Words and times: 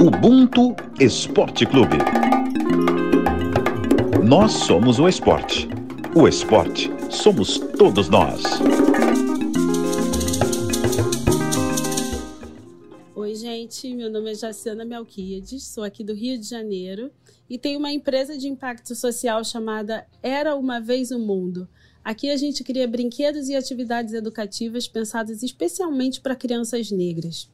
Ubuntu 0.00 0.76
Esporte 1.00 1.66
Clube. 1.66 1.96
Nós 4.24 4.52
somos 4.52 5.00
o 5.00 5.08
esporte. 5.08 5.68
O 6.14 6.28
esporte 6.28 6.88
somos 7.10 7.58
todos 7.58 8.08
nós. 8.08 8.44
Oi, 13.16 13.34
gente. 13.34 13.92
Meu 13.92 14.08
nome 14.08 14.30
é 14.30 14.34
Jaciana 14.36 14.84
Melquiades, 14.84 15.64
sou 15.64 15.82
aqui 15.82 16.04
do 16.04 16.14
Rio 16.14 16.38
de 16.38 16.48
Janeiro 16.48 17.10
e 17.50 17.58
tenho 17.58 17.80
uma 17.80 17.90
empresa 17.90 18.38
de 18.38 18.46
impacto 18.46 18.94
social 18.94 19.42
chamada 19.42 20.06
Era 20.22 20.54
Uma 20.54 20.80
Vez 20.80 21.10
o 21.10 21.18
Mundo. 21.18 21.68
Aqui 22.04 22.30
a 22.30 22.36
gente 22.36 22.62
cria 22.62 22.86
brinquedos 22.86 23.48
e 23.48 23.56
atividades 23.56 24.14
educativas 24.14 24.86
pensadas 24.86 25.42
especialmente 25.42 26.20
para 26.20 26.36
crianças 26.36 26.92
negras. 26.92 27.50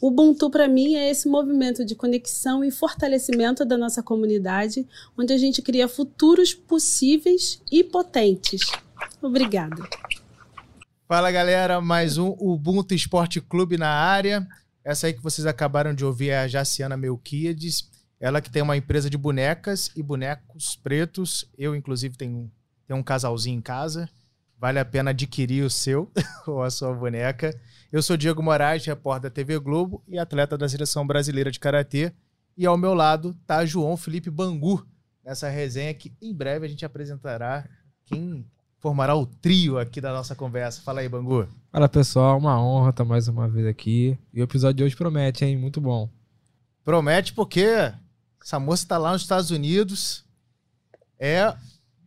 Ubuntu, 0.00 0.48
para 0.50 0.66
mim, 0.66 0.94
é 0.94 1.10
esse 1.10 1.28
movimento 1.28 1.84
de 1.84 1.94
conexão 1.94 2.64
e 2.64 2.70
fortalecimento 2.70 3.66
da 3.66 3.76
nossa 3.76 4.02
comunidade, 4.02 4.88
onde 5.16 5.32
a 5.32 5.36
gente 5.36 5.60
cria 5.60 5.86
futuros 5.86 6.54
possíveis 6.54 7.60
e 7.70 7.84
potentes. 7.84 8.62
Obrigada. 9.20 9.76
Fala, 11.06 11.30
galera. 11.30 11.82
Mais 11.82 12.16
um 12.16 12.34
Ubuntu 12.38 12.94
Esporte 12.94 13.42
Clube 13.42 13.76
na 13.76 13.90
área. 13.90 14.46
Essa 14.82 15.06
aí 15.06 15.12
que 15.12 15.22
vocês 15.22 15.46
acabaram 15.46 15.92
de 15.92 16.04
ouvir 16.04 16.30
é 16.30 16.38
a 16.38 16.48
Jaciana 16.48 16.96
Melquiades. 16.96 17.90
Ela 18.18 18.40
que 18.40 18.50
tem 18.50 18.62
uma 18.62 18.76
empresa 18.76 19.10
de 19.10 19.18
bonecas 19.18 19.90
e 19.94 20.02
bonecos 20.02 20.76
pretos. 20.76 21.44
Eu, 21.58 21.76
inclusive, 21.76 22.16
tenho, 22.16 22.50
tenho 22.86 22.98
um 22.98 23.02
casalzinho 23.02 23.58
em 23.58 23.60
casa. 23.60 24.08
Vale 24.60 24.78
a 24.78 24.84
pena 24.84 25.08
adquirir 25.08 25.64
o 25.64 25.70
seu 25.70 26.12
ou 26.46 26.62
a 26.62 26.70
sua 26.70 26.92
boneca. 26.92 27.58
Eu 27.90 28.02
sou 28.02 28.14
Diego 28.14 28.42
Moraes, 28.42 28.84
repórter 28.84 29.30
da 29.30 29.34
TV 29.34 29.58
Globo 29.58 30.04
e 30.06 30.18
atleta 30.18 30.58
da 30.58 30.68
Seleção 30.68 31.06
Brasileira 31.06 31.50
de 31.50 31.58
Karatê. 31.58 32.12
E 32.58 32.66
ao 32.66 32.76
meu 32.76 32.92
lado 32.92 33.34
está 33.40 33.64
João 33.64 33.96
Felipe 33.96 34.28
Bangu, 34.28 34.86
nessa 35.24 35.48
resenha 35.48 35.94
que 35.94 36.12
em 36.20 36.34
breve 36.34 36.66
a 36.66 36.68
gente 36.68 36.84
apresentará 36.84 37.66
quem 38.04 38.44
formará 38.78 39.16
o 39.16 39.24
trio 39.24 39.78
aqui 39.78 39.98
da 39.98 40.12
nossa 40.12 40.34
conversa. 40.34 40.82
Fala 40.82 41.00
aí, 41.00 41.08
Bangu. 41.08 41.48
Fala 41.72 41.88
pessoal, 41.88 42.36
uma 42.36 42.62
honra 42.62 42.90
estar 42.90 43.04
mais 43.06 43.28
uma 43.28 43.48
vez 43.48 43.66
aqui. 43.66 44.18
E 44.30 44.42
o 44.42 44.44
episódio 44.44 44.76
de 44.76 44.84
hoje 44.84 44.96
promete, 44.96 45.42
hein? 45.42 45.56
Muito 45.56 45.80
bom. 45.80 46.06
Promete 46.84 47.32
porque 47.32 47.64
essa 48.42 48.60
moça 48.60 48.82
está 48.82 48.98
lá 48.98 49.12
nos 49.12 49.22
Estados 49.22 49.50
Unidos. 49.50 50.22
É, 51.18 51.56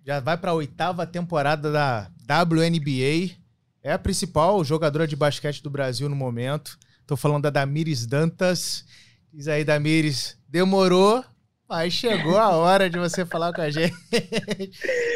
já 0.06 0.20
vai 0.20 0.38
para 0.38 0.52
a 0.52 0.54
oitava 0.54 1.08
temporada 1.08 1.72
da 1.72 2.09
WNBA 2.44 3.36
é 3.82 3.94
a 3.94 4.00
principal 4.00 4.64
jogadora 4.64 5.08
de 5.08 5.16
basquete 5.16 5.64
do 5.64 5.70
Brasil 5.70 6.09
no 6.09 6.16
momento. 6.16 6.78
Tô 7.08 7.16
falando 7.16 7.44
da 7.44 7.50
Damires 7.50 8.06
Dantas. 8.06 8.86
Diz 9.31 9.48
aí, 9.48 9.64
Damires, 9.64 10.38
demorou, 10.48 11.24
mas 11.68 11.94
chegou 11.94 12.38
a 12.38 12.50
hora 12.50 12.90
de 12.90 13.00
você 13.00 13.26
falar 13.26 13.52
com 13.52 13.62
a 13.62 13.70
gente. 13.70 13.96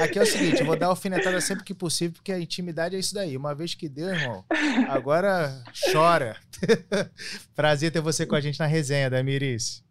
Aqui 0.02 0.18
é 0.18 0.24
o 0.24 0.26
seguinte, 0.26 0.62
eu 0.62 0.66
vou 0.66 0.76
dar 0.76 0.88
alfinetada 0.88 1.40
sempre 1.40 1.64
que 1.64 1.74
possível, 1.74 2.16
porque 2.16 2.32
a 2.32 2.40
intimidade 2.40 2.96
é 2.96 3.00
isso 3.00 3.14
daí. 3.14 3.38
Uma 3.38 3.54
vez 3.54 3.76
que 3.76 3.88
deu, 3.88 4.10
irmão, 4.10 4.44
agora 4.90 5.64
chora. 5.92 6.36
prazer 7.56 7.92
ter 7.92 8.02
você 8.02 8.26
com 8.26 8.36
a 8.36 8.42
gente 8.42 8.60
na 8.60 8.66
resenha, 8.66 9.10
Damires. 9.10 9.84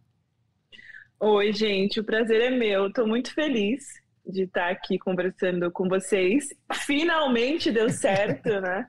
Oi, 1.20 1.52
gente, 1.52 2.00
o 2.00 2.04
prazer 2.04 2.40
é 2.40 2.50
meu. 2.50 2.92
Tô 2.92 3.06
muito 3.06 3.32
feliz 3.32 3.84
de 4.26 4.42
estar 4.42 4.70
aqui 4.70 4.98
conversando 4.98 5.70
com 5.70 5.88
vocês. 5.88 6.48
Finalmente 6.84 7.70
deu 7.70 7.90
certo, 7.90 8.60
né? 8.60 8.86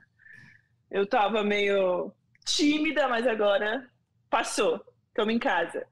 Eu 0.90 1.06
tava 1.06 1.44
meio 1.44 2.12
tímida, 2.44 3.08
mas 3.08 3.26
agora 3.26 3.86
passou. 4.30 4.82
Estamos 5.08 5.34
em 5.34 5.38
casa. 5.38 5.86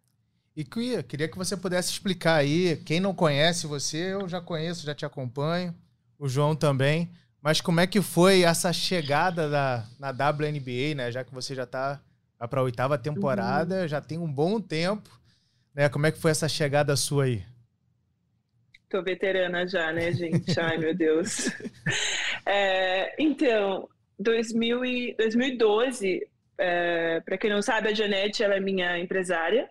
E 0.56 0.64
Quia, 0.64 1.02
queria 1.02 1.28
que 1.28 1.36
você 1.36 1.56
pudesse 1.56 1.92
explicar 1.92 2.36
aí, 2.36 2.76
quem 2.86 2.98
não 2.98 3.14
conhece 3.14 3.66
você, 3.66 4.14
eu 4.14 4.26
já 4.26 4.40
conheço, 4.40 4.86
já 4.86 4.94
te 4.94 5.04
acompanho, 5.04 5.74
o 6.18 6.26
João 6.28 6.56
também, 6.56 7.10
mas 7.42 7.60
como 7.60 7.78
é 7.78 7.86
que 7.86 8.00
foi 8.00 8.40
essa 8.40 8.72
chegada 8.72 9.50
da, 9.50 9.84
na 10.00 10.08
WNBA, 10.08 10.94
né? 10.96 11.12
Já 11.12 11.22
que 11.22 11.34
você 11.34 11.54
já 11.54 11.64
está 11.64 12.00
para 12.38 12.60
a 12.60 12.62
oitava 12.62 12.96
temporada, 12.96 13.82
uhum. 13.82 13.88
já 13.88 14.00
tem 14.00 14.16
um 14.16 14.32
bom 14.32 14.58
tempo, 14.58 15.10
né? 15.74 15.90
Como 15.90 16.06
é 16.06 16.10
que 16.10 16.18
foi 16.18 16.30
essa 16.30 16.48
chegada 16.48 16.96
sua 16.96 17.24
aí? 17.24 17.44
Tô 18.88 19.02
veterana 19.02 19.66
já, 19.66 19.92
né, 19.92 20.12
gente? 20.12 20.58
Ai, 20.58 20.78
meu 20.78 20.94
Deus. 20.94 21.50
É, 22.48 23.20
então, 23.20 23.88
2000 24.20 24.84
e, 24.84 25.14
2012, 25.16 26.24
é, 26.56 27.20
para 27.22 27.36
quem 27.36 27.50
não 27.50 27.60
sabe, 27.60 27.88
a 27.88 27.92
Janete 27.92 28.44
ela 28.44 28.54
é 28.54 28.60
minha 28.60 28.96
empresária 29.00 29.68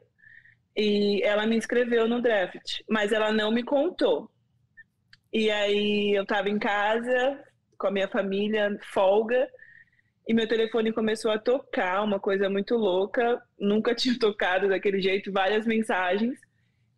e 0.75 1.21
ela 1.23 1.47
me 1.47 1.55
inscreveu 1.55 2.05
no 2.05 2.21
draft, 2.21 2.81
mas 2.89 3.13
ela 3.13 3.31
não 3.31 3.49
me 3.49 3.63
contou. 3.63 4.29
E 5.31 5.49
aí 5.49 6.13
eu 6.13 6.23
estava 6.23 6.49
em 6.49 6.59
casa 6.59 7.41
com 7.77 7.87
a 7.87 7.91
minha 7.91 8.09
família, 8.09 8.77
folga, 8.91 9.49
e 10.27 10.33
meu 10.33 10.47
telefone 10.47 10.91
começou 10.91 11.31
a 11.31 11.39
tocar, 11.39 12.03
uma 12.03 12.19
coisa 12.19 12.49
muito 12.49 12.75
louca. 12.75 13.41
Nunca 13.59 13.93
tinha 13.95 14.17
tocado 14.17 14.67
daquele 14.67 14.99
jeito, 14.99 15.31
várias 15.31 15.65
mensagens. 15.65 16.39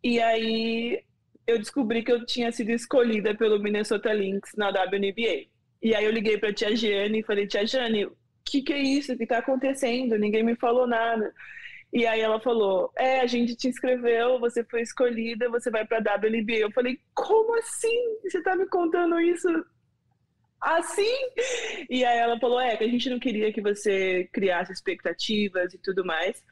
E 0.02 0.20
aí 0.20 1.02
eu 1.48 1.58
descobri 1.58 2.02
que 2.02 2.12
eu 2.12 2.26
tinha 2.26 2.52
sido 2.52 2.70
escolhida 2.70 3.34
pelo 3.34 3.58
Minnesota 3.58 4.12
Lynx 4.12 4.52
na 4.54 4.68
WNBA. 4.68 5.48
E 5.82 5.94
aí 5.94 6.04
eu 6.04 6.12
liguei 6.12 6.36
para 6.36 6.52
tia 6.52 6.76
Jane 6.76 7.20
e 7.20 7.24
falei, 7.24 7.46
tia 7.46 7.66
Jane, 7.66 8.04
o 8.04 8.16
que, 8.44 8.60
que 8.60 8.72
é 8.74 8.78
isso? 8.78 9.14
O 9.14 9.16
que 9.16 9.22
está 9.22 9.38
acontecendo? 9.38 10.18
Ninguém 10.18 10.42
me 10.42 10.54
falou 10.56 10.86
nada. 10.86 11.32
E 11.90 12.06
aí 12.06 12.20
ela 12.20 12.38
falou, 12.38 12.92
é, 12.98 13.20
a 13.20 13.26
gente 13.26 13.56
te 13.56 13.66
inscreveu, 13.66 14.38
você 14.38 14.62
foi 14.62 14.82
escolhida, 14.82 15.48
você 15.48 15.70
vai 15.70 15.86
para 15.86 16.00
WNBA. 16.00 16.58
Eu 16.58 16.72
falei, 16.72 17.00
como 17.14 17.56
assim? 17.56 18.18
Você 18.24 18.38
está 18.38 18.54
me 18.54 18.66
contando 18.66 19.18
isso 19.18 19.48
assim? 20.60 21.16
E 21.88 22.04
aí 22.04 22.18
ela 22.18 22.38
falou, 22.38 22.60
é, 22.60 22.76
que 22.76 22.84
a 22.84 22.88
gente 22.88 23.08
não 23.08 23.18
queria 23.18 23.50
que 23.54 23.62
você 23.62 24.28
criasse 24.34 24.70
expectativas 24.70 25.72
e 25.72 25.78
tudo 25.78 26.04
mais. 26.04 26.44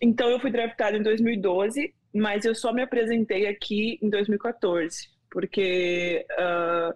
Então 0.00 0.28
eu 0.28 0.40
fui 0.40 0.50
draftada 0.50 0.96
em 0.96 1.02
2012 1.02 1.94
mas 2.14 2.44
eu 2.44 2.54
só 2.54 2.72
me 2.72 2.82
apresentei 2.82 3.46
aqui 3.46 3.98
em 4.02 4.10
2014, 4.10 5.08
porque 5.30 6.26
uh, 6.32 6.94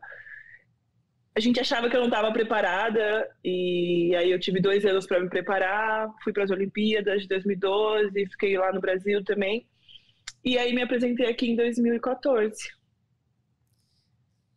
a 1.35 1.41
gente 1.41 1.61
achava 1.61 1.89
que 1.89 1.97
eu 1.97 2.01
não 2.01 2.09
estava 2.09 2.33
preparada, 2.33 3.29
e 3.45 4.15
aí 4.17 4.31
eu 4.31 4.39
tive 4.39 4.61
dois 4.61 4.85
anos 4.85 5.07
para 5.07 5.21
me 5.21 5.29
preparar, 5.29 6.09
fui 6.23 6.33
para 6.33 6.45
as 6.45 6.51
Olimpíadas 6.51 7.23
de 7.23 7.29
2012, 7.29 8.27
fiquei 8.31 8.57
lá 8.59 8.73
no 8.73 8.81
Brasil 8.81 9.23
também, 9.25 9.67
e 10.45 10.59
aí 10.59 10.75
me 10.75 10.83
apresentei 10.83 11.29
aqui 11.29 11.51
em 11.51 11.57
2014. 11.57 12.57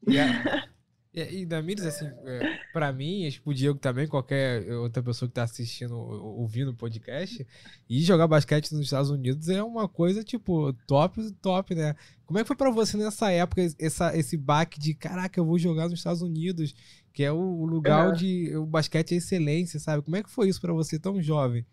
Yeah. 0.07 0.67
E, 1.13 1.41
e 1.41 1.45
Damires, 1.45 1.85
assim, 1.85 2.05
é, 2.23 2.59
pra 2.71 2.93
mim, 2.93 3.27
que 3.31 3.41
o 3.43 3.53
Diego 3.53 3.79
também, 3.79 4.07
qualquer 4.07 4.71
outra 4.73 5.01
pessoa 5.01 5.27
que 5.27 5.33
tá 5.33 5.43
assistindo, 5.43 5.97
ouvindo 5.97 6.69
o 6.71 6.75
podcast, 6.75 7.45
e 7.89 8.01
jogar 8.01 8.27
basquete 8.27 8.71
nos 8.71 8.85
Estados 8.85 9.09
Unidos 9.09 9.49
é 9.49 9.63
uma 9.63 9.87
coisa, 9.87 10.23
tipo, 10.23 10.71
top, 10.85 11.31
top, 11.41 11.73
né? 11.73 11.95
Como 12.25 12.37
é 12.37 12.43
que 12.43 12.47
foi 12.47 12.55
pra 12.55 12.69
você 12.69 12.95
nessa 12.95 13.31
época, 13.31 13.61
essa, 13.79 14.15
esse 14.15 14.37
baque 14.37 14.79
de, 14.79 14.93
caraca, 14.93 15.39
eu 15.39 15.45
vou 15.45 15.57
jogar 15.57 15.89
nos 15.89 15.99
Estados 15.99 16.21
Unidos, 16.21 16.75
que 17.11 17.23
é 17.23 17.31
o 17.31 17.65
lugar 17.65 18.05
uhum. 18.05 18.11
onde 18.11 18.55
o 18.55 18.65
basquete 18.65 19.13
é 19.13 19.17
excelência, 19.17 19.79
sabe? 19.79 20.03
Como 20.03 20.15
é 20.15 20.21
que 20.21 20.29
foi 20.29 20.47
isso 20.47 20.61
para 20.61 20.73
você 20.73 20.99
tão 20.99 21.19
jovem? 21.19 21.65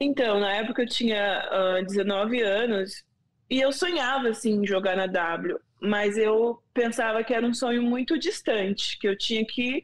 Então, 0.00 0.40
na 0.40 0.52
época 0.52 0.82
eu 0.82 0.88
tinha 0.88 1.48
uh, 1.50 1.78
ah, 1.78 1.82
19 1.82 2.42
anos 2.42 3.04
e 3.48 3.60
eu 3.60 3.72
sonhava, 3.72 4.28
assim, 4.28 4.62
em 4.62 4.66
jogar 4.66 4.96
na 4.96 5.06
W 5.06 5.58
mas 5.80 6.16
eu 6.16 6.62
pensava 6.72 7.22
que 7.24 7.34
era 7.34 7.46
um 7.46 7.54
sonho 7.54 7.82
muito 7.82 8.18
distante, 8.18 8.98
que 8.98 9.08
eu 9.08 9.16
tinha 9.16 9.44
que 9.44 9.82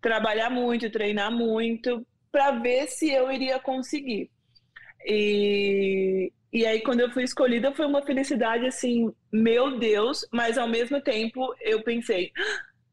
trabalhar 0.00 0.50
muito, 0.50 0.90
treinar 0.90 1.30
muito, 1.30 2.06
para 2.32 2.52
ver 2.52 2.86
se 2.88 3.10
eu 3.10 3.30
iria 3.30 3.58
conseguir. 3.58 4.30
E, 5.04 6.32
e 6.52 6.66
aí, 6.66 6.80
quando 6.82 7.00
eu 7.00 7.10
fui 7.10 7.24
escolhida, 7.24 7.72
foi 7.72 7.86
uma 7.86 8.02
felicidade 8.02 8.66
assim, 8.66 9.12
meu 9.32 9.78
Deus, 9.78 10.26
mas 10.32 10.58
ao 10.58 10.68
mesmo 10.68 11.00
tempo 11.00 11.54
eu 11.60 11.82
pensei, 11.82 12.32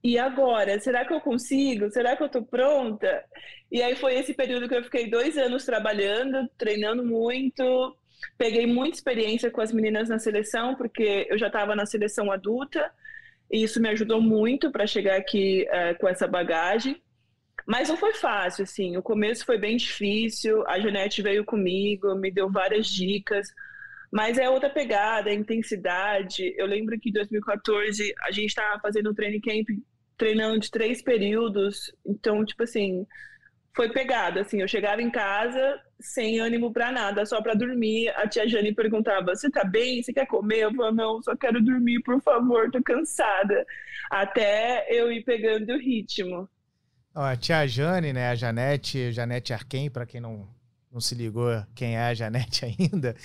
e 0.03 0.17
agora? 0.17 0.79
Será 0.79 1.05
que 1.05 1.13
eu 1.13 1.19
consigo? 1.21 1.89
Será 1.91 2.15
que 2.15 2.23
eu 2.23 2.29
tô 2.29 2.43
pronta? 2.43 3.23
E 3.71 3.81
aí 3.81 3.95
foi 3.95 4.15
esse 4.15 4.33
período 4.33 4.69
que 4.69 4.75
eu 4.75 4.83
fiquei 4.83 5.09
dois 5.09 5.37
anos 5.37 5.65
trabalhando, 5.65 6.47
treinando 6.57 7.05
muito, 7.05 7.95
Peguei 8.37 8.65
muita 8.65 8.97
experiência 8.97 9.51
com 9.51 9.61
as 9.61 9.71
meninas 9.71 10.09
na 10.09 10.19
seleção, 10.19 10.75
porque 10.75 11.27
eu 11.29 11.37
já 11.37 11.47
estava 11.47 11.75
na 11.75 11.85
seleção 11.85 12.31
adulta, 12.31 12.91
e 13.51 13.63
isso 13.63 13.81
me 13.81 13.89
ajudou 13.89 14.21
muito 14.21 14.71
para 14.71 14.87
chegar 14.87 15.17
aqui 15.17 15.65
é, 15.69 15.93
com 15.93 16.07
essa 16.07 16.27
bagagem. 16.27 17.01
Mas 17.65 17.89
não 17.89 17.97
foi 17.97 18.13
fácil, 18.13 18.63
assim. 18.63 18.95
O 18.95 19.01
começo 19.01 19.45
foi 19.45 19.57
bem 19.57 19.75
difícil. 19.75 20.65
A 20.67 20.79
Janete 20.79 21.21
veio 21.21 21.43
comigo, 21.43 22.15
me 22.15 22.31
deu 22.31 22.49
várias 22.49 22.87
dicas. 22.87 23.53
Mas 24.11 24.37
é 24.37 24.49
outra 24.49 24.69
pegada, 24.69 25.29
é 25.29 25.33
intensidade. 25.33 26.53
Eu 26.57 26.65
lembro 26.65 26.97
que 26.99 27.09
em 27.09 27.13
2014 27.13 28.13
a 28.23 28.31
gente 28.31 28.47
estava 28.47 28.79
fazendo 28.79 29.11
um 29.11 29.13
training 29.13 29.41
camp 29.41 29.67
treinando 30.17 30.59
de 30.59 30.71
três 30.71 31.01
períodos. 31.01 31.93
Então, 32.05 32.43
tipo 32.45 32.63
assim, 32.63 33.05
foi 33.77 33.89
pegada, 33.89 34.41
assim, 34.41 34.59
eu 34.59 34.67
chegava 34.67 35.01
em 35.01 35.09
casa 35.11 35.79
sem 35.99 36.39
ânimo 36.39 36.73
para 36.73 36.91
nada, 36.91 37.25
só 37.25 37.41
para 37.41 37.53
dormir. 37.53 38.09
A 38.09 38.27
tia 38.27 38.47
Jane 38.49 38.73
perguntava: 38.73 39.35
"Você 39.35 39.49
tá 39.49 39.63
bem? 39.63 40.01
Você 40.01 40.11
quer 40.11 40.25
comer?" 40.25 40.63
Eu 40.63 40.73
falava: 40.73 40.95
"Não, 40.95 41.21
só 41.21 41.35
quero 41.35 41.63
dormir, 41.63 42.01
por 42.01 42.19
favor, 42.21 42.69
tô 42.71 42.81
cansada". 42.83 43.65
Até 44.09 44.87
eu 44.89 45.11
ir 45.11 45.23
pegando 45.23 45.73
o 45.73 45.77
ritmo. 45.77 46.49
A 47.13 47.35
tia 47.35 47.67
Jane, 47.67 48.13
né, 48.13 48.29
a 48.29 48.35
Janete, 48.35 49.11
Janete 49.11 49.53
Arquem, 49.53 49.89
para 49.89 50.05
quem 50.05 50.19
não, 50.21 50.47
não 50.91 50.99
se 50.99 51.15
ligou 51.15 51.49
quem 51.75 51.95
é 51.95 52.01
a 52.01 52.13
Janete 52.13 52.65
ainda, 52.79 53.15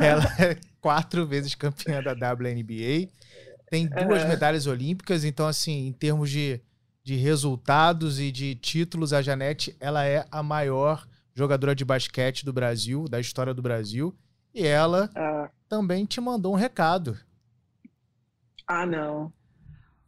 ela 0.00 0.24
é 0.38 0.56
quatro 0.80 1.26
vezes 1.26 1.54
campeã 1.54 2.02
da 2.02 2.12
WNBA, 2.12 3.08
tem 3.70 3.86
duas 3.86 4.22
Aham. 4.22 4.28
medalhas 4.28 4.66
olímpicas, 4.66 5.24
então 5.24 5.46
assim, 5.46 5.86
em 5.86 5.92
termos 5.92 6.30
de, 6.30 6.60
de 7.04 7.16
resultados 7.16 8.20
e 8.20 8.30
de 8.30 8.54
títulos, 8.54 9.12
a 9.12 9.20
Janete, 9.22 9.76
ela 9.80 10.04
é 10.04 10.24
a 10.30 10.42
maior 10.42 11.06
jogadora 11.34 11.74
de 11.74 11.84
basquete 11.84 12.44
do 12.44 12.52
Brasil, 12.52 13.04
da 13.08 13.18
história 13.18 13.52
do 13.54 13.62
Brasil, 13.62 14.14
e 14.54 14.66
ela 14.66 15.10
Ah, 15.14 15.50
também 15.68 16.04
te 16.04 16.20
mandou 16.20 16.52
um 16.52 16.56
recado. 16.56 17.18
ah 18.66 18.86
não. 18.86 19.32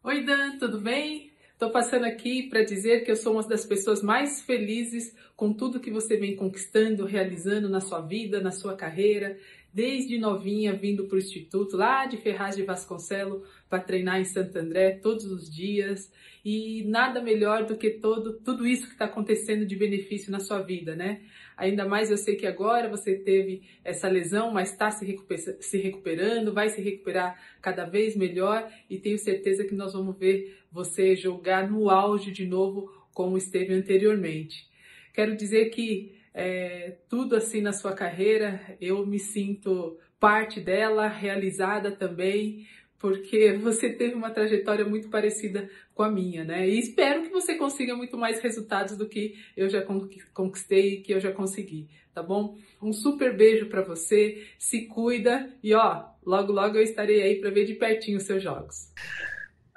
Oi, 0.03 0.23
Dan, 0.23 0.57
tudo 0.59 0.79
bem? 0.79 1.31
Estou 1.53 1.71
passando 1.71 2.05
aqui 2.05 2.43
para 2.49 2.63
dizer 2.63 3.03
que 3.03 3.11
eu 3.11 3.15
sou 3.15 3.33
uma 3.33 3.43
das 3.43 3.65
pessoas 3.65 4.01
mais 4.03 4.41
felizes 4.41 5.15
com 5.35 5.53
tudo 5.53 5.79
que 5.79 5.89
você 5.89 6.17
vem 6.17 6.35
conquistando, 6.35 7.05
realizando 7.05 7.69
na 7.69 7.79
sua 7.81 8.01
vida, 8.01 8.41
na 8.41 8.51
sua 8.51 8.75
carreira, 8.75 9.37
desde 9.75 10.17
novinha 10.17 10.71
vindo 10.71 11.03
para 11.03 11.17
o 11.17 11.19
Instituto, 11.19 11.75
lá 11.75 12.05
de 12.05 12.15
Ferraz 12.15 12.55
de 12.55 12.63
Vasconcelo, 12.63 13.43
para 13.69 13.83
treinar 13.83 14.21
em 14.21 14.23
Santo 14.23 14.57
André 14.57 14.91
todos 14.91 15.25
os 15.25 15.53
dias. 15.53 16.09
E 16.45 16.83
nada 16.85 17.21
melhor 17.21 17.65
do 17.65 17.75
que 17.75 17.89
todo, 17.89 18.39
tudo 18.39 18.65
isso 18.65 18.85
que 18.85 18.93
está 18.93 19.03
acontecendo 19.03 19.65
de 19.65 19.75
benefício 19.75 20.31
na 20.31 20.39
sua 20.39 20.61
vida, 20.61 20.95
né? 20.95 21.23
Ainda 21.57 21.85
mais 21.85 22.09
eu 22.09 22.15
sei 22.15 22.37
que 22.37 22.47
agora 22.47 22.87
você 22.87 23.17
teve 23.17 23.63
essa 23.83 24.07
lesão, 24.07 24.49
mas 24.49 24.71
está 24.71 24.89
se, 24.91 25.05
recuper- 25.05 25.57
se 25.59 25.77
recuperando, 25.77 26.53
vai 26.53 26.69
se 26.69 26.81
recuperar 26.81 27.37
cada 27.61 27.83
vez 27.83 28.15
melhor 28.15 28.71
e 28.89 28.97
tenho 28.97 29.17
certeza 29.17 29.65
que 29.65 29.75
nós 29.75 29.91
vamos 29.91 30.17
ver 30.17 30.57
você 30.71 31.17
jogar 31.17 31.69
no 31.69 31.89
auge 31.89 32.31
de 32.31 32.45
novo 32.45 32.89
como 33.13 33.37
esteve 33.37 33.73
anteriormente. 33.73 34.69
Quero 35.13 35.35
dizer 35.35 35.65
que 35.69 36.15
é, 36.35 36.97
tudo 37.09 37.35
assim 37.35 37.61
na 37.61 37.71
sua 37.73 37.93
carreira, 37.93 38.77
eu 38.81 39.05
me 39.07 39.17
sinto 39.17 39.97
parte 40.19 40.59
dela, 40.59 41.07
realizada 41.07 41.91
também, 41.91 42.67
porque 42.99 43.53
você 43.53 43.89
teve 43.93 44.15
uma 44.15 44.31
trajetória 44.31 44.83
muito 44.85 45.09
parecida 45.09 45.69
com 45.93 46.03
a 46.03 46.11
minha, 46.11 46.43
né? 46.43 46.67
E 46.67 46.77
espero 46.79 47.23
que 47.23 47.29
você 47.29 47.55
consiga 47.55 47.95
muito 47.95 48.17
mais 48.17 48.41
resultados 48.41 48.97
do 48.97 49.07
que 49.07 49.35
eu 49.55 49.69
já 49.69 49.81
con- 49.81 50.09
conquistei 50.33 50.95
e 50.95 51.01
que 51.01 51.13
eu 51.13 51.19
já 51.21 51.31
consegui, 51.31 51.87
tá 52.13 52.21
bom? 52.21 52.57
Um 52.81 52.91
super 52.91 53.35
beijo 53.35 53.67
para 53.67 53.81
você, 53.81 54.45
se 54.59 54.87
cuida 54.87 55.49
e 55.63 55.73
ó, 55.73 56.05
logo 56.25 56.51
logo 56.51 56.77
eu 56.77 56.83
estarei 56.83 57.21
aí 57.21 57.39
para 57.39 57.49
ver 57.51 57.65
de 57.65 57.75
pertinho 57.75 58.17
os 58.17 58.23
seus 58.23 58.43
jogos. 58.43 58.91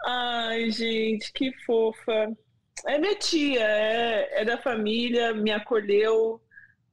Ai, 0.05 0.71
gente, 0.71 1.33
que 1.33 1.53
fofa. 1.65 2.29
É 2.87 2.99
minha 2.99 3.15
tia, 3.17 3.61
é, 3.63 4.43
é 4.43 4.45
da 4.45 4.57
família, 4.59 5.35
me 5.35 5.51
acolheu, 5.51 6.41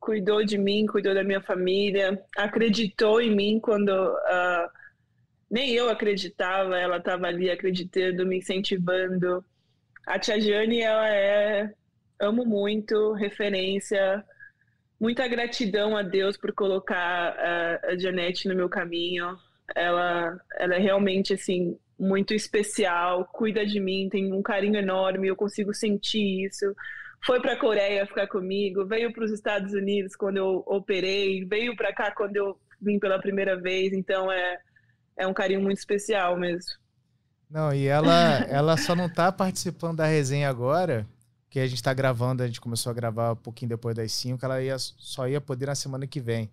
cuidou 0.06 0.46
de 0.46 0.56
mim, 0.56 0.86
cuidou 0.86 1.16
da 1.16 1.24
minha 1.24 1.42
família, 1.42 2.24
acreditou 2.38 3.20
em 3.20 3.36
mim 3.36 3.60
quando 3.60 3.90
ah, 3.92 4.70
nem 5.50 5.72
eu 5.74 5.90
acreditava, 5.90 6.78
ela 6.78 6.98
estava 6.98 7.26
ali 7.26 7.50
acreditando, 7.50 8.24
me 8.24 8.38
incentivando. 8.38 9.44
A 10.06 10.20
tia 10.20 10.40
Jane, 10.40 10.82
ela 10.82 11.10
é, 11.10 11.74
amo 12.22 12.46
muito, 12.46 13.14
referência, 13.14 14.24
muita 15.00 15.28
gratidão 15.28 15.98
a 15.98 16.04
Deus 16.04 16.38
por 16.38 16.54
colocar 16.54 17.36
a 17.84 17.98
Janete 17.98 18.48
no 18.48 18.56
meu 18.56 18.70
caminho. 18.70 19.36
Ela, 19.76 20.40
ela 20.60 20.76
é 20.76 20.80
realmente 20.80 21.34
assim 21.34 21.76
muito 21.98 22.36
especial, 22.36 23.26
cuida 23.34 23.66
de 23.66 23.80
mim, 23.80 24.08
tem 24.08 24.32
um 24.32 24.44
carinho 24.44 24.78
enorme, 24.78 25.30
eu 25.30 25.36
consigo 25.36 25.74
sentir 25.74 26.46
isso. 26.46 26.76
Foi 27.26 27.42
para 27.42 27.54
a 27.54 27.60
Coreia 27.60 28.06
ficar 28.06 28.28
comigo, 28.28 28.86
veio 28.86 29.12
para 29.12 29.24
os 29.24 29.32
Estados 29.32 29.74
Unidos 29.74 30.16
quando 30.16 30.38
eu 30.38 30.64
operei, 30.68 31.44
veio 31.46 31.76
para 31.76 31.92
cá 31.92 32.12
quando 32.12 32.36
eu 32.36 32.60
vim 32.80 33.00
pela 33.00 33.20
primeira 33.20 33.60
vez, 33.60 33.94
então 33.94 34.32
é, 34.32 34.60
é 35.18 35.26
um 35.26 35.34
carinho 35.34 35.62
muito 35.62 35.80
especial 35.80 36.38
mesmo. 36.38 36.72
Não, 37.50 37.74
e 37.74 37.88
ela, 37.88 38.40
ela 38.48 38.78
só 38.78 38.96
não 38.96 39.10
tá 39.10 39.32
participando 39.32 39.98
da 39.98 40.06
resenha 40.06 40.50
agora, 40.50 41.08
que 41.50 41.60
a 41.60 41.66
gente 41.66 41.82
tá 41.82 41.94
gravando, 41.94 42.44
a 42.44 42.48
gente 42.48 42.62
começou 42.62 42.92
a 42.92 42.94
gravar 42.94 43.32
um 43.32 43.38
pouquinho 43.38 43.70
depois 43.70 43.96
das 43.96 44.12
5, 44.12 44.44
ela 44.46 44.62
ia, 44.62 44.78
só 44.78 45.28
ia 45.28 45.42
poder 45.42 45.68
na 45.68 45.76
semana 45.76 46.06
que 46.06 46.20
vem. 46.20 46.52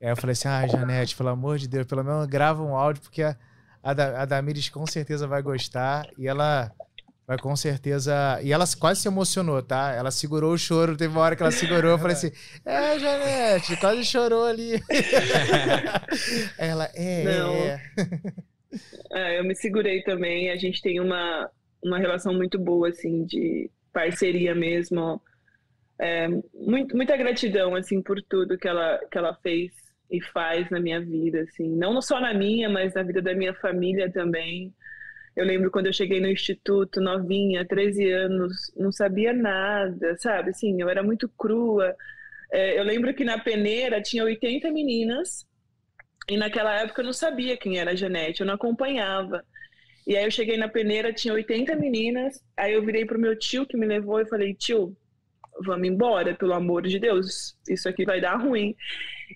Aí 0.00 0.08
eu 0.08 0.16
falei 0.16 0.32
assim, 0.32 0.48
ah, 0.48 0.66
Janete, 0.66 1.16
pelo 1.16 1.28
amor 1.28 1.58
de 1.58 1.68
Deus, 1.68 1.86
pelo 1.86 2.02
menos 2.02 2.26
grava 2.26 2.62
um 2.62 2.74
áudio, 2.74 3.02
porque 3.02 3.22
a, 3.22 3.36
a, 3.82 3.92
a 3.92 4.72
com 4.72 4.86
certeza 4.86 5.26
vai 5.26 5.42
gostar, 5.42 6.08
e 6.16 6.26
ela 6.26 6.72
vai 7.28 7.36
com 7.36 7.54
certeza... 7.54 8.40
E 8.42 8.52
ela 8.52 8.64
quase 8.80 9.02
se 9.02 9.08
emocionou, 9.08 9.62
tá? 9.62 9.92
Ela 9.92 10.10
segurou 10.10 10.54
o 10.54 10.58
choro, 10.58 10.96
teve 10.96 11.12
uma 11.12 11.20
hora 11.20 11.36
que 11.36 11.42
ela 11.42 11.52
segurou, 11.52 11.90
eu 11.90 11.98
falei 11.98 12.16
assim, 12.16 12.32
é, 12.64 12.98
Janete, 12.98 13.76
quase 13.76 14.02
chorou 14.02 14.46
ali. 14.46 14.82
Ela, 16.56 16.90
é, 16.94 17.24
Não. 17.24 17.52
é, 17.52 17.82
é. 17.98 18.48
É, 19.10 19.38
eu 19.38 19.44
me 19.44 19.54
segurei 19.54 20.02
também. 20.02 20.50
A 20.50 20.56
gente 20.56 20.80
tem 20.80 21.00
uma, 21.00 21.50
uma 21.82 21.98
relação 21.98 22.32
muito 22.32 22.58
boa, 22.58 22.88
assim, 22.88 23.24
de 23.24 23.70
parceria 23.92 24.54
mesmo. 24.54 25.20
É, 25.98 26.28
muito, 26.54 26.96
muita 26.96 27.16
gratidão, 27.16 27.74
assim, 27.74 28.00
por 28.00 28.22
tudo 28.22 28.58
que 28.58 28.68
ela, 28.68 28.98
que 29.10 29.18
ela 29.18 29.34
fez 29.42 29.72
e 30.10 30.22
faz 30.22 30.70
na 30.70 30.80
minha 30.80 31.00
vida, 31.00 31.40
assim. 31.42 31.68
Não 31.76 32.00
só 32.00 32.20
na 32.20 32.32
minha, 32.32 32.70
mas 32.70 32.94
na 32.94 33.02
vida 33.02 33.20
da 33.20 33.34
minha 33.34 33.54
família 33.54 34.10
também. 34.10 34.72
Eu 35.36 35.44
lembro 35.44 35.70
quando 35.70 35.86
eu 35.86 35.92
cheguei 35.92 36.20
no 36.20 36.28
instituto, 36.28 37.00
novinha, 37.00 37.66
13 37.66 38.10
anos, 38.10 38.52
não 38.76 38.90
sabia 38.90 39.32
nada, 39.32 40.16
sabe? 40.18 40.50
Assim, 40.50 40.80
eu 40.80 40.88
era 40.88 41.02
muito 41.02 41.28
crua. 41.28 41.94
É, 42.52 42.78
eu 42.78 42.84
lembro 42.84 43.14
que 43.14 43.24
na 43.24 43.38
peneira 43.38 44.00
tinha 44.00 44.24
80 44.24 44.70
meninas 44.70 45.46
e 46.28 46.36
naquela 46.36 46.74
época 46.74 47.00
eu 47.00 47.06
não 47.06 47.12
sabia 47.12 47.56
quem 47.56 47.78
era 47.78 47.92
a 47.92 47.94
Janete, 47.94 48.40
eu 48.40 48.46
não 48.46 48.54
acompanhava. 48.54 49.44
E 50.06 50.16
aí 50.16 50.24
eu 50.24 50.30
cheguei 50.30 50.56
na 50.56 50.68
peneira, 50.68 51.12
tinha 51.12 51.34
80 51.34 51.76
meninas, 51.76 52.42
aí 52.56 52.72
eu 52.72 52.84
virei 52.84 53.04
pro 53.04 53.18
meu 53.18 53.38
tio 53.38 53.66
que 53.66 53.76
me 53.76 53.86
levou 53.86 54.20
e 54.20 54.28
falei, 54.28 54.54
tio, 54.54 54.96
vamos 55.64 55.86
embora, 55.86 56.34
pelo 56.34 56.54
amor 56.54 56.86
de 56.86 56.98
Deus, 56.98 57.56
isso 57.68 57.88
aqui 57.88 58.04
vai 58.04 58.20
dar 58.20 58.36
ruim. 58.36 58.74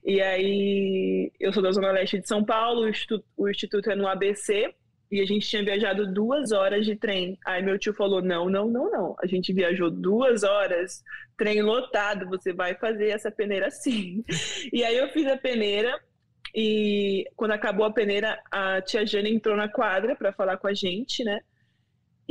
E 0.05 0.21
aí 0.21 1.31
eu 1.39 1.53
sou 1.53 1.63
da 1.63 1.73
Zona 1.73 1.93
Leste 1.93 2.21
de 2.21 2.29
São 2.29 2.45
Paulo, 2.45 2.83
o 2.83 2.89
instituto, 2.89 3.25
o 3.37 3.49
instituto 3.49 3.91
é 3.91 3.95
no 3.95 4.07
ABC, 4.07 4.75
e 5.13 5.21
a 5.21 5.27
gente 5.27 5.47
tinha 5.47 5.63
viajado 5.63 6.11
duas 6.11 6.53
horas 6.53 6.87
de 6.87 6.97
trem. 6.97 7.39
Aí 7.45 7.63
meu 7.63 7.79
tio 7.79 7.93
falou, 7.93 8.23
não, 8.23 8.49
não, 8.49 8.67
não, 8.67 8.91
não, 8.91 9.17
a 9.23 9.27
gente 9.27 9.53
viajou 9.53 9.91
duas 9.91 10.43
horas, 10.43 11.05
trem 11.37 11.61
lotado, 11.61 12.27
você 12.27 12.55
vai 12.55 12.75
fazer 12.75 13.11
essa 13.11 13.31
peneira 13.31 13.71
sim. 13.71 14.25
E 14.73 14.83
aí 14.83 14.97
eu 14.97 15.09
fiz 15.11 15.27
a 15.27 15.37
peneira, 15.37 16.01
e 16.55 17.29
quando 17.37 17.51
acabou 17.51 17.85
a 17.85 17.93
peneira, 17.93 18.43
a 18.51 18.81
tia 18.81 19.07
Jane 19.07 19.35
entrou 19.35 19.55
na 19.55 19.69
quadra 19.69 20.17
para 20.17 20.33
falar 20.33 20.57
com 20.57 20.67
a 20.67 20.73
gente, 20.73 21.23
né? 21.23 21.41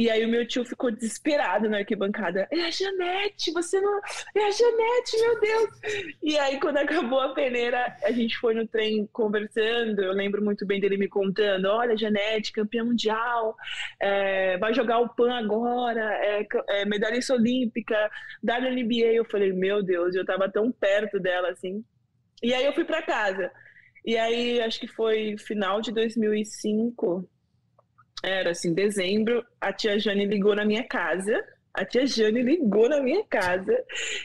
E 0.02 0.10
aí 0.10 0.26
o 0.26 0.28
meu 0.28 0.48
tio 0.48 0.66
ficou 0.66 0.90
desesperado 0.90 1.70
na 1.70 1.78
arquibancada. 1.78 2.48
É 2.50 2.62
a 2.62 2.72
Janete, 2.72 3.52
você 3.52 3.80
não. 3.80 4.02
É 4.36 4.48
a 4.48 4.50
Janete, 4.50 5.22
meu 5.22 5.40
Deus! 5.40 6.18
E 6.24 6.40
aí, 6.40 6.60
quando 6.60 6.78
acabou 6.78 7.20
a 7.20 7.36
peneira, 7.36 7.96
a 8.02 8.12
gente 8.12 8.36
foi 8.40 8.56
no 8.56 8.68
trem 8.68 9.08
conversando. 9.14 10.02
Eu 10.02 10.12
lembro 10.12 10.44
muito 10.44 10.66
bem 10.66 10.82
dele 10.82 10.98
me 10.98 11.08
contando: 11.08 11.66
olha, 11.66 11.96
Janete, 11.96 12.52
campeã 12.52 12.84
mundial, 12.84 13.56
é, 14.00 14.58
vai 14.58 14.74
jogar 14.74 14.98
o 14.98 15.10
PAN 15.10 15.36
agora, 15.36 16.02
é, 16.16 16.48
é 16.70 16.86
medalhista 16.86 17.36
olímpica, 17.36 18.10
WNBA. 18.44 19.14
Eu 19.14 19.26
falei: 19.26 19.54
meu 19.54 19.84
Deus, 19.84 20.16
eu 20.16 20.26
tava 20.26 20.52
tão 20.52 20.72
perto 20.72 21.20
dela 21.20 21.52
assim. 21.52 21.86
E 22.42 22.56
aí 22.56 22.66
eu 22.66 22.74
fui 22.74 22.86
para 22.86 23.04
casa. 23.04 23.52
E 24.04 24.18
aí, 24.18 24.60
acho 24.62 24.80
que 24.80 24.88
foi 24.88 25.38
final 25.38 25.80
de 25.80 25.92
2005, 25.92 27.30
era 28.24 28.52
assim, 28.52 28.74
dezembro, 28.74 29.44
a 29.60 29.74
tia 29.74 30.00
Jane 30.00 30.26
ligou 30.26 30.56
na 30.56 30.66
minha 30.66 30.84
casa. 30.84 31.44
A 31.74 31.86
tia 31.86 32.06
Jane 32.06 32.42
ligou 32.42 32.90
na 32.90 33.02
minha 33.02 33.24
casa 33.24 33.76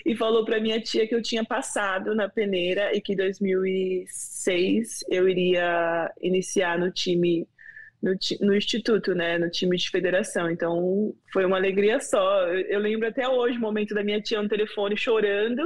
e 0.04 0.16
falou 0.16 0.44
para 0.44 0.60
minha 0.60 0.80
tia 0.80 1.06
que 1.06 1.14
eu 1.14 1.22
tinha 1.22 1.44
passado 1.44 2.14
na 2.14 2.28
peneira 2.28 2.94
e 2.94 3.00
que 3.00 3.12
em 3.12 3.16
2006 3.16 5.04
eu 5.10 5.28
iria 5.28 6.12
iniciar 6.20 6.78
no 6.78 6.90
time 6.90 7.46
no, 8.02 8.14
no 8.40 8.54
instituto, 8.54 9.14
né, 9.14 9.38
no 9.38 9.50
time 9.50 9.76
de 9.76 9.90
federação. 9.90 10.50
Então 10.50 11.14
foi 11.32 11.44
uma 11.44 11.56
alegria 11.56 12.00
só. 12.00 12.46
Eu, 12.48 12.60
eu 12.66 12.80
lembro 12.80 13.08
até 13.08 13.28
hoje 13.28 13.56
o 13.58 13.60
momento 13.60 13.94
da 13.94 14.04
minha 14.04 14.20
tia 14.20 14.42
no 14.42 14.48
telefone 14.48 14.96
chorando. 14.96 15.62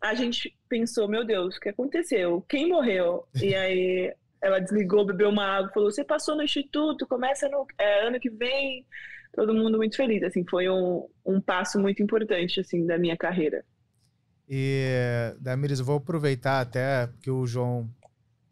A 0.00 0.14
gente 0.14 0.56
pensou, 0.68 1.08
meu 1.08 1.24
Deus, 1.24 1.56
o 1.56 1.60
que 1.60 1.70
aconteceu? 1.70 2.44
Quem 2.48 2.68
morreu? 2.68 3.24
E 3.42 3.54
aí 3.54 4.14
ela 4.42 4.58
desligou, 4.60 5.06
bebeu 5.06 5.28
uma 5.28 5.44
água, 5.44 5.70
falou: 5.72 5.90
"Você 5.90 6.04
passou 6.04 6.36
no 6.36 6.42
instituto, 6.42 7.06
começa 7.06 7.48
no 7.48 7.66
é, 7.78 8.06
ano 8.06 8.20
que 8.20 8.30
vem". 8.30 8.86
Todo 9.34 9.54
mundo 9.54 9.76
muito 9.76 9.96
feliz, 9.96 10.22
assim, 10.22 10.44
foi 10.48 10.68
um, 10.68 11.06
um 11.24 11.40
passo 11.40 11.78
muito 11.78 12.02
importante 12.02 12.60
assim 12.60 12.86
da 12.86 12.98
minha 12.98 13.16
carreira. 13.16 13.64
E, 14.48 15.34
Damiris, 15.38 15.78
eu 15.78 15.84
vou 15.84 15.98
aproveitar 15.98 16.60
até 16.60 17.08
que 17.20 17.30
o 17.30 17.46
João, 17.46 17.90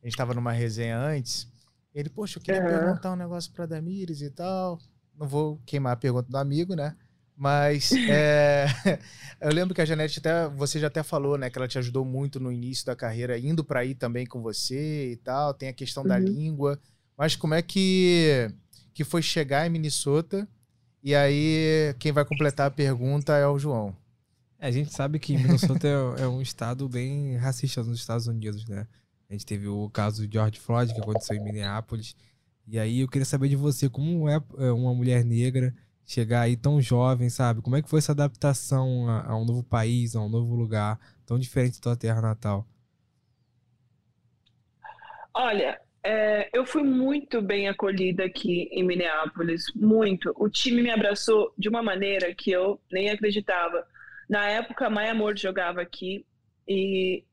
a 0.02 0.06
gente 0.06 0.12
estava 0.12 0.34
numa 0.34 0.52
resenha 0.52 0.98
antes, 0.98 1.50
ele, 1.94 2.10
poxa, 2.10 2.38
eu 2.38 2.42
queria 2.42 2.60
Aham. 2.60 2.68
perguntar 2.68 3.12
um 3.12 3.16
negócio 3.16 3.50
pra 3.52 3.64
Damiris 3.64 4.20
e 4.20 4.30
tal. 4.30 4.78
Não 5.18 5.26
vou 5.26 5.58
queimar 5.64 5.94
a 5.94 5.96
pergunta 5.96 6.28
do 6.28 6.36
amigo, 6.36 6.74
né? 6.74 6.94
Mas 7.36 7.92
é, 7.92 8.66
eu 9.40 9.52
lembro 9.52 9.74
que 9.74 9.80
a 9.82 9.84
Janete 9.84 10.18
até, 10.18 10.48
você 10.48 10.80
já 10.80 10.86
até 10.86 11.02
falou, 11.02 11.36
né, 11.36 11.50
que 11.50 11.58
ela 11.58 11.68
te 11.68 11.78
ajudou 11.78 12.04
muito 12.04 12.40
no 12.40 12.50
início 12.50 12.86
da 12.86 12.96
carreira, 12.96 13.38
indo 13.38 13.62
para 13.62 13.80
aí 13.80 13.94
também 13.94 14.24
com 14.24 14.40
você 14.40 15.12
e 15.12 15.16
tal. 15.16 15.52
Tem 15.52 15.68
a 15.68 15.72
questão 15.74 16.02
da 16.02 16.16
Uhum. 16.16 16.24
língua. 16.24 16.80
Mas 17.16 17.36
como 17.36 17.54
é 17.54 17.62
que 17.62 18.50
que 18.94 19.04
foi 19.04 19.20
chegar 19.20 19.66
em 19.66 19.70
Minnesota? 19.70 20.48
E 21.02 21.14
aí 21.14 21.94
quem 21.98 22.10
vai 22.12 22.24
completar 22.24 22.66
a 22.68 22.70
pergunta 22.70 23.36
é 23.36 23.46
o 23.46 23.58
João. 23.58 23.94
É, 24.58 24.68
a 24.68 24.70
gente 24.70 24.92
sabe 24.94 25.18
que 25.18 25.36
Minnesota 25.36 25.86
é, 26.18 26.22
é 26.22 26.28
um 26.28 26.40
estado 26.40 26.88
bem 26.88 27.36
racista 27.36 27.82
nos 27.82 27.98
Estados 27.98 28.26
Unidos, 28.26 28.66
né? 28.66 28.86
A 29.28 29.32
gente 29.34 29.44
teve 29.44 29.66
o 29.68 29.90
caso 29.90 30.26
de 30.26 30.32
George 30.32 30.58
Floyd, 30.58 30.94
que 30.94 31.00
aconteceu 31.00 31.36
em 31.36 31.42
Minneapolis. 31.42 32.14
E 32.66 32.78
aí 32.78 33.00
eu 33.00 33.08
queria 33.08 33.24
saber 33.26 33.48
de 33.48 33.56
você, 33.56 33.88
como 33.88 34.28
é 34.28 34.40
é, 34.58 34.72
uma 34.72 34.94
mulher 34.94 35.24
negra 35.24 35.74
chegar 36.06 36.42
aí 36.42 36.56
tão 36.56 36.80
jovem, 36.80 37.28
sabe? 37.28 37.60
Como 37.60 37.76
é 37.76 37.82
que 37.82 37.90
foi 37.90 37.98
essa 37.98 38.12
adaptação 38.12 39.08
a, 39.08 39.32
a 39.32 39.36
um 39.36 39.44
novo 39.44 39.64
país, 39.64 40.14
a 40.14 40.20
um 40.20 40.28
novo 40.28 40.54
lugar, 40.54 40.98
tão 41.26 41.38
diferente 41.38 41.80
da 41.80 41.82
tua 41.82 41.96
terra 41.96 42.22
natal? 42.22 42.64
Olha, 45.34 45.78
é, 46.02 46.48
eu 46.54 46.64
fui 46.64 46.84
muito 46.84 47.42
bem 47.42 47.68
acolhida 47.68 48.24
aqui 48.24 48.68
em 48.70 48.84
Minneapolis, 48.84 49.64
muito. 49.74 50.32
O 50.36 50.48
time 50.48 50.80
me 50.80 50.90
abraçou 50.90 51.52
de 51.58 51.68
uma 51.68 51.82
maneira 51.82 52.32
que 52.32 52.52
eu 52.52 52.80
nem 52.90 53.10
acreditava. 53.10 53.84
Na 54.30 54.48
época, 54.48 54.88
Maia 54.88 55.10
Amor 55.10 55.36
jogava 55.36 55.82
aqui 55.82 56.24
e, 56.66 57.24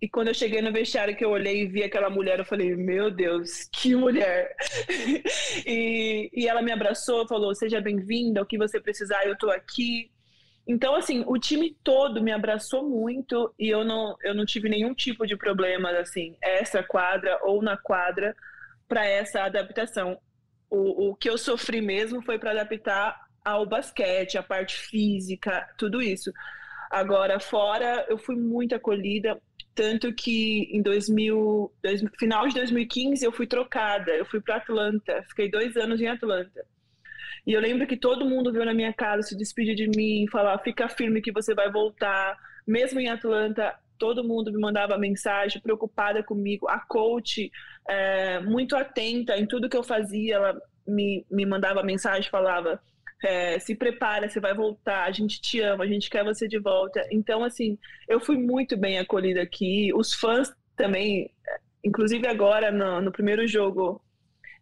e 0.00 0.08
quando 0.08 0.28
eu 0.28 0.34
cheguei 0.34 0.62
no 0.62 0.72
vestiário 0.72 1.14
que 1.14 1.24
eu 1.24 1.30
olhei 1.30 1.62
e 1.62 1.66
vi 1.66 1.82
aquela 1.82 2.08
mulher, 2.08 2.38
eu 2.38 2.44
falei, 2.44 2.74
meu 2.74 3.10
Deus, 3.10 3.68
que 3.70 3.94
mulher! 3.94 4.54
e, 5.66 6.30
e 6.32 6.48
ela 6.48 6.62
me 6.62 6.72
abraçou, 6.72 7.28
falou, 7.28 7.54
seja 7.54 7.82
bem-vinda, 7.82 8.40
o 8.40 8.46
que 8.46 8.56
você 8.56 8.80
precisar, 8.80 9.26
eu 9.26 9.36
tô 9.36 9.50
aqui. 9.50 10.10
Então, 10.66 10.94
assim, 10.94 11.22
o 11.26 11.36
time 11.36 11.76
todo 11.84 12.22
me 12.22 12.32
abraçou 12.32 12.88
muito 12.88 13.52
e 13.58 13.68
eu 13.68 13.84
não, 13.84 14.16
eu 14.22 14.34
não 14.34 14.46
tive 14.46 14.70
nenhum 14.70 14.94
tipo 14.94 15.26
de 15.26 15.36
problema, 15.36 15.90
assim, 15.90 16.34
extra 16.42 16.82
quadra 16.82 17.38
ou 17.42 17.60
na 17.60 17.76
quadra 17.76 18.34
para 18.88 19.04
essa 19.04 19.42
adaptação. 19.42 20.18
O, 20.70 21.10
o 21.10 21.14
que 21.14 21.28
eu 21.28 21.36
sofri 21.36 21.82
mesmo 21.82 22.22
foi 22.22 22.38
para 22.38 22.52
adaptar 22.52 23.20
ao 23.44 23.66
basquete, 23.66 24.38
a 24.38 24.42
parte 24.42 24.76
física, 24.76 25.68
tudo 25.76 26.00
isso. 26.00 26.32
Agora, 26.90 27.38
fora, 27.38 28.06
eu 28.08 28.18
fui 28.18 28.34
muito 28.34 28.74
acolhida, 28.74 29.40
tanto 29.80 30.12
que 30.12 30.68
em 30.76 30.82
2000, 30.82 31.72
dois- 31.82 32.04
final 32.18 32.46
de 32.46 32.54
2015 32.54 33.24
eu 33.24 33.32
fui 33.32 33.46
trocada, 33.46 34.10
eu 34.12 34.26
fui 34.26 34.38
para 34.38 34.56
Atlanta, 34.56 35.24
fiquei 35.30 35.50
dois 35.50 35.74
anos 35.74 35.98
em 36.02 36.06
Atlanta. 36.06 36.66
E 37.46 37.54
eu 37.54 37.60
lembro 37.62 37.86
que 37.86 37.96
todo 37.96 38.28
mundo 38.28 38.52
veio 38.52 38.66
na 38.66 38.74
minha 38.74 38.92
casa 38.92 39.22
se 39.22 39.34
despedir 39.38 39.74
de 39.74 39.88
mim, 39.88 40.26
falar: 40.30 40.58
fica 40.58 40.86
firme 40.86 41.22
que 41.22 41.32
você 41.32 41.54
vai 41.54 41.72
voltar. 41.72 42.36
Mesmo 42.66 43.00
em 43.00 43.08
Atlanta, 43.08 43.74
todo 43.98 44.22
mundo 44.22 44.52
me 44.52 44.60
mandava 44.60 44.98
mensagem, 44.98 45.62
preocupada 45.62 46.22
comigo. 46.22 46.68
A 46.68 46.78
coach, 46.80 47.50
é, 47.88 48.38
muito 48.40 48.76
atenta 48.76 49.38
em 49.38 49.46
tudo 49.46 49.68
que 49.70 49.76
eu 49.78 49.82
fazia, 49.82 50.34
ela 50.36 50.60
me, 50.86 51.24
me 51.30 51.46
mandava 51.46 51.82
mensagem, 51.82 52.30
falava: 52.30 52.82
é, 53.22 53.58
se 53.58 53.74
prepara, 53.74 54.28
você 54.28 54.40
vai 54.40 54.54
voltar, 54.54 55.04
a 55.04 55.12
gente 55.12 55.40
te 55.40 55.60
ama, 55.60 55.84
a 55.84 55.86
gente 55.86 56.08
quer 56.08 56.24
você 56.24 56.48
de 56.48 56.58
volta. 56.58 57.06
Então, 57.10 57.44
assim, 57.44 57.78
eu 58.08 58.20
fui 58.20 58.36
muito 58.36 58.76
bem 58.76 58.98
acolhida 58.98 59.42
aqui. 59.42 59.92
Os 59.94 60.12
fãs 60.12 60.52
também, 60.76 61.30
inclusive 61.84 62.26
agora 62.26 62.70
no, 62.70 63.00
no 63.00 63.12
primeiro 63.12 63.46
jogo 63.46 64.02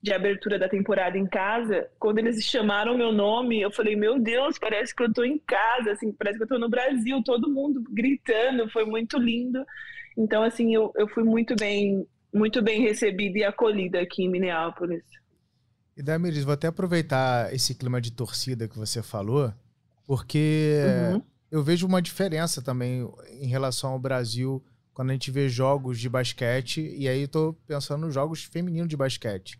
de 0.00 0.12
abertura 0.12 0.58
da 0.58 0.68
temporada 0.68 1.18
em 1.18 1.26
casa, 1.26 1.88
quando 1.98 2.18
eles 2.18 2.42
chamaram 2.44 2.96
meu 2.96 3.12
nome, 3.12 3.60
eu 3.60 3.70
falei, 3.70 3.96
meu 3.96 4.18
Deus, 4.18 4.58
parece 4.58 4.94
que 4.94 5.02
eu 5.02 5.12
tô 5.12 5.24
em 5.24 5.38
casa, 5.38 5.92
assim, 5.92 6.12
parece 6.12 6.38
que 6.38 6.44
eu 6.44 6.48
tô 6.48 6.58
no 6.58 6.68
Brasil, 6.68 7.20
todo 7.24 7.50
mundo 7.50 7.82
gritando, 7.90 8.70
foi 8.70 8.84
muito 8.84 9.18
lindo. 9.18 9.64
Então, 10.16 10.42
assim, 10.42 10.74
eu, 10.74 10.92
eu 10.96 11.08
fui 11.08 11.24
muito 11.24 11.56
bem, 11.56 12.06
muito 12.32 12.62
bem 12.62 12.80
recebida 12.80 13.38
e 13.38 13.44
acolhida 13.44 14.00
aqui 14.00 14.22
em 14.24 14.28
Minneapolis. 14.28 15.02
E 15.98 16.02
Damiris, 16.02 16.44
vou 16.44 16.54
até 16.54 16.68
aproveitar 16.68 17.52
esse 17.52 17.74
clima 17.74 18.00
de 18.00 18.12
torcida 18.12 18.68
que 18.68 18.78
você 18.78 19.02
falou, 19.02 19.52
porque 20.06 20.80
Uhum. 21.12 21.22
eu 21.50 21.62
vejo 21.62 21.86
uma 21.86 22.00
diferença 22.00 22.62
também 22.62 23.06
em 23.40 23.48
relação 23.48 23.90
ao 23.90 23.98
Brasil 23.98 24.64
quando 24.94 25.10
a 25.10 25.12
gente 25.12 25.30
vê 25.32 25.48
jogos 25.48 25.98
de 25.98 26.08
basquete, 26.08 26.80
e 26.96 27.08
aí 27.08 27.26
tô 27.26 27.52
pensando 27.66 28.06
nos 28.06 28.14
jogos 28.14 28.44
femininos 28.44 28.88
de 28.88 28.96
basquete. 28.96 29.58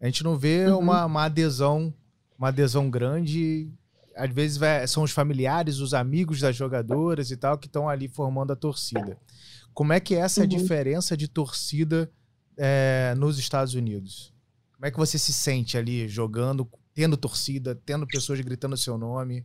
A 0.00 0.06
gente 0.06 0.22
não 0.24 0.36
vê 0.36 0.66
Uhum. 0.66 0.78
uma, 0.80 1.04
uma 1.06 1.24
adesão, 1.24 1.94
uma 2.38 2.48
adesão 2.48 2.90
grande. 2.90 3.70
Às 4.16 4.30
vezes 4.32 4.56
vai- 4.56 4.86
são 4.88 5.02
os 5.04 5.10
familiares, 5.12 5.78
os 5.78 5.92
amigos 5.94 6.40
das 6.40 6.54
jogadoras 6.56 7.30
e 7.30 7.36
tal, 7.36 7.56
que 7.58 7.66
estão 7.66 7.88
ali 7.88 8.08
formando 8.08 8.52
a 8.52 8.56
torcida. 8.56 9.16
Como 9.74 9.92
é 9.92 10.00
que 10.00 10.14
é 10.14 10.18
essa 10.18 10.40
Uhum. 10.42 10.46
diferença 10.48 11.16
de 11.16 11.28
torcida 11.28 12.10
é, 12.58 13.14
nos 13.16 13.38
Estados 13.38 13.74
Unidos? 13.74 14.32
Como 14.76 14.86
é 14.86 14.90
que 14.90 14.98
você 14.98 15.18
se 15.18 15.32
sente 15.32 15.78
ali 15.78 16.06
jogando, 16.06 16.68
tendo 16.94 17.16
torcida, 17.16 17.74
tendo 17.74 18.06
pessoas 18.06 18.40
gritando 18.40 18.76
seu 18.76 18.98
nome? 18.98 19.44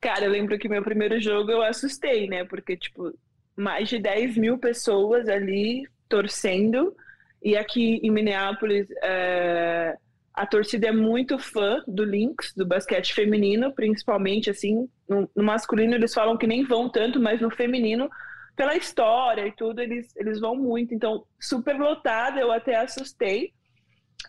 Cara, 0.00 0.24
eu 0.24 0.30
lembro 0.30 0.56
que 0.56 0.68
meu 0.68 0.82
primeiro 0.84 1.20
jogo 1.20 1.50
eu 1.50 1.62
assustei, 1.62 2.28
né? 2.28 2.44
Porque, 2.44 2.76
tipo, 2.76 3.12
mais 3.56 3.88
de 3.88 3.98
10 3.98 4.36
mil 4.36 4.56
pessoas 4.56 5.28
ali 5.28 5.84
torcendo. 6.08 6.94
E 7.42 7.56
aqui 7.56 7.98
em 8.02 8.10
Minneapolis, 8.10 8.86
é, 9.02 9.96
a 10.32 10.46
torcida 10.46 10.88
é 10.88 10.92
muito 10.92 11.38
fã 11.40 11.82
do 11.88 12.04
Lynx, 12.04 12.52
do 12.54 12.64
basquete 12.64 13.14
feminino, 13.14 13.72
principalmente, 13.72 14.48
assim. 14.48 14.88
No, 15.08 15.28
no 15.34 15.42
masculino 15.42 15.94
eles 15.94 16.14
falam 16.14 16.36
que 16.36 16.46
nem 16.46 16.64
vão 16.64 16.88
tanto, 16.88 17.18
mas 17.18 17.40
no 17.40 17.50
feminino, 17.50 18.08
pela 18.56 18.74
história 18.74 19.46
e 19.46 19.52
tudo, 19.52 19.80
eles, 19.80 20.14
eles 20.16 20.40
vão 20.40 20.56
muito. 20.56 20.94
Então, 20.94 21.24
super 21.38 21.78
lotado, 21.78 22.38
eu 22.38 22.50
até 22.50 22.76
assustei. 22.76 23.52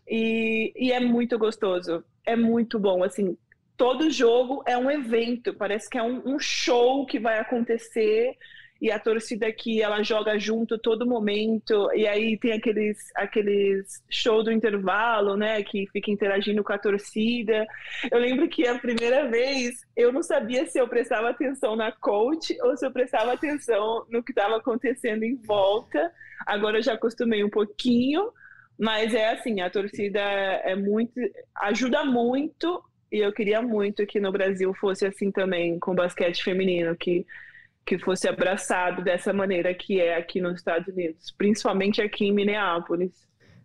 E, 0.08 0.74
e 0.76 0.92
é 0.92 1.00
muito 1.00 1.40
gostoso. 1.40 2.04
É 2.26 2.36
muito 2.36 2.78
bom, 2.78 3.04
assim 3.04 3.38
todo 3.78 4.10
jogo 4.10 4.64
é 4.66 4.76
um 4.76 4.90
evento, 4.90 5.54
parece 5.54 5.88
que 5.88 6.00
é 6.00 6.04
um, 6.04 6.22
um, 6.26 6.40
show 6.40 7.06
que 7.06 7.20
vai 7.20 7.38
acontecer 7.38 8.36
e 8.82 8.92
a 8.92 9.00
torcida 9.00 9.48
aqui 9.48 9.82
ela 9.82 10.04
joga 10.04 10.38
junto 10.38 10.78
todo 10.78 11.08
momento 11.08 11.90
e 11.94 12.08
aí 12.08 12.38
tem 12.38 12.54
aqueles 12.54 12.98
aqueles 13.16 14.04
show 14.10 14.44
do 14.44 14.52
intervalo, 14.52 15.36
né, 15.36 15.64
que 15.64 15.88
fica 15.88 16.12
interagindo 16.12 16.64
com 16.64 16.74
a 16.74 16.78
torcida. 16.78 17.66
Eu 18.12 18.20
lembro 18.20 18.48
que 18.48 18.68
a 18.68 18.78
primeira 18.78 19.28
vez 19.30 19.86
eu 19.96 20.12
não 20.12 20.22
sabia 20.22 20.66
se 20.66 20.80
eu 20.80 20.88
prestava 20.88 21.30
atenção 21.30 21.76
na 21.76 21.92
coach 21.92 22.56
ou 22.62 22.76
se 22.78 22.86
eu 22.86 22.92
prestava 22.92 23.34
atenção 23.34 24.06
no 24.10 24.24
que 24.24 24.32
estava 24.32 24.58
acontecendo 24.58 25.24
em 25.24 25.36
volta. 25.36 26.12
Agora 26.46 26.78
eu 26.78 26.84
já 26.84 26.94
acostumei 26.94 27.44
um 27.44 27.50
pouquinho, 27.50 28.32
mas 28.78 29.14
é 29.14 29.32
assim, 29.32 29.62
a 29.62 29.70
torcida 29.70 30.20
é 30.22 30.76
muito 30.76 31.20
ajuda 31.56 32.06
muito 32.06 32.84
e 33.12 33.20
eu 33.20 33.32
queria 33.32 33.62
muito 33.62 34.06
que 34.06 34.20
no 34.20 34.32
Brasil 34.32 34.74
fosse 34.74 35.06
assim 35.06 35.32
também, 35.32 35.80
com 35.80 35.96
basquete 35.96 36.44
feminino, 36.44 36.96
que, 36.96 37.26
que 37.88 37.98
fosse 37.98 38.28
abraçado 38.28 39.02
dessa 39.02 39.32
maneira 39.32 39.74
que 39.74 40.02
é 40.02 40.18
aqui 40.18 40.42
nos 40.42 40.56
Estados 40.56 40.90
Unidos, 40.90 41.34
principalmente 41.38 42.02
aqui 42.02 42.26
em 42.26 42.34
Minneapolis. 42.34 43.12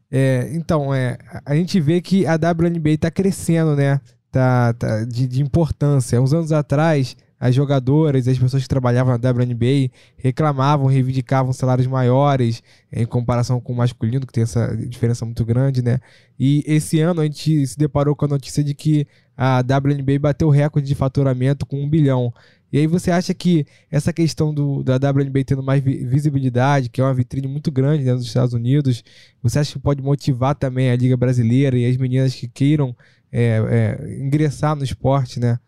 É, 0.09 0.49
então, 0.53 0.95
é, 0.95 1.19
a 1.45 1.57
gente 1.57 1.81
vê 1.81 2.01
que 2.01 2.25
a 2.25 2.35
WNBA 2.35 2.91
está 2.91 3.11
crescendo, 3.11 3.75
né? 3.75 4.01
Tá, 4.31 4.73
tá 4.75 5.05
de, 5.05 5.27
de, 5.27 5.43
importância. 5.43 6.23
Uns 6.23 6.33
anos 6.33 6.53
atrás, 6.53 7.17
as 7.39 7.55
jogadoras, 7.55 8.29
as 8.29 8.39
pessoas 8.39 8.63
que 8.63 8.69
trabalhavam 8.69 9.19
na 9.19 9.31
WNBA 9.31 9.91
reclamavam, 10.17 10.87
reivindicavam 10.87 11.53
salários 11.53 11.87
maiores 11.87 12.63
em 12.93 13.05
comparação 13.05 13.61
com 13.61 13.73
o 13.73 13.77
masculino, 13.77 14.27
que 14.27 14.33
tem 14.33 14.45
essa 14.45 14.75
diferença 14.77 15.25
muito 15.25 15.45
grande, 15.45 15.83
né? 15.83 15.99
E 16.39 16.63
esse 16.67 17.01
ano 17.01 17.23
a 17.23 17.25
gente 17.25 17.67
se 17.67 17.77
deparou 17.77 18.15
com 18.15 18.27
a 18.27 18.29
notícia 18.29 18.63
de 18.63 18.75
que 18.75 19.07
a 19.37 19.61
WNBA 19.61 20.19
bateu 20.21 20.49
o 20.49 20.53
recorde 20.53 20.87
de 20.87 20.95
faturamento 20.95 21.67
com 21.67 21.83
um 21.83 21.91
bilhão. 21.91 22.33
E 22.73 22.79
aí 22.79 22.87
você 22.87 23.11
acha 23.11 23.35
que 23.35 23.67
essa 23.91 24.13
questão 24.13 24.55
do, 24.55 24.83
da 24.83 24.95
WNBA 24.95 25.45
tendo 25.45 25.63
mais 25.63 25.83
visibilidade, 25.83 26.89
que 26.89 27.01
é 27.01 27.05
uma 27.05 27.13
vitrine 27.13 27.47
muito 27.47 27.71
grande 27.71 28.05
né, 28.05 28.13
nos 28.13 28.27
Estados 28.27 28.55
Unidos, 28.55 29.05
você 29.43 29.59
acha 29.59 29.75
que 29.75 29.79
pode 29.79 30.01
motivar 30.01 30.55
também 30.55 30.91
a 30.91 30.97
Liga 30.97 31.17
Brasileira 31.17 31.77
e 31.77 31.85
as 31.85 31.97
meninas 31.99 32.35
que 32.35 32.49
queiram 32.49 32.97
é, 33.31 33.59
é, 33.71 34.23
ingressar 34.25 34.75
no 34.75 34.85
esporte, 34.85 35.39
né? 35.39 35.59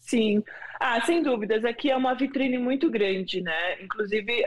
Sim. 0.00 0.42
Ah, 0.80 1.00
sem 1.06 1.22
dúvidas. 1.22 1.64
Aqui 1.64 1.90
é 1.90 1.96
uma 1.96 2.14
vitrine 2.14 2.58
muito 2.58 2.90
grande, 2.90 3.40
né? 3.40 3.80
Inclusive, 3.82 4.42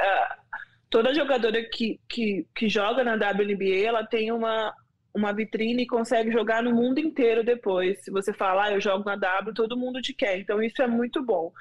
toda 0.89 1.13
jogadora 1.13 1.63
que, 1.63 1.99
que, 2.09 2.45
que 2.53 2.67
joga 2.67 3.03
na 3.03 3.13
WNBA, 3.13 3.85
ela 3.85 4.05
tem 4.05 4.31
uma, 4.31 4.73
uma 5.15 5.31
vitrine 5.31 5.83
e 5.83 5.87
consegue 5.87 6.29
jogar 6.29 6.61
no 6.61 6.75
mundo 6.75 6.99
inteiro 6.99 7.41
depois. 7.41 8.03
Se 8.03 8.11
você 8.11 8.33
falar, 8.33 8.65
ah, 8.65 8.73
eu 8.73 8.81
jogo 8.81 9.05
na 9.05 9.15
W, 9.15 9.53
todo 9.53 9.77
mundo 9.77 10.01
te 10.01 10.13
quer. 10.13 10.37
Então 10.37 10.61
isso 10.61 10.81
é 10.81 10.87
muito 10.87 11.23
bom. 11.23 11.53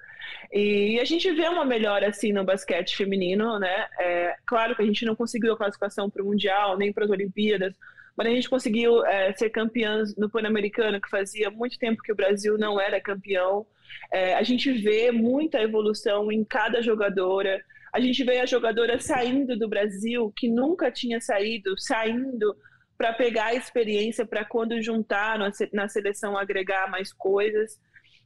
E 0.52 0.98
a 1.00 1.04
gente 1.04 1.30
vê 1.32 1.48
uma 1.48 1.64
melhora 1.64 2.08
assim 2.08 2.32
no 2.32 2.44
basquete 2.44 2.96
feminino, 2.96 3.58
né? 3.58 3.86
É, 3.98 4.36
claro 4.44 4.74
que 4.74 4.82
a 4.82 4.84
gente 4.84 5.04
não 5.04 5.14
conseguiu 5.14 5.52
a 5.52 5.56
classificação 5.56 6.10
para 6.10 6.22
o 6.22 6.26
Mundial, 6.26 6.76
nem 6.76 6.92
para 6.92 7.04
as 7.04 7.10
Olimpíadas, 7.10 7.74
mas 8.16 8.26
a 8.26 8.30
gente 8.30 8.50
conseguiu 8.50 9.04
é, 9.06 9.32
ser 9.32 9.50
campeãs 9.50 10.16
no 10.16 10.28
Pan-Americano, 10.28 11.00
que 11.00 11.08
fazia 11.08 11.50
muito 11.50 11.78
tempo 11.78 12.02
que 12.02 12.12
o 12.12 12.16
Brasil 12.16 12.58
não 12.58 12.80
era 12.80 13.00
campeão. 13.00 13.66
É, 14.12 14.34
a 14.34 14.42
gente 14.42 14.72
vê 14.72 15.10
muita 15.10 15.60
evolução 15.60 16.30
em 16.30 16.44
cada 16.44 16.82
jogadora. 16.82 17.62
A 17.92 18.00
gente 18.00 18.22
vê 18.24 18.40
a 18.40 18.46
jogadora 18.46 18.98
saindo 18.98 19.58
do 19.58 19.68
Brasil, 19.68 20.32
que 20.36 20.48
nunca 20.48 20.90
tinha 20.90 21.20
saído, 21.20 21.78
saindo 21.78 22.56
para 22.96 23.12
pegar 23.12 23.46
a 23.46 23.54
experiência 23.54 24.26
para 24.26 24.44
quando 24.44 24.80
juntar 24.82 25.38
na 25.72 25.88
seleção 25.88 26.36
agregar 26.36 26.90
mais 26.90 27.12
coisas. 27.12 27.78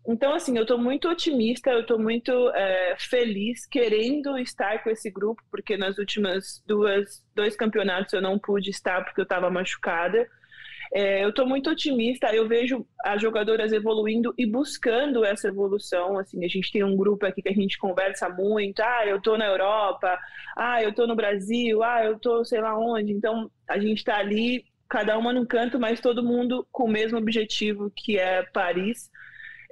Então, 0.07 0.35
assim, 0.35 0.57
eu 0.57 0.63
estou 0.63 0.77
muito 0.77 1.09
otimista, 1.09 1.71
eu 1.71 1.81
estou 1.81 1.99
muito 1.99 2.51
é, 2.51 2.95
feliz, 2.99 3.65
querendo 3.67 4.37
estar 4.37 4.83
com 4.83 4.91
esse 4.91 5.11
grupo, 5.11 5.43
porque 5.51 5.79
nas 5.79 5.97
últimas 5.97 6.63
duas 6.67 7.25
dois 7.35 7.57
campeonatos 7.57 8.13
eu 8.13 8.21
não 8.21 8.39
pude 8.39 8.69
estar 8.69 9.03
porque 9.03 9.21
eu 9.21 9.25
estava 9.25 9.51
machucada. 9.51 10.29
É, 10.97 11.25
eu 11.25 11.31
estou 11.31 11.45
muito 11.45 11.69
otimista, 11.69 12.33
eu 12.33 12.47
vejo 12.47 12.87
as 13.05 13.21
jogadoras 13.21 13.73
evoluindo 13.73 14.33
e 14.39 14.47
buscando 14.47 15.25
essa 15.25 15.49
evolução. 15.49 16.17
Assim, 16.17 16.45
a 16.45 16.49
gente 16.49 16.71
tem 16.71 16.85
um 16.85 16.97
grupo 16.97 17.27
aqui 17.27 17.43
que 17.43 17.49
a 17.49 17.53
gente 17.53 17.77
conversa 17.77 18.29
muito. 18.29 18.79
Ah, 18.81 19.05
eu 19.05 19.17
estou 19.17 19.37
na 19.37 19.45
Europa. 19.47 20.17
Ah, 20.57 20.81
eu 20.81 20.91
estou 20.91 21.09
no 21.09 21.17
Brasil. 21.17 21.83
Ah, 21.83 22.05
eu 22.05 22.15
estou 22.15 22.45
sei 22.45 22.61
lá 22.61 22.79
onde. 22.79 23.13
Então, 23.13 23.51
a 23.69 23.77
gente 23.77 23.99
está 23.99 24.19
ali, 24.19 24.65
cada 24.89 25.19
uma 25.19 25.33
num 25.33 25.45
canto, 25.45 25.81
mas 25.81 26.01
todo 26.01 26.23
mundo 26.23 26.65
com 26.71 26.85
o 26.85 26.89
mesmo 26.89 27.19
objetivo, 27.19 27.91
que 27.91 28.17
é 28.17 28.45
Paris. 28.45 29.11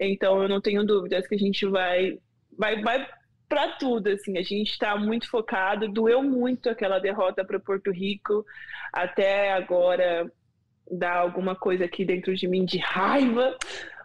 Então, 0.01 0.43
eu 0.43 0.49
não 0.49 0.61
tenho 0.61 0.85
dúvidas 0.85 1.29
que 1.29 1.37
a 1.37 1.39
gente 1.39 1.65
vai, 1.67 2.19
vai, 2.59 2.83
vai 2.83 3.09
para 3.49 3.69
tudo, 3.77 4.09
assim, 4.09 4.39
a 4.39 4.43
gente 4.43 4.71
está 4.71 4.97
muito 4.97 5.29
focado, 5.29 5.87
doeu 5.87 6.23
muito 6.23 6.71
aquela 6.71 6.99
derrota 6.99 7.45
para 7.45 7.61
Porto 7.61 7.91
Rico, 7.93 8.45
até 8.93 9.53
agora 9.53 10.27
dá 10.93 11.15
alguma 11.15 11.57
coisa 11.57 11.87
aqui 11.87 12.05
dentro 12.05 12.35
de 12.37 12.47
mim 12.47 12.65
de 12.65 12.79
raiva, 12.79 13.57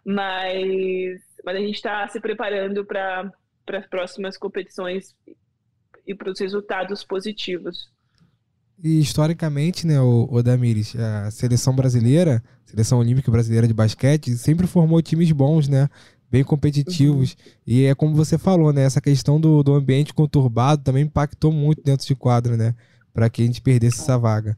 mas, 0.06 1.22
mas 1.44 1.56
a 1.56 1.60
gente 1.60 1.76
está 1.76 2.08
se 2.08 2.20
preparando 2.22 2.86
para 2.86 3.32
as 3.74 3.88
próximas 3.88 4.38
competições 4.38 5.14
e 6.08 6.16
para 6.16 6.32
os 6.32 6.40
resultados 6.40 7.04
positivos. 7.04 7.92
E 8.82 9.00
historicamente, 9.00 9.86
né, 9.86 10.00
o, 10.00 10.28
o 10.32 10.42
Damires, 10.42 10.96
a 10.96 11.30
seleção 11.32 11.76
brasileira, 11.76 12.42
seleção 12.64 13.00
olímpica 13.00 13.32
brasileira 13.32 13.68
de 13.68 13.74
basquete, 13.74 14.38
sempre 14.38 14.68
formou 14.68 15.02
times 15.02 15.32
bons, 15.32 15.68
né? 15.68 15.90
Bem 16.30 16.44
competitivos. 16.44 17.32
Uhum. 17.32 17.52
E 17.66 17.86
é 17.86 17.96
como 17.96 18.16
você 18.16 18.38
falou, 18.38 18.72
né? 18.72 18.84
Essa 18.84 19.02
questão 19.02 19.42
do, 19.42 19.64
do 19.64 19.74
ambiente 19.74 20.14
conturbado 20.14 20.84
também 20.84 21.04
impactou 21.04 21.52
muito 21.52 21.82
dentro 21.82 22.06
de 22.06 22.16
quadro, 22.16 22.56
né? 22.56 22.76
Para 23.14 23.30
que 23.30 23.42
a 23.42 23.46
gente 23.46 23.62
perdesse 23.62 24.02
essa 24.02 24.18
vaga. 24.18 24.56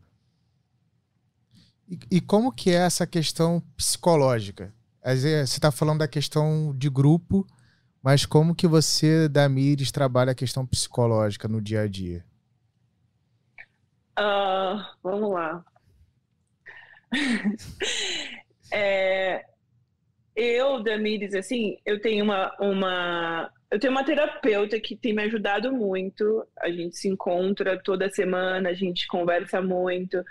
E, 2.12 2.22
como 2.22 2.52
que 2.52 2.70
é 2.70 2.76
essa 2.76 3.08
questão 3.08 3.64
psicológica? 3.76 4.72
Você 5.04 5.44
está 5.44 5.72
falando 5.72 6.00
da 6.00 6.08
questão 6.08 6.72
de 6.78 6.88
grupo, 6.88 7.48
mas 8.04 8.28
como 8.28 8.54
que 8.54 8.68
você, 8.68 9.28
Damires, 9.28 9.92
trabalha 9.92 10.34
a 10.34 10.36
questão 10.36 10.68
psicológica 10.68 11.48
no 11.48 11.60
dia 11.60 11.82
a 11.82 11.88
dia? 11.88 12.24
Uh, 14.20 14.86
vamos 15.02 15.32
lá. 15.32 15.66
é, 18.72 19.46
eu, 20.36 20.84
Damires, 20.84 21.34
assim, 21.34 21.80
eu 21.84 22.00
tenho 22.00 22.24
uma, 22.24 22.56
uma, 22.60 23.52
eu 23.72 23.80
tenho 23.80 23.92
uma 23.92 24.06
terapeuta 24.06 24.80
que 24.80 24.96
tem 24.96 25.16
me 25.16 25.24
ajudado 25.24 25.72
muito. 25.72 26.46
A 26.60 26.70
gente 26.70 26.98
se 26.98 27.10
encontra 27.10 27.82
toda 27.82 28.12
semana, 28.12 28.70
a 28.70 28.74
gente 28.76 29.08
conversa 29.08 29.60
muito 29.60 30.24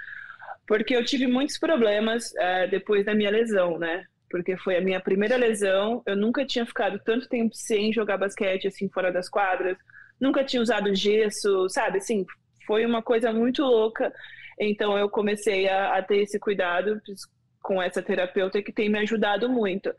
porque 0.69 0.95
eu 0.95 1.03
tive 1.03 1.27
muitos 1.27 1.59
problemas 1.59 2.31
uh, 2.33 2.71
depois 2.71 3.05
da 3.07 3.15
minha 3.15 3.31
lesão, 3.31 3.79
né? 3.79 4.05
Porque 4.31 4.55
foi 4.59 4.77
a 4.77 4.83
minha 4.83 5.01
primeira 5.01 5.35
lesão, 5.35 6.03
eu 6.05 6.15
nunca 6.15 6.45
tinha 6.45 6.67
ficado 6.67 7.01
tanto 7.03 7.27
tempo 7.27 7.55
sem 7.55 7.91
jogar 7.91 8.19
basquete, 8.19 8.69
assim, 8.69 8.87
fora 8.91 9.11
das 9.11 9.31
quadras, 9.31 9.79
nunca 10.21 10.45
tinha 10.45 10.61
usado 10.61 10.95
gesso, 10.95 11.67
sabe? 11.71 11.97
Assim, 11.97 12.27
foi 12.67 12.85
uma 12.85 13.03
coisa 13.03 13.33
muito 13.33 13.63
louca. 13.63 14.13
Então 14.61 14.99
eu 14.99 15.09
comecei 15.09 15.67
a, 15.71 15.97
a 15.97 16.03
ter 16.03 16.19
esse 16.19 16.39
cuidado 16.39 17.01
com 17.63 17.81
essa 17.81 18.03
terapeuta 18.03 18.63
que 18.63 18.73
tem 18.73 18.91
me 18.91 18.99
ajudado 18.99 19.49
muito. 19.49 19.91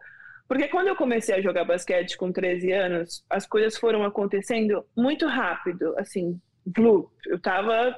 Porque 0.48 0.68
quando 0.68 0.90
eu 0.90 0.96
comecei 0.96 1.34
a 1.34 1.42
jogar 1.42 1.66
basquete 1.66 2.16
com 2.16 2.32
13 2.32 2.72
anos, 2.72 3.24
as 3.28 3.48
coisas 3.48 3.76
foram 3.76 4.04
acontecendo 4.04 4.86
muito 4.96 5.26
rápido, 5.26 5.98
assim, 5.98 6.40
blue. 6.64 7.12
Eu 7.26 7.40
tava 7.40 7.96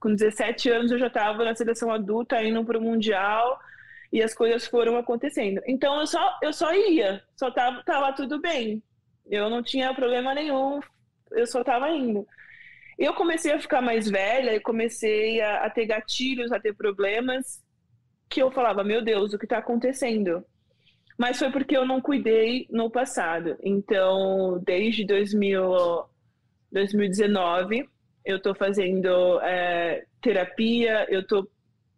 com 0.00 0.14
17 0.14 0.70
anos 0.70 0.90
eu 0.90 0.98
já 0.98 1.08
estava 1.08 1.44
na 1.44 1.54
seleção 1.54 1.90
adulta, 1.90 2.42
indo 2.42 2.64
para 2.64 2.78
o 2.78 2.82
Mundial, 2.82 3.58
e 4.12 4.22
as 4.22 4.34
coisas 4.34 4.66
foram 4.66 4.96
acontecendo. 4.96 5.60
Então 5.66 5.98
eu 6.00 6.06
só, 6.06 6.38
eu 6.42 6.52
só 6.52 6.72
ia, 6.74 7.22
só 7.36 7.50
tava, 7.50 7.82
tava 7.82 8.12
tudo 8.12 8.40
bem. 8.40 8.82
Eu 9.26 9.50
não 9.50 9.62
tinha 9.62 9.94
problema 9.94 10.34
nenhum, 10.34 10.80
eu 11.32 11.46
só 11.46 11.60
estava 11.60 11.90
indo. 11.90 12.26
Eu 12.98 13.14
comecei 13.14 13.52
a 13.52 13.60
ficar 13.60 13.80
mais 13.80 14.08
velha 14.10 14.54
e 14.54 14.60
comecei 14.60 15.40
a, 15.40 15.66
a 15.66 15.70
ter 15.70 15.86
gatilhos, 15.86 16.50
a 16.50 16.58
ter 16.58 16.74
problemas, 16.74 17.62
que 18.28 18.42
eu 18.42 18.50
falava, 18.50 18.82
meu 18.82 19.02
Deus, 19.02 19.32
o 19.32 19.38
que 19.38 19.44
está 19.44 19.58
acontecendo? 19.58 20.44
Mas 21.16 21.38
foi 21.38 21.50
porque 21.50 21.76
eu 21.76 21.86
não 21.86 22.00
cuidei 22.00 22.66
no 22.70 22.90
passado. 22.90 23.56
Então, 23.62 24.62
desde 24.64 25.04
2000, 25.04 26.04
2019, 26.70 27.88
eu 28.28 28.36
estou 28.36 28.54
fazendo 28.54 29.40
é, 29.40 30.04
terapia, 30.20 31.06
eu 31.08 31.20
estou 31.20 31.48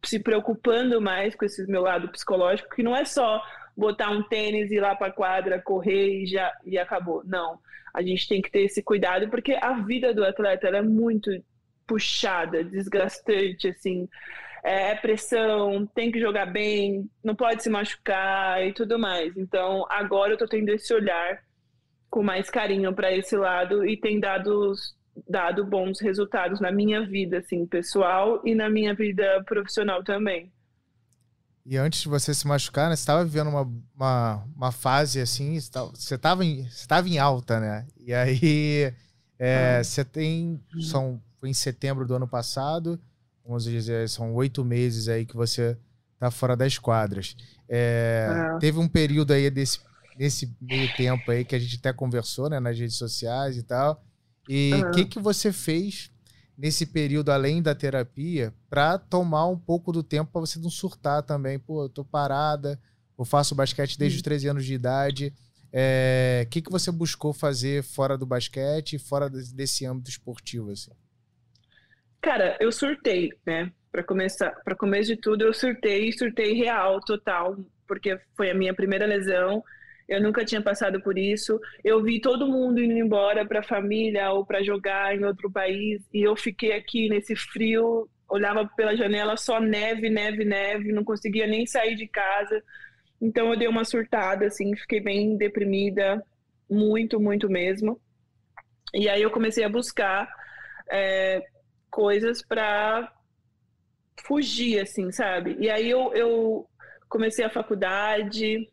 se 0.05 0.21
preocupando 0.21 1.01
mais 1.01 1.35
com 1.35 1.45
esse 1.45 1.67
meu 1.67 1.83
lado 1.83 2.09
psicológico, 2.09 2.75
que 2.75 2.85
não 2.85 2.97
é 2.97 3.05
só 3.05 3.43
botar 3.77 4.11
um 4.11 4.23
tênis 4.23 4.71
e 4.71 4.77
ir 4.77 4.81
lá 4.81 4.95
para 4.95 5.09
a 5.09 5.13
quadra, 5.13 5.61
correr 5.61 6.23
e 6.23 6.27
já 6.27 6.53
e 6.65 6.79
acabou. 6.79 7.23
Não. 7.25 7.59
A 7.93 8.01
gente 8.01 8.29
tem 8.29 8.41
que 8.41 8.51
ter 8.51 8.63
esse 8.63 8.81
cuidado 8.81 9.29
porque 9.29 9.59
a 9.61 9.73
vida 9.73 10.15
do 10.15 10.25
atleta 10.25 10.69
é 10.69 10.83
muito 10.83 11.31
puxada, 11.85 12.63
desgastante, 12.63 13.67
assim. 13.67 14.09
É, 14.63 14.93
é 14.93 14.95
pressão, 14.95 15.85
tem 15.87 16.13
que 16.13 16.21
jogar 16.21 16.47
bem, 16.47 17.11
não 17.25 17.35
pode 17.35 17.61
se 17.63 17.69
machucar 17.69 18.65
e 18.65 18.73
tudo 18.73 19.01
mais. 19.01 19.37
Então, 19.37 19.85
agora 19.91 20.35
eu 20.35 20.39
tô 20.39 20.47
tendo 20.47 20.69
esse 20.69 20.95
olhar 20.95 21.43
com 22.09 22.23
mais 22.23 22.49
carinho 22.49 22.95
para 22.95 23.13
esse 23.13 23.37
lado 23.37 23.85
e 23.85 23.97
tem 23.97 24.21
dado, 24.21 24.73
dado 25.29 25.65
bons 25.65 26.01
resultados 26.01 26.61
na 26.61 26.73
minha 26.73 27.07
vida, 27.07 27.39
assim, 27.39 27.67
pessoal 27.67 28.41
e 28.45 28.55
na 28.55 28.69
minha 28.69 28.95
vida 28.95 29.43
profissional 29.47 30.03
também. 30.03 30.53
E 31.65 31.77
antes 31.77 32.03
de 32.03 32.09
você 32.09 32.35
se 32.35 32.47
machucar, 32.47 32.89
né, 32.89 32.97
você 32.97 33.03
estava 33.03 33.25
vivendo 33.25 33.49
uma, 33.49 33.71
uma, 33.95 34.45
uma, 34.57 34.73
fase 34.73 35.21
assim, 35.21 35.59
você 35.61 36.15
estava 36.15 36.45
em, 36.45 36.69
você 36.69 36.87
tava 36.87 37.09
em 37.09 37.19
alta, 37.19 37.61
né? 37.61 37.87
E 37.99 38.13
aí 38.13 38.93
é, 39.39 39.79
ah. 39.79 39.85
você 39.85 40.05
tem. 40.05 40.61
São, 40.81 41.21
foi 41.39 41.51
em 41.51 41.55
setembro 41.55 42.07
do 42.07 42.15
ano 42.15 42.27
passado, 42.27 43.01
vamos 43.45 43.65
dizer, 43.65 44.09
são 44.09 44.35
oito 44.35 44.65
meses 44.65 45.09
aí 45.09 45.25
que 45.25 45.37
você 45.37 45.77
tá 46.19 46.31
fora 46.31 46.57
das 46.57 46.79
quadras. 46.79 47.37
É, 47.69 48.27
ah. 48.31 48.59
Teve 48.59 48.79
um 48.79 48.89
período 48.89 49.33
aí 49.33 49.51
desse, 49.51 49.81
nesse 50.19 50.55
meio 50.61 50.93
tempo 50.95 51.31
aí 51.31 51.45
que 51.45 51.55
a 51.55 51.59
gente 51.59 51.77
até 51.77 51.93
conversou, 51.93 52.51
né, 52.51 52.59
nas 52.59 52.79
redes 52.79 52.97
sociais 52.97 53.57
e 53.57 53.63
tal. 53.63 54.03
E 54.53 54.73
o 54.75 54.91
que, 54.91 55.05
que 55.05 55.21
você 55.21 55.53
fez 55.53 56.11
nesse 56.59 56.85
período, 56.85 57.31
além 57.31 57.63
da 57.63 57.73
terapia, 57.73 58.53
para 58.69 58.99
tomar 58.99 59.47
um 59.47 59.57
pouco 59.57 59.93
do 59.93 60.03
tempo 60.03 60.33
para 60.33 60.41
você 60.41 60.59
não 60.59 60.69
surtar 60.69 61.23
também. 61.23 61.57
Pô, 61.57 61.85
eu 61.85 61.89
tô 61.89 62.05
parada, 62.05 62.77
eu 63.17 63.25
faço 63.25 63.55
basquete 63.55 63.97
desde 63.97 64.17
os 64.17 64.23
13 64.23 64.49
anos 64.49 64.65
de 64.65 64.75
idade. 64.75 65.29
O 65.29 65.69
é, 65.73 66.49
que, 66.51 66.61
que 66.61 66.71
você 66.71 66.91
buscou 66.91 67.33
fazer 67.33 67.85
fora 67.85 68.19
do 68.19 68.27
basquete, 68.27 68.99
fora 68.99 69.31
desse 69.31 69.87
âmbito 69.87 70.11
esportivo, 70.11 70.73
assim? 70.73 70.91
Cara, 72.21 72.59
eu 72.59 72.73
surtei, 72.73 73.31
né? 73.47 73.73
Para 73.93 74.03
começar, 74.03 74.51
para 74.65 74.75
começo 74.75 75.15
de 75.15 75.17
tudo, 75.17 75.45
eu 75.45 75.55
surtei, 75.55 76.11
surtei 76.11 76.55
real, 76.55 77.01
total, 77.01 77.57
porque 77.87 78.19
foi 78.37 78.51
a 78.51 78.55
minha 78.55 78.75
primeira 78.75 79.07
lesão 79.07 79.63
eu 80.11 80.21
nunca 80.21 80.45
tinha 80.45 80.61
passado 80.61 81.01
por 81.01 81.17
isso. 81.17 81.61
Eu 81.85 82.03
vi 82.03 82.21
todo 82.21 82.49
mundo 82.49 82.83
indo 82.83 82.95
embora 82.95 83.47
para 83.47 83.61
a 83.61 83.63
família 83.63 84.33
ou 84.33 84.45
para 84.45 84.61
jogar 84.61 85.17
em 85.17 85.25
outro 85.25 85.49
país 85.49 86.03
e 86.13 86.21
eu 86.21 86.35
fiquei 86.35 86.73
aqui 86.73 87.09
nesse 87.09 87.37
frio, 87.37 88.11
olhava 88.29 88.69
pela 88.77 88.97
janela 88.97 89.37
só 89.37 89.61
neve, 89.61 90.11
neve, 90.11 90.45
neve, 90.45 90.93
não 90.93 91.05
conseguia 91.05 91.47
nem 91.47 91.65
sair 91.65 91.95
de 91.95 92.09
casa. 92.09 92.61
Então 93.23 93.53
eu 93.53 93.57
dei 93.57 93.69
uma 93.69 93.85
surtada, 93.85 94.47
assim, 94.47 94.75
fiquei 94.75 95.01
bem 95.01 95.37
deprimida, 95.37 96.21
muito, 96.69 97.21
muito 97.21 97.49
mesmo. 97.49 98.01
E 98.93 99.09
aí 99.09 99.23
eu 99.23 99.31
comecei 99.31 99.63
a 99.63 99.69
buscar 99.69 100.29
é, 100.91 101.41
coisas 101.89 102.43
para 102.43 103.13
fugir, 104.27 104.81
assim, 104.81 105.13
sabe? 105.13 105.57
E 105.61 105.71
aí 105.71 105.89
eu, 105.89 106.13
eu 106.15 106.69
comecei 107.09 107.45
a 107.45 107.51
faculdade, 107.51 108.69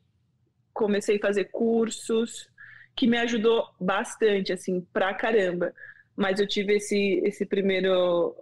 comecei 0.78 1.18
a 1.18 1.22
fazer 1.22 1.46
cursos, 1.46 2.48
que 2.96 3.08
me 3.08 3.18
ajudou 3.18 3.68
bastante, 3.80 4.54
assim, 4.54 4.82
pra 4.94 5.13
caramba. 5.13 5.74
Mas 6.16 6.40
eu 6.40 6.48
tive 6.48 6.76
esse, 6.76 7.22
esse 7.26 7.46
primeiro, 7.46 8.36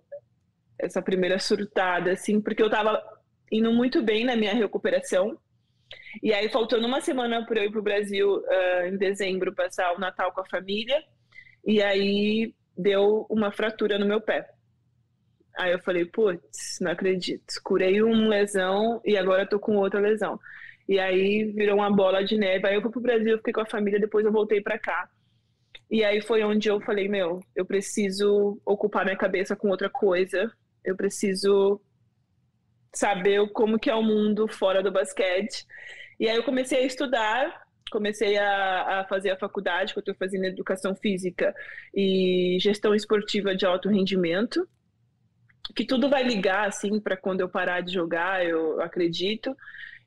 essa 0.78 1.02
primeira 1.02 1.40
surtada, 1.40 2.12
assim, 2.12 2.42
porque 2.42 2.62
eu 2.62 2.70
tava 2.70 3.02
indo 3.52 3.72
muito 3.72 4.04
bem 4.04 4.26
na 4.26 4.36
minha 4.36 4.54
recuperação. 4.54 5.38
E 6.22 6.34
aí, 6.34 6.50
faltando 6.50 6.88
uma 6.88 7.02
semana 7.02 7.46
para 7.46 7.60
eu 7.60 7.66
ir 7.66 7.72
pro 7.72 7.82
Brasil, 7.82 8.38
uh, 8.38 8.86
em 8.88 8.98
dezembro, 8.98 9.54
passar 9.54 9.94
o 9.94 10.00
Natal 10.00 10.32
com 10.32 10.42
a 10.42 10.50
família, 10.50 11.04
e 11.66 11.82
aí 11.82 12.54
deu 12.78 13.26
uma 13.30 13.52
fratura 13.52 13.98
no 13.98 14.06
meu 14.06 14.20
pé. 14.22 14.50
Aí 15.58 15.72
eu 15.72 15.80
falei, 15.80 16.06
putz, 16.06 16.80
não 16.82 16.92
acredito. 16.92 17.46
Curei 17.64 18.02
uma 18.02 18.28
lesão 18.28 19.02
e 19.06 19.18
agora 19.18 19.48
tô 19.48 19.58
com 19.58 19.78
outra 19.78 20.00
lesão. 20.02 20.40
E 20.88 21.00
aí 21.00 21.46
virou 21.46 21.78
uma 21.78 21.92
bola 21.92 22.24
de 22.24 22.38
neve. 22.38 22.68
Aí 22.68 22.76
eu 22.76 22.82
fui 22.82 22.92
pro 22.92 23.02
Brasil, 23.02 23.38
fiquei 23.38 23.54
com 23.54 23.62
a 23.62 23.66
família, 23.66 24.00
depois 24.00 24.26
eu 24.26 24.32
voltei 24.32 24.62
para 24.62 24.78
cá. 24.78 25.10
E 25.90 26.04
aí 26.04 26.22
foi 26.22 26.44
onde 26.44 26.68
eu 26.68 26.82
falei, 26.82 27.08
meu, 27.08 27.40
eu 27.56 27.66
preciso 27.66 28.60
ocupar 28.66 29.06
minha 29.06 29.18
cabeça 29.18 29.56
com 29.56 29.70
outra 29.70 29.90
coisa. 29.90 30.52
Eu 30.84 30.96
preciso 30.96 31.82
saber 32.94 33.48
como 33.52 33.80
que 33.80 33.90
é 33.90 33.96
o 33.96 34.04
mundo 34.04 34.48
fora 34.48 34.82
do 34.82 34.92
basquete. 34.92 35.66
E 36.20 36.30
aí 36.30 36.36
eu 36.36 36.44
comecei 36.44 36.80
a 36.80 36.86
estudar, 36.86 37.66
comecei 37.92 38.38
a, 38.38 39.02
a 39.02 39.06
fazer 39.06 39.32
a 39.32 39.38
faculdade, 39.38 39.94
que 39.94 40.00
eu 40.00 40.02
estou 40.02 40.16
fazendo 40.16 40.46
educação 40.46 40.96
física 40.96 41.54
e 41.94 42.58
gestão 42.60 42.96
esportiva 42.96 43.56
de 43.56 43.66
alto 43.66 43.90
rendimento, 43.90 44.68
que 45.76 45.86
tudo 45.86 46.10
vai 46.10 46.24
ligar 46.24 46.68
assim 46.68 47.00
para 47.00 47.18
quando 47.18 47.42
eu 47.42 47.50
parar 47.50 47.82
de 47.82 47.94
jogar, 47.94 48.46
eu 48.46 48.82
acredito. 48.82 49.56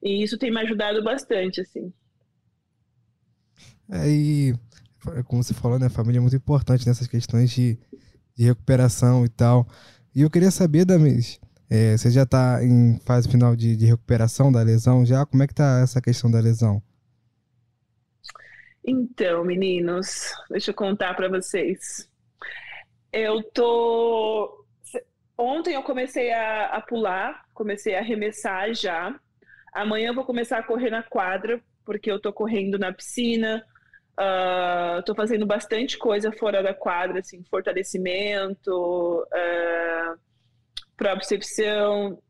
E 0.03 0.23
isso 0.23 0.39
tem 0.39 0.51
me 0.51 0.61
ajudado 0.61 1.03
bastante, 1.03 1.61
assim. 1.61 1.93
É, 3.91 4.09
e 4.09 4.55
como 5.27 5.43
você 5.43 5.55
falou, 5.55 5.79
né, 5.79 5.87
a 5.87 5.91
família 5.91 6.19
é 6.19 6.21
muito 6.21 6.37
importante 6.37 6.87
nessas 6.87 7.07
questões 7.07 7.51
de, 7.51 7.79
de 8.35 8.45
recuperação 8.45 9.25
e 9.25 9.29
tal. 9.29 9.67
E 10.15 10.23
eu 10.23 10.31
queria 10.31 10.51
saber, 10.51 10.85
Damis, 10.85 11.41
é, 11.71 11.97
você 11.97 12.11
já 12.11 12.23
está 12.23 12.65
em 12.65 12.99
fase 13.01 13.29
final 13.29 13.55
de, 13.55 13.77
de 13.77 13.87
recuperação 13.87 14.51
da 14.51 14.63
lesão 14.63 15.05
já? 15.05 15.25
Como 15.27 15.43
é 15.43 15.47
que 15.47 15.55
tá 15.55 15.81
essa 15.83 16.01
questão 16.01 16.31
da 16.31 16.41
lesão? 16.41 16.83
Então, 18.85 19.45
meninos, 19.45 20.33
deixa 20.51 20.71
eu 20.71 20.75
contar 20.75 21.15
para 21.15 21.29
vocês. 21.29 22.11
Eu 23.13 23.43
tô. 23.53 24.65
Ontem 25.37 25.75
eu 25.75 25.83
comecei 25.83 26.33
a, 26.33 26.77
a 26.77 26.81
pular, 26.81 27.45
comecei 27.53 27.95
a 27.95 28.01
arremessar 28.01 28.75
já. 28.75 29.15
Amanhã 29.73 30.09
eu 30.09 30.15
vou 30.15 30.25
começar 30.25 30.59
a 30.59 30.63
correr 30.63 30.91
na 30.91 31.03
quadra, 31.03 31.61
porque 31.85 32.11
eu 32.11 32.21
tô 32.21 32.33
correndo 32.33 32.79
na 32.79 32.93
piscina. 32.93 33.65
Uh, 34.19 35.03
tô 35.05 35.15
fazendo 35.15 35.47
bastante 35.47 35.97
coisa 35.97 36.33
fora 36.33 36.63
da 36.63 36.75
quadra, 36.75 37.21
assim, 37.21 37.45
fortalecimento, 37.45 39.23
uh, 39.23 40.19
propriocepção. 40.97 42.21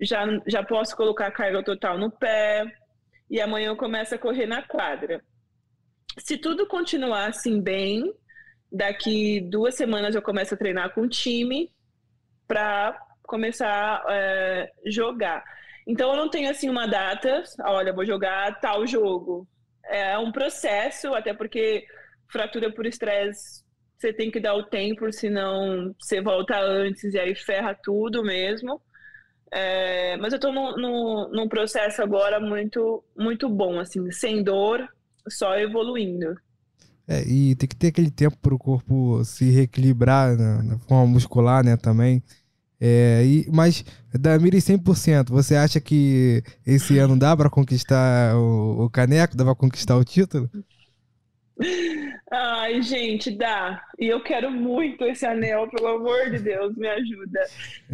Já, 0.00 0.24
já 0.46 0.62
posso 0.62 0.96
colocar 0.96 1.30
carga 1.32 1.62
total 1.62 1.98
no 1.98 2.10
pé. 2.10 2.64
E 3.28 3.40
amanhã 3.40 3.68
eu 3.68 3.76
começo 3.76 4.14
a 4.14 4.18
correr 4.18 4.46
na 4.46 4.62
quadra. 4.62 5.22
Se 6.18 6.36
tudo 6.36 6.68
continuar 6.68 7.26
assim 7.26 7.60
bem, 7.60 8.14
daqui 8.70 9.40
duas 9.40 9.74
semanas 9.74 10.14
eu 10.14 10.22
começo 10.22 10.54
a 10.54 10.56
treinar 10.56 10.94
com 10.94 11.02
o 11.02 11.08
time 11.08 11.72
para 12.46 12.96
começar 13.24 13.68
a 13.68 14.04
uh, 14.04 14.90
jogar. 14.90 15.42
Então 15.86 16.10
eu 16.10 16.16
não 16.16 16.30
tenho 16.30 16.50
assim 16.50 16.68
uma 16.68 16.86
data, 16.86 17.42
olha, 17.60 17.92
vou 17.92 18.04
jogar 18.04 18.60
tal 18.60 18.86
jogo. 18.86 19.46
É 19.84 20.16
um 20.18 20.32
processo, 20.32 21.14
até 21.14 21.34
porque 21.34 21.84
fratura 22.30 22.72
por 22.72 22.86
estresse 22.86 23.64
você 24.04 24.12
tem 24.12 24.30
que 24.30 24.40
dar 24.40 24.54
o 24.54 24.64
tempo, 24.64 25.10
senão 25.12 25.94
você 25.98 26.20
volta 26.20 26.58
antes 26.60 27.14
e 27.14 27.18
aí 27.18 27.34
ferra 27.34 27.74
tudo 27.82 28.22
mesmo. 28.22 28.80
É, 29.50 30.16
mas 30.18 30.32
eu 30.32 30.36
estou 30.36 30.52
num, 30.52 30.76
num, 30.76 31.30
num, 31.30 31.48
processo 31.48 32.02
agora 32.02 32.40
muito, 32.40 33.04
muito 33.16 33.48
bom, 33.48 33.78
assim, 33.78 34.10
sem 34.10 34.42
dor, 34.42 34.86
só 35.28 35.56
evoluindo. 35.56 36.34
É, 37.06 37.22
e 37.22 37.54
tem 37.54 37.68
que 37.68 37.76
ter 37.76 37.88
aquele 37.88 38.10
tempo 38.10 38.36
para 38.38 38.54
o 38.54 38.58
corpo 38.58 39.24
se 39.24 39.50
reequilibrar 39.50 40.36
na, 40.36 40.62
na 40.62 40.78
forma 40.80 41.06
muscular, 41.06 41.64
né, 41.64 41.76
também. 41.76 42.22
É, 42.80 43.22
e, 43.24 43.46
mas 43.52 43.84
da 44.12 44.38
Miri 44.38 44.58
100%, 44.58 45.30
você 45.30 45.54
acha 45.54 45.80
que 45.80 46.42
esse 46.66 46.98
ano 46.98 47.18
dá 47.18 47.36
para 47.36 47.48
conquistar 47.48 48.36
o, 48.36 48.84
o 48.84 48.90
caneco, 48.90 49.36
dá 49.36 49.44
para 49.44 49.54
conquistar 49.54 49.96
o 49.96 50.04
título? 50.04 50.50
Ai, 52.30 52.82
gente, 52.82 53.30
dá. 53.30 53.80
E 53.98 54.06
eu 54.06 54.20
quero 54.22 54.50
muito 54.50 55.04
esse 55.04 55.24
anel, 55.24 55.68
pelo 55.68 55.86
amor 55.86 56.30
de 56.30 56.40
Deus, 56.40 56.76
me 56.76 56.88
ajuda. 56.88 57.40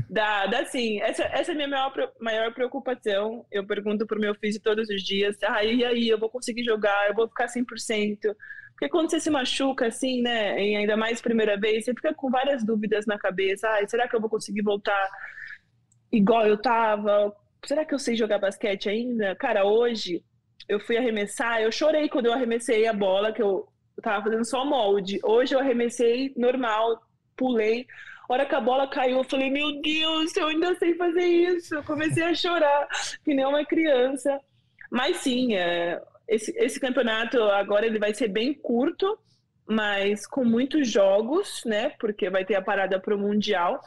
Dá, 0.09 0.47
dá 0.47 0.65
sim. 0.65 1.01
Essa, 1.03 1.25
essa 1.25 1.53
é 1.53 1.55
a 1.55 1.57
minha 1.57 1.69
maior, 1.69 1.93
maior 2.21 2.55
preocupação. 2.55 3.45
Eu 3.51 3.67
pergunto 3.67 4.07
pro 4.07 4.19
meu 4.19 4.35
filho 4.35 4.61
todos 4.61 4.89
os 4.89 5.03
dias: 5.03 5.37
ah, 5.43 5.63
e 5.63 5.85
aí, 5.85 6.09
eu 6.09 6.19
vou 6.19 6.31
conseguir 6.31 6.65
jogar? 6.65 7.09
Eu 7.09 7.15
vou 7.15 7.29
ficar 7.29 7.49
100%? 7.49 8.35
Porque 8.81 8.89
quando 8.89 9.11
você 9.11 9.21
se 9.21 9.29
machuca 9.29 9.89
assim, 9.89 10.23
né, 10.23 10.59
e 10.59 10.75
ainda 10.75 10.97
mais 10.97 11.21
primeira 11.21 11.55
vez, 11.61 11.85
você 11.85 11.93
fica 11.93 12.15
com 12.15 12.31
várias 12.31 12.65
dúvidas 12.65 13.05
na 13.05 13.19
cabeça. 13.19 13.69
Ai, 13.69 13.87
será 13.87 14.09
que 14.09 14.17
eu 14.17 14.21
vou 14.23 14.31
conseguir 14.31 14.63
voltar 14.63 15.11
igual 16.11 16.47
eu 16.47 16.57
tava? 16.57 17.31
Será 17.63 17.85
que 17.85 17.93
eu 17.93 17.99
sei 17.99 18.17
jogar 18.17 18.39
basquete 18.39 18.89
ainda? 18.89 19.37
Cara, 19.37 19.67
hoje 19.67 20.25
eu 20.67 20.81
fui 20.81 20.97
arremessar, 20.97 21.61
eu 21.61 21.71
chorei 21.71 22.09
quando 22.09 22.27
eu 22.27 22.33
arremessei 22.33 22.87
a 22.87 22.93
bola, 22.95 23.35
que 23.35 23.43
eu, 23.43 23.69
tava 24.01 24.25
fazendo 24.25 24.47
só 24.47 24.65
molde. 24.65 25.21
Hoje 25.23 25.55
eu 25.55 25.61
arremessei 25.61 26.33
normal, 26.35 27.03
pulei. 27.37 27.87
A 28.31 28.33
hora 28.33 28.47
que 28.47 28.55
a 28.55 28.63
bola 28.63 28.89
caiu, 28.89 29.19
eu 29.19 29.25
falei, 29.25 29.51
meu 29.51 29.79
Deus, 29.83 30.35
eu 30.39 30.47
ainda 30.47 30.75
sei 30.77 30.95
fazer 30.95 31.27
isso. 31.27 31.75
Eu 31.75 31.85
comecei 31.85 32.23
a 32.23 32.35
chorar, 32.35 32.89
que 33.23 33.35
nem 33.35 33.45
uma 33.45 33.63
criança. 33.67 34.41
Mas 34.91 35.19
sim, 35.19 35.55
é, 35.55 36.01
esse, 36.31 36.57
esse 36.57 36.79
campeonato 36.79 37.43
agora 37.43 37.85
ele 37.85 37.99
vai 37.99 38.15
ser 38.15 38.29
bem 38.29 38.55
curto, 38.55 39.19
mas 39.67 40.27
com 40.29 40.45
muitos 40.45 40.89
jogos, 40.89 41.63
né? 41.67 41.91
Porque 41.99 42.31
vai 42.31 42.45
ter 42.45 42.55
a 42.55 42.63
parada 42.63 43.01
pro 43.01 43.19
Mundial. 43.19 43.81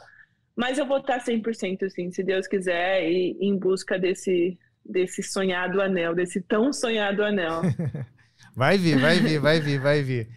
Mas 0.54 0.78
eu 0.78 0.86
vou 0.86 0.98
estar 0.98 1.24
100% 1.24 1.88
sim, 1.88 2.10
se 2.12 2.22
Deus 2.22 2.46
quiser, 2.46 3.02
e 3.02 3.36
em 3.40 3.58
busca 3.58 3.98
desse, 3.98 4.58
desse 4.84 5.22
sonhado 5.22 5.80
anel, 5.80 6.14
desse 6.14 6.40
tão 6.42 6.70
sonhado 6.70 7.24
anel. 7.24 7.62
vai 8.54 8.76
vir, 8.76 9.00
vai 9.00 9.18
vir, 9.18 9.40
vai 9.40 9.60
vir, 9.60 9.80
vai 9.80 10.02
vir. 10.02 10.28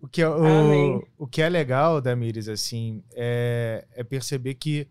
O 0.00 0.08
que, 0.08 0.20
é, 0.20 0.28
o, 0.28 1.06
o 1.16 1.26
que 1.28 1.40
é 1.40 1.48
legal, 1.48 2.00
Damires, 2.00 2.48
assim, 2.48 3.04
é, 3.14 3.86
é 3.94 4.02
perceber 4.02 4.54
que 4.54 4.88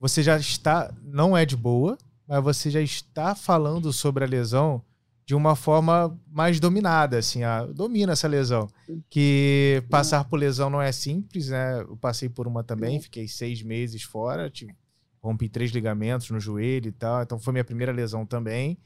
você 0.00 0.20
já 0.20 0.36
está, 0.36 0.92
não 1.00 1.36
é 1.36 1.46
de 1.46 1.56
boa, 1.56 1.96
mas 2.26 2.42
você 2.42 2.70
já 2.70 2.80
está 2.80 3.36
falando 3.36 3.92
sobre 3.92 4.24
a 4.24 4.26
lesão 4.26 4.84
de 5.24 5.34
uma 5.34 5.54
forma 5.54 6.18
mais 6.30 6.58
dominada, 6.58 7.18
assim, 7.18 7.42
a, 7.42 7.64
domina 7.66 8.12
essa 8.12 8.26
lesão. 8.28 8.68
Que 9.08 9.82
passar 9.88 10.24
por 10.24 10.38
lesão 10.38 10.68
não 10.68 10.82
é 10.82 10.90
simples, 10.92 11.48
né? 11.48 11.80
Eu 11.80 11.96
passei 11.96 12.28
por 12.28 12.46
uma 12.46 12.62
também, 12.64 13.00
fiquei 13.00 13.28
seis 13.28 13.62
meses 13.62 14.02
fora, 14.02 14.50
tipo, 14.50 14.74
rompi 15.22 15.48
três 15.48 15.70
ligamentos 15.70 16.28
no 16.30 16.40
joelho 16.40 16.88
e 16.88 16.92
tal, 16.92 17.22
então 17.22 17.38
foi 17.38 17.52
minha 17.52 17.64
primeira 17.64 17.92
lesão 17.92 18.26
também. 18.26 18.76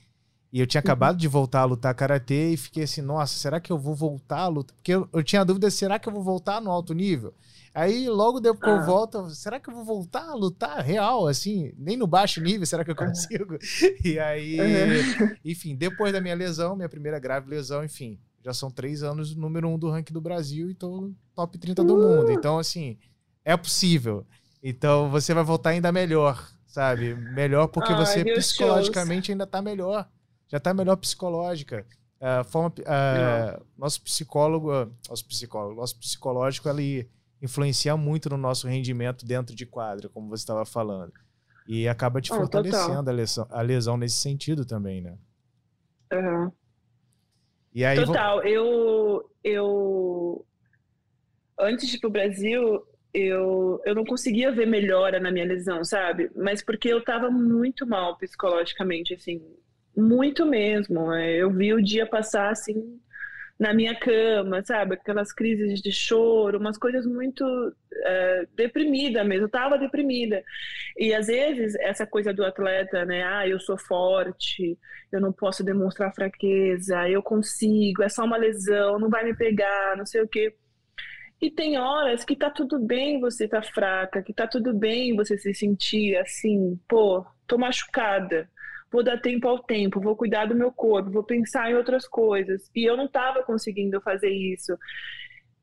E 0.57 0.61
eu 0.61 0.67
tinha 0.67 0.81
acabado 0.81 1.19
de 1.19 1.29
voltar 1.29 1.61
a 1.61 1.65
lutar 1.67 1.95
karatê 1.95 2.53
e 2.53 2.57
fiquei 2.57 2.85
assim, 2.85 3.03
nossa, 3.03 3.39
será 3.39 3.61
que 3.61 3.71
eu 3.71 3.77
vou 3.77 3.95
voltar 3.95 4.39
a 4.39 4.49
lutar? 4.49 4.75
Porque 4.75 4.95
eu, 4.95 5.07
eu 5.13 5.23
tinha 5.23 5.45
dúvida, 5.45 5.71
será 5.71 5.99
que 5.99 6.09
eu 6.09 6.13
vou 6.15 6.23
voltar 6.23 6.63
no 6.63 6.71
alto 6.71 6.95
nível? 6.95 7.35
Aí 7.75 8.09
logo 8.09 8.41
depois 8.41 8.63
que 8.63 8.71
eu 8.71 8.77
ah. 8.77 8.87
volto, 8.87 9.29
será 9.35 9.61
que 9.61 9.69
eu 9.69 9.75
vou 9.75 9.85
voltar 9.85 10.31
a 10.31 10.35
lutar 10.35 10.83
real, 10.83 11.27
assim? 11.27 11.75
Nem 11.77 11.95
no 11.95 12.07
baixo 12.07 12.41
nível, 12.41 12.65
será 12.65 12.87
que 12.87 12.91
eu 12.91 12.97
consigo? 12.97 13.59
E 14.03 14.19
aí, 14.19 14.57
enfim, 15.45 15.77
depois 15.77 16.11
da 16.11 16.23
minha 16.23 16.35
lesão, 16.35 16.75
minha 16.75 16.89
primeira 16.89 17.19
grave 17.19 17.51
lesão, 17.51 17.85
enfim, 17.85 18.19
já 18.43 18.55
são 18.55 18.71
três 18.71 19.03
anos 19.03 19.37
número 19.37 19.69
um 19.69 19.79
do 19.79 19.91
ranking 19.91 20.15
do 20.15 20.23
Brasil 20.23 20.71
e 20.71 20.75
tô 20.75 21.13
top 21.35 21.59
30 21.59 21.85
do 21.85 21.99
mundo. 21.99 22.33
Então, 22.33 22.59
assim, 22.59 22.97
é 23.45 23.55
possível. 23.59 24.27
Então 24.63 25.11
você 25.11 25.35
vai 25.35 25.45
voltar 25.45 25.71
ainda 25.71 25.93
melhor, 25.93 26.51
sabe? 26.67 27.15
Melhor 27.15 27.69
porque 27.69 27.93
Ai, 27.93 27.99
você 27.99 28.25
psicologicamente 28.25 29.31
ainda 29.31 29.47
tá 29.47 29.61
melhor. 29.61 30.09
Já 30.49 30.61
tá 30.61 30.73
melhor 30.73 30.97
psicológica. 30.97 31.87
Uh, 32.19 32.45
forma, 32.45 32.73
nosso 33.77 34.03
psicólogo, 34.03 34.71
nosso 35.09 35.27
psicólogo, 35.27 35.81
nosso 35.81 35.99
psicológico, 35.99 36.69
ele 36.69 37.11
influencia 37.43 37.97
muito 37.97 38.31
no 38.31 38.37
nosso 38.37 38.67
rendimento 38.67 39.27
dentro 39.27 39.55
de 39.55 39.67
quadra, 39.67 40.09
como 40.09 40.29
você 40.29 40.43
estava 40.43 40.65
falando. 40.65 41.13
E 41.67 41.89
acaba 41.89 42.21
te 42.21 42.33
oh, 42.33 42.37
fortalecendo 42.37 43.11
a 43.11 43.13
lesão, 43.13 43.47
a 43.51 43.61
lesão, 43.61 43.97
nesse 43.97 44.17
sentido 44.17 44.65
também, 44.65 45.03
né? 45.03 45.19
Uhum. 46.13 46.53
E 47.75 47.85
aí, 47.85 48.03
total. 48.05 48.37
Vou... 48.37 48.47
Eu, 48.49 49.31
eu. 49.43 50.47
Antes 51.59 51.89
de 51.89 51.97
ir 51.97 52.01
pro 52.01 52.11
Brasil, 52.11 52.87
eu, 53.13 53.81
eu 53.85 53.95
não 53.95 54.05
conseguia 54.05 54.53
ver 54.53 54.67
melhora 54.67 55.19
na 55.19 55.31
minha 55.31 55.45
lesão, 55.45 55.85
sabe? 55.85 56.31
Mas 56.37 56.63
porque 56.63 56.89
eu 56.89 57.03
tava 57.03 57.31
muito 57.31 57.87
mal 57.87 58.17
psicologicamente, 58.17 59.13
assim. 59.13 59.43
Muito 59.97 60.45
mesmo. 60.45 61.13
É, 61.13 61.37
eu 61.37 61.51
vi 61.51 61.73
o 61.73 61.83
dia 61.83 62.07
passar, 62.07 62.51
assim, 62.51 63.01
na 63.59 63.73
minha 63.75 63.95
cama, 63.99 64.63
sabe? 64.65 64.95
Aquelas 64.95 65.33
crises 65.33 65.81
de 65.81 65.91
choro, 65.93 66.59
umas 66.59 66.79
coisas 66.79 67.07
muito 67.07 67.45
é, 68.05 68.47
deprimida 68.55 69.25
mesmo. 69.25 69.47
Eu 69.47 69.51
tava 69.51 69.79
deprimida. 69.79 70.45
E 70.99 71.15
às 71.15 71.29
vezes 71.29 71.75
essa 71.77 72.07
coisa 72.07 72.33
do 72.35 72.45
atleta, 72.45 73.05
né? 73.07 73.25
Ah, 73.25 73.49
eu 73.49 73.59
sou 73.61 73.79
forte, 73.79 74.79
eu 75.13 75.21
não 75.21 75.33
posso 75.33 75.65
demonstrar 75.65 76.15
fraqueza, 76.15 77.09
eu 77.09 77.23
consigo, 77.23 78.03
é 78.03 78.09
só 78.09 78.25
uma 78.25 78.37
lesão, 78.37 78.99
não 78.99 79.09
vai 79.11 79.25
me 79.25 79.35
pegar, 79.35 79.97
não 79.97 80.07
sei 80.07 80.23
o 80.23 80.29
quê. 80.29 80.55
E 81.41 81.51
tem 81.51 81.79
horas 81.79 82.25
que 82.25 82.37
tá 82.37 82.51
tudo 82.51 82.79
bem 82.79 83.21
você 83.21 83.49
tá 83.49 83.63
fraca, 83.63 84.23
que 84.23 84.33
tá 84.35 84.47
tudo 84.47 84.75
bem 84.75 85.15
você 85.17 85.37
se 85.39 85.53
sentir 85.55 86.17
assim, 86.17 86.79
pô, 86.89 87.25
tô 87.47 87.59
machucada 87.59 88.49
vou 88.91 89.03
dar 89.03 89.21
tempo 89.21 89.49
ao 89.49 89.59
tempo, 89.59 90.01
vou 90.01 90.17
cuidar 90.17 90.47
do 90.47 90.55
meu 90.55 90.73
corpo, 90.73 91.11
vou 91.11 91.25
pensar 91.25 91.71
em 91.71 91.75
outras 91.75 92.07
coisas. 92.07 92.71
E 92.75 92.85
eu 92.85 92.97
não 92.97 93.07
estava 93.07 93.43
conseguindo 93.43 94.01
fazer 94.01 94.31
isso. 94.31 94.77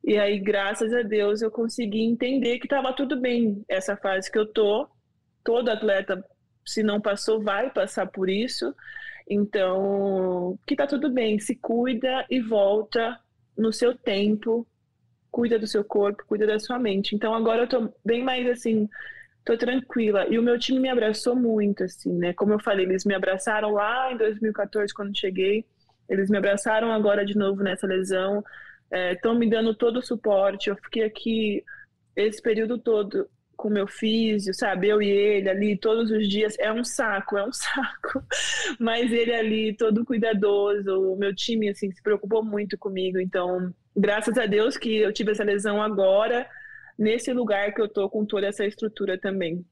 E 0.04 0.18
aí, 0.18 0.38
graças 0.38 0.94
a 0.94 1.02
Deus, 1.02 1.42
eu 1.42 1.50
consegui 1.50 2.04
entender 2.04 2.60
que 2.60 2.66
estava 2.66 2.92
tudo 2.94 3.20
bem 3.20 3.64
essa 3.70 3.96
fase 3.96 4.30
que 4.30 4.38
eu 4.38 4.46
tô. 4.46 4.88
Todo 5.44 5.70
atleta, 5.70 6.24
se 6.66 6.84
não 6.84 7.00
passou, 7.00 7.42
vai 7.42 7.70
passar 7.70 8.08
por 8.08 8.30
isso. 8.30 8.76
Então, 9.30 10.60
que 10.68 10.76
tá 10.76 10.86
tudo 10.86 11.10
bem. 11.10 11.40
Se 11.40 11.56
cuida 11.56 12.26
e 12.30 12.42
volta 12.42 13.18
no 13.58 13.72
seu 13.72 13.96
tempo. 13.98 14.68
Cuida 15.32 15.58
do 15.58 15.66
seu 15.66 15.84
corpo, 15.84 16.26
cuida 16.28 16.46
da 16.46 16.60
sua 16.60 16.78
mente. 16.78 17.16
Então, 17.16 17.34
agora 17.34 17.64
eu 17.64 17.68
tô 17.68 17.94
bem 18.06 18.22
mais 18.22 18.48
assim 18.48 18.88
tô 19.46 19.58
tranquila. 19.58 20.28
E 20.28 20.38
o 20.40 20.44
meu 20.44 20.58
time 20.58 20.80
me 20.80 20.90
abraçou 20.90 21.36
muito, 21.36 21.84
assim, 21.84 22.14
né? 22.14 22.34
Como 22.34 22.54
eu 22.54 22.60
falei, 22.60 22.86
eles 22.86 23.06
me 23.06 23.14
abraçaram 23.14 23.72
lá 23.72 24.12
em 24.12 24.18
2014, 24.18 24.94
quando 24.94 25.18
cheguei. 25.18 25.66
Eles 26.10 26.30
me 26.30 26.38
abraçaram 26.38 26.92
agora 26.92 27.26
de 27.26 27.38
novo 27.38 27.64
nessa 27.64 27.88
lesão. 27.88 28.44
Estão 28.92 29.34
é, 29.34 29.38
me 29.38 29.50
dando 29.50 29.74
todo 29.74 29.98
o 29.98 30.06
suporte. 30.06 30.70
Eu 30.70 30.76
fiquei 30.76 31.04
aqui 31.04 31.64
esse 32.16 32.42
período 32.42 32.78
todo 32.78 33.28
com 33.56 33.70
meu 33.70 33.88
físio, 33.88 34.54
sabe? 34.54 34.90
Eu 34.90 35.02
e 35.02 35.10
ele 35.10 35.50
ali 35.50 35.78
todos 35.78 36.12
os 36.12 36.28
dias. 36.28 36.58
É 36.60 36.72
um 36.72 36.84
saco, 36.84 37.38
é 37.38 37.46
um 37.46 37.52
saco. 37.54 38.24
Mas 38.80 39.12
ele 39.12 39.34
ali, 39.34 39.76
todo 39.76 40.06
cuidadoso. 40.06 41.14
O 41.14 41.18
meu 41.18 41.34
time, 41.36 41.70
assim, 41.70 41.92
se 41.92 42.02
preocupou 42.02 42.44
muito 42.44 42.78
comigo. 42.78 43.20
Então, 43.20 43.74
graças 43.96 44.38
a 44.38 44.46
Deus 44.46 44.78
que 44.78 44.98
eu 44.98 45.12
tive 45.14 45.32
essa 45.32 45.44
lesão 45.44 45.82
agora 45.82 46.48
nesse 46.98 47.32
lugar 47.34 47.74
que 47.74 47.82
eu 47.82 47.88
tô 47.88 48.10
com 48.10 48.26
toda 48.26 48.48
essa 48.48 48.66
estrutura 48.66 49.20
também. 49.20 49.66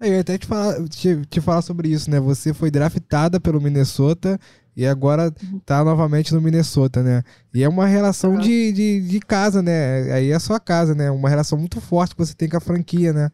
É, 0.00 0.08
eu 0.08 0.14
ia 0.14 0.20
até 0.20 0.38
te 0.38 0.46
falar, 0.46 0.88
te, 0.88 1.26
te 1.26 1.40
falar 1.40 1.62
sobre 1.62 1.88
isso, 1.88 2.10
né? 2.10 2.18
Você 2.18 2.54
foi 2.54 2.70
draftada 2.70 3.38
pelo 3.38 3.60
Minnesota 3.60 4.38
e 4.74 4.86
agora 4.86 5.30
tá 5.66 5.84
novamente 5.84 6.32
no 6.32 6.40
Minnesota, 6.40 7.02
né? 7.02 7.22
E 7.52 7.62
é 7.62 7.68
uma 7.68 7.86
relação 7.86 8.32
uhum. 8.32 8.38
de, 8.38 8.72
de, 8.72 9.00
de, 9.06 9.20
casa, 9.20 9.62
né? 9.62 10.10
Aí 10.12 10.30
é 10.30 10.34
a 10.34 10.40
sua 10.40 10.58
casa, 10.58 10.94
né? 10.94 11.10
Uma 11.10 11.28
relação 11.28 11.58
muito 11.58 11.80
forte 11.80 12.14
que 12.14 12.24
você 12.24 12.34
tem 12.34 12.48
com 12.48 12.56
a 12.56 12.60
franquia, 12.60 13.12
né? 13.12 13.30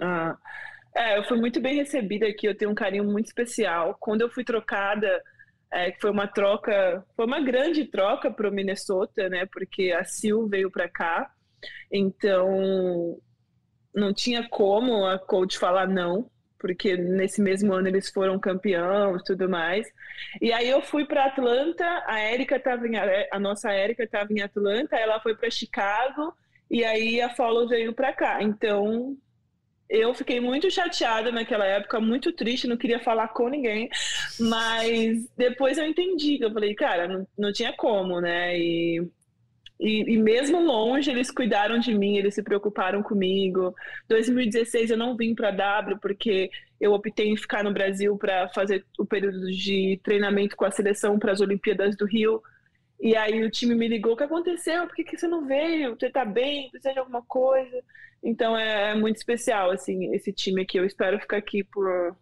Ah, 0.00 0.36
é, 0.94 1.18
eu 1.18 1.24
fui 1.24 1.38
muito 1.38 1.60
bem 1.60 1.76
recebida 1.76 2.26
aqui, 2.26 2.46
eu 2.46 2.56
tenho 2.56 2.70
um 2.70 2.74
carinho 2.74 3.04
muito 3.04 3.26
especial. 3.26 3.96
Quando 3.98 4.20
eu 4.20 4.30
fui 4.30 4.44
trocada 4.44 5.08
é, 5.72 5.90
que 5.90 6.00
foi 6.00 6.10
uma 6.10 6.28
troca, 6.28 7.04
foi 7.16 7.24
uma 7.24 7.40
grande 7.40 7.86
troca 7.86 8.30
para 8.30 8.48
o 8.48 8.52
Minnesota, 8.52 9.28
né? 9.30 9.46
Porque 9.46 9.90
a 9.90 10.04
Sil 10.04 10.44
veio 10.46 10.70
para 10.70 10.88
cá, 10.88 11.32
então 11.90 13.18
não 13.94 14.12
tinha 14.12 14.46
como 14.48 15.06
a 15.06 15.18
coach 15.18 15.58
falar 15.58 15.88
não, 15.88 16.30
porque 16.58 16.96
nesse 16.96 17.40
mesmo 17.40 17.72
ano 17.72 17.88
eles 17.88 18.10
foram 18.10 18.38
campeões, 18.38 19.22
tudo 19.24 19.48
mais. 19.48 19.86
E 20.40 20.52
aí 20.52 20.68
eu 20.68 20.82
fui 20.82 21.06
para 21.06 21.26
Atlanta, 21.26 21.84
a 22.06 22.20
Érica 22.20 22.56
estava 22.56 22.86
em 22.86 22.96
a 22.96 23.40
nossa 23.40 23.72
Érica 23.72 24.04
estava 24.04 24.32
em 24.32 24.42
Atlanta, 24.42 24.96
ela 24.96 25.20
foi 25.20 25.34
para 25.34 25.50
Chicago 25.50 26.34
e 26.70 26.84
aí 26.84 27.20
a 27.20 27.30
Follow 27.30 27.66
veio 27.66 27.94
para 27.94 28.12
cá. 28.12 28.42
Então 28.42 29.16
eu 29.92 30.14
fiquei 30.14 30.40
muito 30.40 30.70
chateada 30.70 31.30
naquela 31.30 31.66
época, 31.66 32.00
muito 32.00 32.32
triste, 32.32 32.66
não 32.66 32.78
queria 32.78 32.98
falar 32.98 33.28
com 33.28 33.46
ninguém, 33.48 33.90
mas 34.40 35.28
depois 35.36 35.76
eu 35.76 35.84
entendi, 35.84 36.38
eu 36.40 36.50
falei, 36.50 36.74
cara, 36.74 37.06
não, 37.06 37.28
não 37.38 37.52
tinha 37.52 37.74
como, 37.74 38.18
né? 38.18 38.58
E, 38.58 39.06
e, 39.78 40.14
e, 40.14 40.16
mesmo 40.16 40.64
longe, 40.64 41.10
eles 41.10 41.30
cuidaram 41.30 41.78
de 41.78 41.92
mim, 41.92 42.16
eles 42.16 42.34
se 42.34 42.42
preocuparam 42.42 43.02
comigo. 43.02 43.74
2016 44.08 44.92
eu 44.92 44.96
não 44.96 45.14
vim 45.14 45.34
para 45.34 45.50
W 45.50 45.98
porque 46.00 46.50
eu 46.80 46.94
optei 46.94 47.28
em 47.28 47.36
ficar 47.36 47.62
no 47.62 47.72
Brasil 47.72 48.16
para 48.16 48.48
fazer 48.48 48.86
o 48.98 49.04
período 49.04 49.50
de 49.50 50.00
treinamento 50.02 50.56
com 50.56 50.64
a 50.64 50.70
seleção 50.70 51.18
para 51.18 51.32
as 51.32 51.40
Olimpíadas 51.42 51.96
do 51.96 52.06
Rio. 52.06 52.42
E 52.98 53.14
aí 53.14 53.44
o 53.44 53.50
time 53.50 53.74
me 53.74 53.88
ligou, 53.88 54.14
o 54.14 54.16
que 54.16 54.24
aconteceu? 54.24 54.86
Por 54.86 54.96
que, 54.96 55.04
que 55.04 55.18
você 55.18 55.28
não 55.28 55.46
veio? 55.46 55.96
Você 55.98 56.08
tá 56.08 56.24
bem? 56.24 56.70
Precisa 56.70 56.94
de 56.94 56.98
alguma 57.00 57.22
coisa? 57.22 57.82
Então 58.22 58.56
é, 58.56 58.90
é, 58.90 58.94
muito 58.94 59.16
especial, 59.16 59.70
assim, 59.70 60.14
esse 60.14 60.32
time 60.32 60.62
aqui. 60.62 60.78
Eu 60.78 60.84
espero 60.84 61.18
ficar 61.18 61.38
aqui 61.38 61.64
por, 61.64 62.16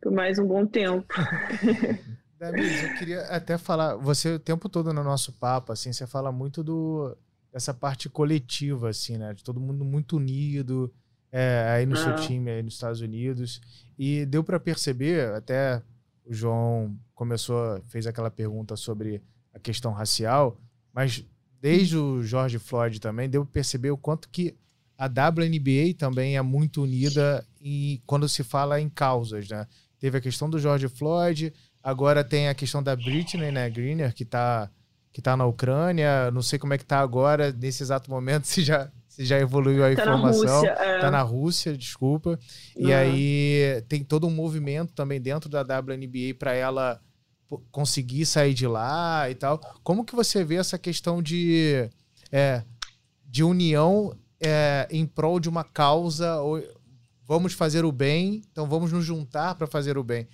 por 0.00 0.12
mais 0.12 0.38
um 0.38 0.46
bom 0.46 0.66
tempo. 0.66 1.12
Davis, 2.38 2.82
eu 2.82 2.94
queria 2.96 3.20
até 3.22 3.58
falar, 3.58 3.96
você 3.96 4.34
o 4.34 4.38
tempo 4.38 4.68
todo 4.68 4.94
no 4.94 5.04
nosso 5.04 5.32
papo, 5.32 5.72
assim, 5.72 5.92
você 5.92 6.06
fala 6.06 6.32
muito 6.32 6.64
do 6.64 7.16
dessa 7.52 7.74
parte 7.74 8.08
coletiva, 8.08 8.88
assim, 8.90 9.18
né? 9.18 9.34
De 9.34 9.42
todo 9.42 9.60
mundo 9.60 9.84
muito 9.84 10.16
unido, 10.16 10.92
é, 11.32 11.66
aí 11.68 11.84
no 11.84 11.94
ah. 11.94 11.96
seu 11.96 12.16
time, 12.16 12.50
aí 12.50 12.62
nos 12.62 12.74
Estados 12.74 13.00
Unidos. 13.00 13.60
E 13.98 14.24
deu 14.24 14.42
para 14.42 14.58
perceber, 14.60 15.32
até 15.34 15.82
o 16.24 16.32
João 16.32 16.96
começou, 17.14 17.82
fez 17.88 18.06
aquela 18.06 18.30
pergunta 18.30 18.76
sobre 18.76 19.22
a 19.52 19.58
questão 19.58 19.92
racial, 19.92 20.58
mas 20.92 21.24
desde 21.60 21.96
o 21.96 22.22
George 22.22 22.58
Floyd 22.58 23.00
também 23.00 23.28
deu 23.28 23.44
para 23.44 23.52
perceber 23.52 23.90
o 23.90 23.98
quanto 23.98 24.28
que 24.28 24.56
a 25.00 25.06
WNBA 25.06 25.94
também 25.96 26.36
é 26.36 26.42
muito 26.42 26.82
unida 26.82 27.42
e 27.60 28.02
quando 28.06 28.28
se 28.28 28.44
fala 28.44 28.78
em 28.80 28.88
causas, 28.90 29.48
né? 29.48 29.66
Teve 29.98 30.18
a 30.18 30.20
questão 30.20 30.48
do 30.50 30.58
George 30.58 30.88
Floyd, 30.88 31.52
agora 31.82 32.22
tem 32.22 32.48
a 32.48 32.54
questão 32.54 32.82
da 32.82 32.94
Britney, 32.94 33.50
né, 33.50 33.70
Greener, 33.70 34.12
que 34.14 34.24
está 34.24 34.70
que 35.12 35.20
tá 35.20 35.36
na 35.36 35.44
Ucrânia. 35.46 36.30
Não 36.30 36.42
sei 36.42 36.58
como 36.58 36.72
é 36.74 36.78
que 36.78 36.84
tá 36.84 37.00
agora, 37.00 37.50
nesse 37.50 37.82
exato 37.82 38.10
momento, 38.10 38.44
se 38.48 38.62
já, 38.62 38.90
se 39.08 39.24
já 39.24 39.38
evoluiu 39.40 39.84
a 39.84 39.88
Tá 39.94 40.02
informação. 40.02 40.44
na 40.44 40.52
Rússia. 40.70 40.70
é. 40.84 40.98
Tá 41.00 41.10
na 41.10 41.22
Rússia, 41.22 41.76
desculpa. 41.76 42.38
E 42.76 42.86
Uhum. 42.86 42.94
aí 42.94 43.84
tem 43.88 44.04
todo 44.04 44.26
um 44.26 44.30
movimento 44.30 44.92
também 44.92 45.20
dentro 45.20 45.48
da 45.48 45.62
WNBA 45.62 46.34
para 46.38 46.52
ela 46.54 47.00
conseguir 47.72 48.24
sair 48.26 48.54
de 48.54 48.66
lá 48.66 49.28
e 49.28 49.34
tal. 49.34 49.58
Como 49.82 50.04
que 50.04 50.14
você 50.14 50.44
vê 50.44 50.56
essa 50.56 50.78
questão 50.78 51.20
de, 51.22 51.88
é, 52.30 52.62
de 53.26 53.42
união 53.42 54.16
é, 54.40 54.86
em 54.90 55.06
prol 55.06 55.38
de 55.38 55.48
uma 55.48 55.62
causa? 55.64 56.40
Ou, 56.40 56.62
vamos 57.26 57.52
fazer 57.52 57.84
o 57.84 57.92
bem, 57.92 58.42
então 58.50 58.66
vamos 58.66 58.90
nos 58.90 59.04
juntar 59.04 59.54
para 59.54 59.66
fazer 59.66 59.96
o 59.96 60.02
bem. 60.02 60.26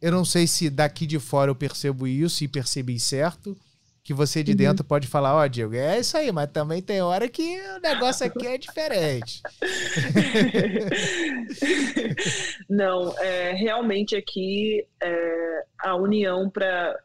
Eu 0.00 0.12
não 0.12 0.24
sei 0.24 0.46
se 0.46 0.70
daqui 0.70 1.06
de 1.06 1.18
fora 1.18 1.50
eu 1.50 1.54
percebo 1.54 2.06
isso 2.06 2.44
e 2.44 2.48
percebi 2.48 2.98
certo. 2.98 3.56
Que 4.02 4.12
você 4.12 4.42
de 4.42 4.50
Uhum. 4.50 4.56
dentro 4.58 4.84
pode 4.84 5.06
falar, 5.06 5.34
ó, 5.34 5.46
Diego, 5.46 5.74
é 5.74 5.98
isso 5.98 6.14
aí, 6.18 6.30
mas 6.30 6.50
também 6.50 6.82
tem 6.82 7.00
hora 7.00 7.26
que 7.26 7.42
o 7.42 7.80
negócio 7.80 8.26
aqui 8.26 8.46
é 8.46 8.58
diferente. 8.58 9.40
Não, 12.68 13.16
é, 13.18 13.52
realmente 13.52 14.14
aqui 14.14 14.86
é, 15.02 15.64
a 15.78 15.96
união 15.96 16.50
para 16.50 16.98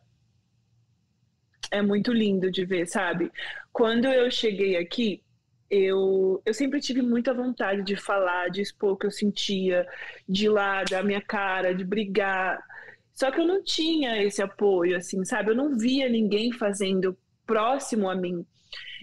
é 1.72 1.82
muito 1.82 2.12
lindo 2.12 2.52
de 2.52 2.66
ver, 2.66 2.88
sabe? 2.88 3.32
Quando 3.72 4.06
eu 4.08 4.30
cheguei 4.32 4.76
aqui, 4.76 5.22
eu, 5.70 6.42
eu 6.46 6.54
sempre 6.54 6.80
tive 6.80 7.02
muita 7.02 7.34
vontade 7.34 7.84
de 7.84 7.96
falar, 7.96 8.50
de 8.50 8.62
expor 8.62 8.94
o 8.94 8.98
que 8.98 9.06
eu 9.06 9.12
sentia, 9.12 9.88
de 10.28 10.46
ir 10.46 10.50
lá, 10.50 10.84
dar 10.84 11.04
minha 11.04 11.22
cara, 11.22 11.74
de 11.74 11.84
brigar. 11.84 12.60
Só 13.14 13.32
que 13.32 13.40
eu 13.40 13.46
não 13.48 13.64
tinha 13.64 14.22
esse 14.24 14.42
apoio, 14.42 14.98
assim, 14.98 15.24
sabe? 15.26 15.52
Eu 15.52 15.56
não 15.56 15.78
via 15.78 16.10
ninguém 16.10 16.52
fazendo 16.52 17.18
próximo 17.46 18.10
a 18.10 18.16
mim. 18.16 18.46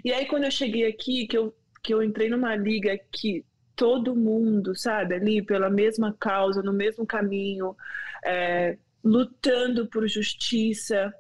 E 0.05 0.13
aí, 0.13 0.27
quando 0.27 0.45
eu 0.45 0.51
cheguei 0.51 0.87
aqui, 0.87 1.27
que 1.27 1.37
eu, 1.37 1.55
que 1.83 1.93
eu 1.95 2.03
entrei 2.03 2.29
numa 2.29 2.57
liga 2.57 2.99
que 3.13 3.45
todo 3.77 4.17
mundo, 4.17 4.75
sabe, 4.75 5.15
ali 5.15 5.43
pela 5.43 5.69
mesma 5.69 6.17
causa, 6.19 6.63
no 6.63 6.73
mesmo 6.73 7.07
caminho, 7.07 7.77
é, 8.25 8.79
lutando 9.05 9.87
por 9.87 10.09
justiça. 10.09 11.13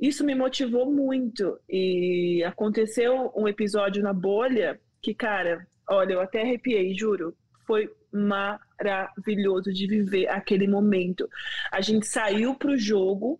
Isso 0.00 0.24
me 0.24 0.34
motivou 0.34 0.90
muito. 0.90 1.60
E 1.68 2.42
aconteceu 2.44 3.32
um 3.36 3.46
episódio 3.46 4.02
na 4.02 4.12
bolha 4.12 4.80
que, 5.02 5.14
cara, 5.14 5.66
olha, 5.88 6.14
eu 6.14 6.20
até 6.20 6.40
arrepiei, 6.40 6.94
juro. 6.94 7.36
Foi 7.66 7.90
maravilhoso 8.10 9.72
de 9.72 9.86
viver 9.86 10.28
aquele 10.28 10.66
momento. 10.66 11.28
A 11.70 11.80
gente 11.80 12.06
saiu 12.06 12.54
pro 12.54 12.78
jogo, 12.78 13.38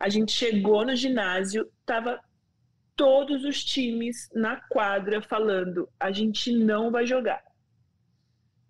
a 0.00 0.08
gente 0.08 0.32
chegou 0.32 0.84
no 0.84 0.96
ginásio, 0.96 1.70
tava 1.86 2.20
todos 2.96 3.44
os 3.44 3.64
times 3.64 4.28
na 4.34 4.56
quadra 4.68 5.22
falando: 5.22 5.88
a 5.98 6.10
gente 6.10 6.52
não 6.52 6.90
vai 6.90 7.06
jogar. 7.06 7.42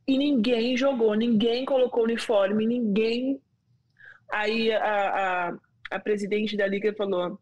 E 0.06 0.18
ninguém 0.18 0.76
jogou, 0.76 1.14
ninguém 1.14 1.64
colocou 1.64 2.04
uniforme, 2.04 2.66
ninguém. 2.66 3.40
Aí 4.30 4.72
a, 4.72 5.48
a, 5.48 5.58
a 5.92 5.98
presidente 5.98 6.56
da 6.56 6.66
liga 6.66 6.92
falou: 6.94 7.38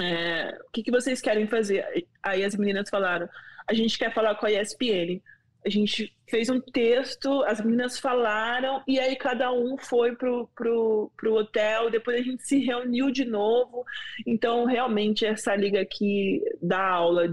é, 0.00 0.58
o 0.66 0.70
que, 0.72 0.82
que 0.82 0.90
vocês 0.90 1.20
querem 1.20 1.46
fazer? 1.46 2.06
Aí 2.22 2.44
as 2.44 2.54
meninas 2.56 2.88
falaram: 2.88 3.28
a 3.68 3.74
gente 3.74 3.98
quer 3.98 4.12
falar 4.12 4.34
com 4.36 4.46
a 4.46 4.52
ESPN. 4.52 5.20
A 5.66 5.68
gente 5.68 6.16
fez 6.30 6.48
um 6.48 6.60
texto, 6.60 7.42
as 7.42 7.60
meninas 7.60 7.98
falaram, 7.98 8.80
e 8.86 8.98
aí 8.98 9.16
cada 9.16 9.52
um 9.52 9.76
foi 9.76 10.14
pro, 10.14 10.48
pro, 10.54 11.10
pro 11.16 11.34
hotel, 11.34 11.90
depois 11.90 12.20
a 12.20 12.22
gente 12.22 12.44
se 12.44 12.60
reuniu 12.60 13.10
de 13.10 13.24
novo. 13.24 13.84
Então, 14.24 14.64
realmente, 14.64 15.26
essa 15.26 15.56
liga 15.56 15.80
aqui 15.80 16.40
dá 16.62 16.80
aula 16.80 17.28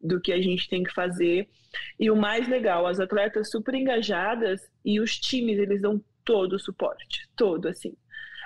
do 0.00 0.20
que 0.20 0.32
a 0.32 0.40
gente 0.40 0.68
tem 0.68 0.82
que 0.82 0.92
fazer. 0.92 1.48
E 1.98 2.10
o 2.10 2.16
mais 2.16 2.46
legal, 2.48 2.86
as 2.86 3.00
atletas 3.00 3.50
super 3.50 3.74
engajadas 3.74 4.60
e 4.84 5.00
os 5.00 5.18
times, 5.18 5.58
eles 5.58 5.80
dão 5.80 6.00
todo 6.24 6.54
o 6.54 6.60
suporte, 6.60 7.28
todo, 7.34 7.66
assim. 7.66 7.94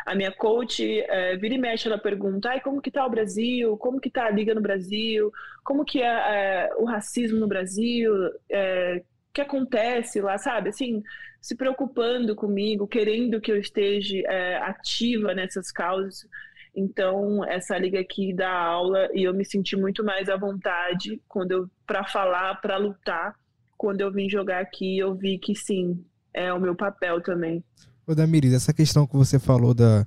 A 0.05 0.15
minha 0.15 0.33
coach, 0.33 1.01
é, 1.01 1.37
vira 1.37 1.55
e 1.55 1.59
mexe, 1.59 1.89
ela 1.89 1.99
pergunta, 1.99 2.51
Ai, 2.51 2.61
como 2.61 2.81
que 2.83 2.91
tá 2.91 3.07
o 3.07 3.11
Brasil? 3.11 3.77
Como 3.79 4.01
que 4.01 4.11
tá 4.11 4.27
a 4.27 4.31
liga 4.31 4.55
no 4.55 4.61
Brasil? 4.61 5.33
Como 5.63 5.85
que 5.85 6.03
é, 6.03 6.07
é 6.07 6.71
o 6.77 6.85
racismo 6.85 7.39
no 7.39 7.49
Brasil? 7.49 8.13
É, 8.51 9.03
que 9.35 9.41
acontece 9.41 10.21
lá, 10.21 10.39
sabe? 10.39 10.69
Assim, 10.69 11.03
se 11.41 11.57
preocupando 11.57 12.37
comigo, 12.37 12.87
querendo 12.87 13.41
que 13.41 13.51
eu 13.51 13.59
esteja 13.59 14.17
é, 14.29 14.57
ativa 14.59 15.35
nessas 15.35 15.73
causas. 15.73 16.27
Então, 16.75 17.45
essa 17.45 17.77
liga 17.77 18.01
aqui 18.01 18.33
dá 18.33 18.51
aula 18.51 19.09
e 19.13 19.25
eu 19.25 19.35
me 19.35 19.45
senti 19.45 19.77
muito 19.77 20.05
mais 20.05 20.29
à 20.29 20.37
vontade 20.37 21.21
quando 21.29 21.51
eu 21.51 21.71
para 21.87 22.05
falar, 22.05 22.61
para 22.61 22.77
lutar. 22.77 23.35
Quando 23.77 24.01
eu 24.01 24.11
vim 24.11 24.31
jogar 24.31 24.61
aqui, 24.61 24.99
eu 24.99 25.15
vi 25.15 25.37
que 25.37 25.55
sim, 25.55 26.05
é 26.33 26.53
o 26.53 26.61
meu 26.61 26.75
papel 26.75 27.21
também. 27.21 27.63
Ô, 28.07 28.15
Damiris, 28.15 28.53
essa 28.53 28.73
questão 28.73 29.07
que 29.07 29.17
você 29.17 29.39
falou 29.39 29.73
da, 29.73 30.07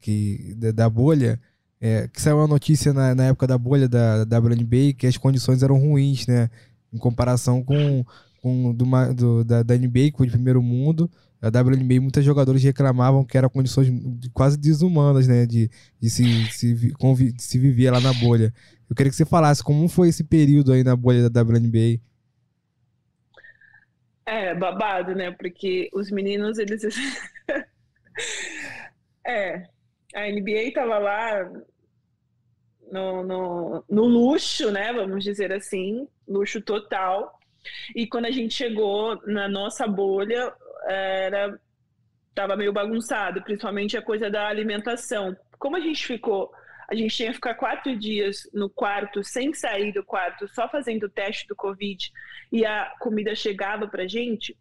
que, 0.00 0.54
da, 0.56 0.70
da 0.70 0.90
bolha, 0.90 1.40
é, 1.80 2.08
que 2.08 2.20
saiu 2.20 2.36
uma 2.36 2.46
notícia 2.46 2.92
na, 2.92 3.14
na 3.14 3.24
época 3.26 3.46
da 3.46 3.56
bolha 3.56 3.88
da, 3.88 4.24
da 4.24 4.38
WNBA 4.38 4.92
que 4.96 5.06
as 5.06 5.16
condições 5.16 5.62
eram 5.62 5.78
ruins, 5.78 6.26
né? 6.26 6.50
Em 6.92 6.98
comparação 6.98 7.62
com, 7.62 8.04
com 8.42 8.74
do, 8.74 8.84
do, 9.14 9.44
da, 9.44 9.62
da 9.62 9.76
NBA, 9.78 10.10
que 10.10 10.16
foi 10.16 10.26
de 10.26 10.32
primeiro 10.32 10.62
mundo. 10.62 11.10
A 11.40 11.48
WNBA, 11.48 12.00
muitos 12.00 12.24
jogadores 12.24 12.62
reclamavam 12.62 13.24
que 13.24 13.38
eram 13.38 13.48
condições 13.48 13.88
quase 14.34 14.56
desumanas, 14.58 15.26
né? 15.26 15.46
De, 15.46 15.70
de, 16.00 16.10
se, 16.10 16.24
se, 16.50 16.74
de 16.74 17.42
se 17.42 17.58
viver 17.58 17.90
lá 17.90 18.00
na 18.00 18.12
bolha. 18.12 18.52
Eu 18.90 18.96
queria 18.96 19.10
que 19.10 19.16
você 19.16 19.24
falasse 19.24 19.62
como 19.62 19.88
foi 19.88 20.08
esse 20.08 20.24
período 20.24 20.72
aí 20.72 20.82
na 20.84 20.96
bolha 20.96 21.30
da 21.30 21.42
WNBA. 21.42 22.00
É, 24.28 24.54
babado, 24.54 25.14
né? 25.14 25.30
Porque 25.30 25.88
os 25.90 26.10
meninos, 26.10 26.58
eles. 26.58 26.82
é, 29.26 29.66
a 30.14 30.30
NBA 30.30 30.72
tava 30.74 30.98
lá 30.98 31.50
no, 32.92 33.22
no, 33.22 33.84
no 33.88 34.04
luxo, 34.04 34.70
né? 34.70 34.92
Vamos 34.92 35.24
dizer 35.24 35.50
assim, 35.50 36.06
luxo 36.28 36.60
total. 36.60 37.40
E 37.96 38.06
quando 38.06 38.26
a 38.26 38.30
gente 38.30 38.52
chegou 38.52 39.18
na 39.26 39.48
nossa 39.48 39.86
bolha, 39.86 40.52
era 40.86 41.58
tava 42.34 42.54
meio 42.54 42.72
bagunçado, 42.72 43.42
principalmente 43.42 43.96
a 43.96 44.02
coisa 44.02 44.30
da 44.30 44.46
alimentação. 44.46 45.34
Como 45.58 45.74
a 45.74 45.80
gente 45.80 46.06
ficou, 46.06 46.52
a 46.88 46.94
gente 46.94 47.14
tinha 47.14 47.28
que 47.28 47.34
ficar 47.34 47.54
quatro 47.54 47.94
dias 47.96 48.48
no 48.52 48.70
quarto, 48.70 49.22
sem 49.22 49.52
sair 49.52 49.92
do 49.92 50.02
quarto, 50.02 50.48
só 50.48 50.68
fazendo 50.68 51.04
o 51.04 51.10
teste 51.10 51.46
do 51.46 51.54
Covid, 51.54 52.10
e 52.50 52.64
a 52.64 52.94
comida 52.98 53.34
chegava 53.34 53.86
pra 53.86 54.08
gente, 54.08 54.56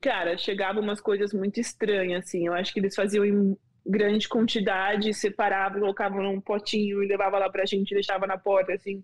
cara, 0.00 0.36
chegava 0.36 0.80
umas 0.80 1.00
coisas 1.00 1.32
muito 1.32 1.60
estranhas, 1.60 2.24
assim. 2.24 2.46
Eu 2.46 2.54
acho 2.54 2.72
que 2.72 2.80
eles 2.80 2.96
faziam 2.96 3.24
em 3.24 3.56
grande 3.86 4.28
quantidade, 4.28 5.14
separavam, 5.14 5.80
colocavam 5.80 6.22
num 6.22 6.40
potinho 6.40 7.02
e 7.02 7.06
levavam 7.06 7.38
lá 7.38 7.48
pra 7.48 7.64
gente, 7.64 7.94
deixava 7.94 8.26
na 8.26 8.36
porta, 8.36 8.72
assim. 8.72 9.02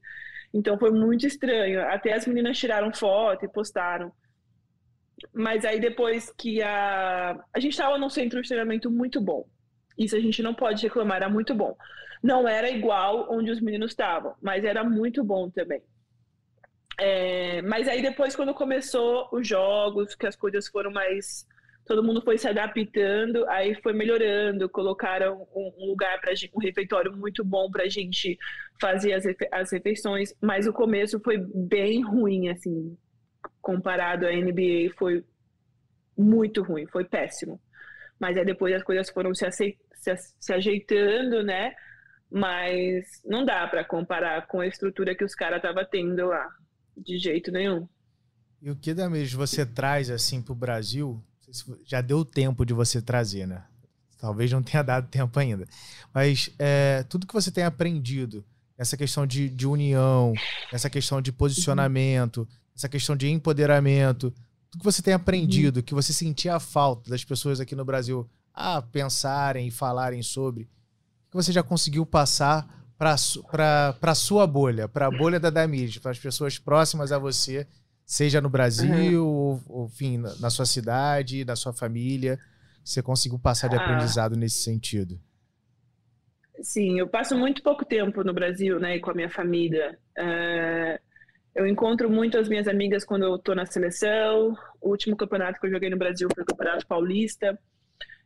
Então 0.52 0.76
foi 0.78 0.90
muito 0.90 1.26
estranho. 1.26 1.80
Até 1.82 2.12
as 2.12 2.26
meninas 2.26 2.58
tiraram 2.58 2.92
foto 2.92 3.44
e 3.44 3.48
postaram. 3.48 4.12
Mas 5.32 5.64
aí 5.64 5.80
depois 5.80 6.32
que 6.36 6.62
a. 6.62 7.38
A 7.52 7.60
gente 7.60 7.72
estava 7.72 7.98
num 7.98 8.08
centro 8.08 8.40
de 8.40 8.48
treinamento 8.48 8.90
muito 8.90 9.20
bom. 9.20 9.46
Isso 9.98 10.16
a 10.16 10.20
gente 10.20 10.42
não 10.42 10.54
pode 10.54 10.82
reclamar, 10.82 11.16
era 11.18 11.28
muito 11.28 11.54
bom. 11.54 11.76
Não 12.22 12.48
era 12.48 12.70
igual 12.70 13.28
onde 13.30 13.50
os 13.50 13.60
meninos 13.60 13.92
estavam, 13.92 14.34
mas 14.42 14.64
era 14.64 14.84
muito 14.84 15.22
bom 15.24 15.50
também. 15.50 15.82
É, 17.00 17.62
mas 17.62 17.86
aí 17.88 18.02
depois, 18.02 18.34
quando 18.34 18.52
começou 18.54 19.28
os 19.32 19.46
jogos, 19.46 20.14
que 20.14 20.26
as 20.26 20.36
coisas 20.36 20.68
foram 20.68 20.90
mais. 20.90 21.46
Todo 21.86 22.02
mundo 22.04 22.20
foi 22.20 22.36
se 22.36 22.46
adaptando, 22.46 23.48
aí 23.48 23.74
foi 23.82 23.94
melhorando, 23.94 24.68
colocaram 24.68 25.46
um, 25.54 25.72
um 25.78 25.86
lugar 25.86 26.20
para 26.20 26.32
um 26.54 26.58
refeitório 26.60 27.16
muito 27.16 27.42
bom 27.42 27.70
para 27.70 27.84
a 27.84 27.88
gente 27.88 28.36
fazer 28.78 29.14
as, 29.14 29.24
as 29.50 29.72
refeições, 29.72 30.34
mas 30.42 30.66
o 30.66 30.72
começo 30.72 31.18
foi 31.20 31.38
bem 31.38 32.02
ruim, 32.02 32.50
assim, 32.50 32.94
comparado 33.62 34.26
à 34.26 34.32
NBA, 34.32 34.94
foi 34.98 35.24
muito 36.16 36.62
ruim, 36.62 36.86
foi 36.86 37.04
péssimo. 37.04 37.60
Mas 38.20 38.36
aí 38.36 38.44
depois 38.44 38.74
as 38.74 38.82
coisas 38.82 39.10
foram 39.10 39.34
se, 39.34 39.46
acei- 39.46 39.78
se, 40.16 40.34
se 40.38 40.52
ajeitando, 40.52 41.42
né? 41.42 41.72
Mas 42.30 43.04
não 43.24 43.44
dá 43.44 43.66
para 43.66 43.84
comparar 43.84 44.46
com 44.46 44.60
a 44.60 44.66
estrutura 44.66 45.14
que 45.14 45.24
os 45.24 45.34
caras 45.34 45.58
estavam 45.58 45.84
tendo 45.90 46.26
lá, 46.26 46.46
de 46.96 47.18
jeito 47.18 47.50
nenhum. 47.50 47.88
E 48.60 48.70
o 48.70 48.76
que, 48.76 48.92
Damiris, 48.92 49.32
você 49.32 49.64
traz 49.64 50.10
assim 50.10 50.42
Brasil? 50.54 51.22
Não 51.46 51.52
sei 51.52 51.54
se 51.54 51.80
Já 51.84 52.00
deu 52.00 52.24
tempo 52.24 52.66
de 52.66 52.74
você 52.74 53.00
trazer, 53.00 53.46
né? 53.46 53.64
Talvez 54.20 54.50
não 54.50 54.62
tenha 54.62 54.82
dado 54.82 55.08
tempo 55.08 55.38
ainda. 55.38 55.64
Mas 56.12 56.50
é, 56.58 57.04
tudo 57.08 57.26
que 57.26 57.32
você 57.32 57.50
tem 57.50 57.64
aprendido, 57.64 58.44
essa 58.76 58.96
questão 58.96 59.26
de, 59.26 59.48
de 59.48 59.66
união, 59.66 60.32
essa 60.72 60.90
questão 60.90 61.22
de 61.22 61.30
posicionamento, 61.30 62.46
essa 62.74 62.88
questão 62.88 63.16
de 63.16 63.28
empoderamento, 63.28 64.34
tudo 64.70 64.80
que 64.80 64.84
você 64.84 65.02
tem 65.02 65.14
aprendido, 65.14 65.82
que 65.82 65.94
você 65.94 66.12
sentia 66.12 66.56
a 66.56 66.60
falta 66.60 67.10
das 67.10 67.24
pessoas 67.24 67.60
aqui 67.60 67.74
no 67.74 67.84
Brasil 67.84 68.28
a 68.58 68.82
pensarem 68.82 69.68
e 69.68 69.70
falarem 69.70 70.20
sobre, 70.20 70.68
que 71.30 71.36
você 71.36 71.52
já 71.52 71.62
conseguiu 71.62 72.04
passar 72.04 72.66
para 72.98 73.14
a 74.02 74.14
sua 74.14 74.46
bolha, 74.46 74.88
para 74.88 75.06
a 75.06 75.10
bolha 75.10 75.38
da 75.38 75.48
Damir, 75.48 76.00
para 76.00 76.10
as 76.10 76.18
pessoas 76.18 76.58
próximas 76.58 77.12
a 77.12 77.18
você, 77.18 77.68
seja 78.04 78.40
no 78.40 78.50
Brasil, 78.50 79.24
uhum. 79.24 79.28
ou, 79.28 79.62
ou, 79.68 79.86
enfim, 79.86 80.18
na, 80.18 80.34
na, 80.40 80.50
sua 80.50 80.66
cidade, 80.66 81.44
na 81.44 81.54
sua 81.54 81.72
família, 81.72 82.36
você 82.84 83.00
conseguiu 83.00 83.38
passar 83.38 83.68
de 83.68 83.76
ah. 83.76 83.80
aprendizado 83.80 84.34
nesse 84.34 84.58
sentido? 84.58 85.20
Sim, 86.60 86.98
eu 86.98 87.06
passo 87.06 87.36
muito 87.36 87.62
pouco 87.62 87.84
tempo 87.84 88.24
no 88.24 88.34
Brasil, 88.34 88.80
né, 88.80 88.98
com 88.98 89.12
a 89.12 89.14
minha 89.14 89.30
família. 89.30 89.96
Uh, 90.18 90.98
eu 91.54 91.68
encontro 91.68 92.10
muito 92.10 92.36
as 92.36 92.48
minhas 92.48 92.66
amigas 92.66 93.04
quando 93.04 93.22
eu 93.22 93.36
estou 93.36 93.54
na 93.54 93.64
seleção. 93.64 94.56
O 94.80 94.90
último 94.90 95.16
campeonato 95.16 95.60
que 95.60 95.66
eu 95.66 95.70
joguei 95.70 95.88
no 95.88 95.96
Brasil 95.96 96.28
foi 96.34 96.42
o 96.42 96.46
Campeonato 96.46 96.84
Paulista. 96.86 97.56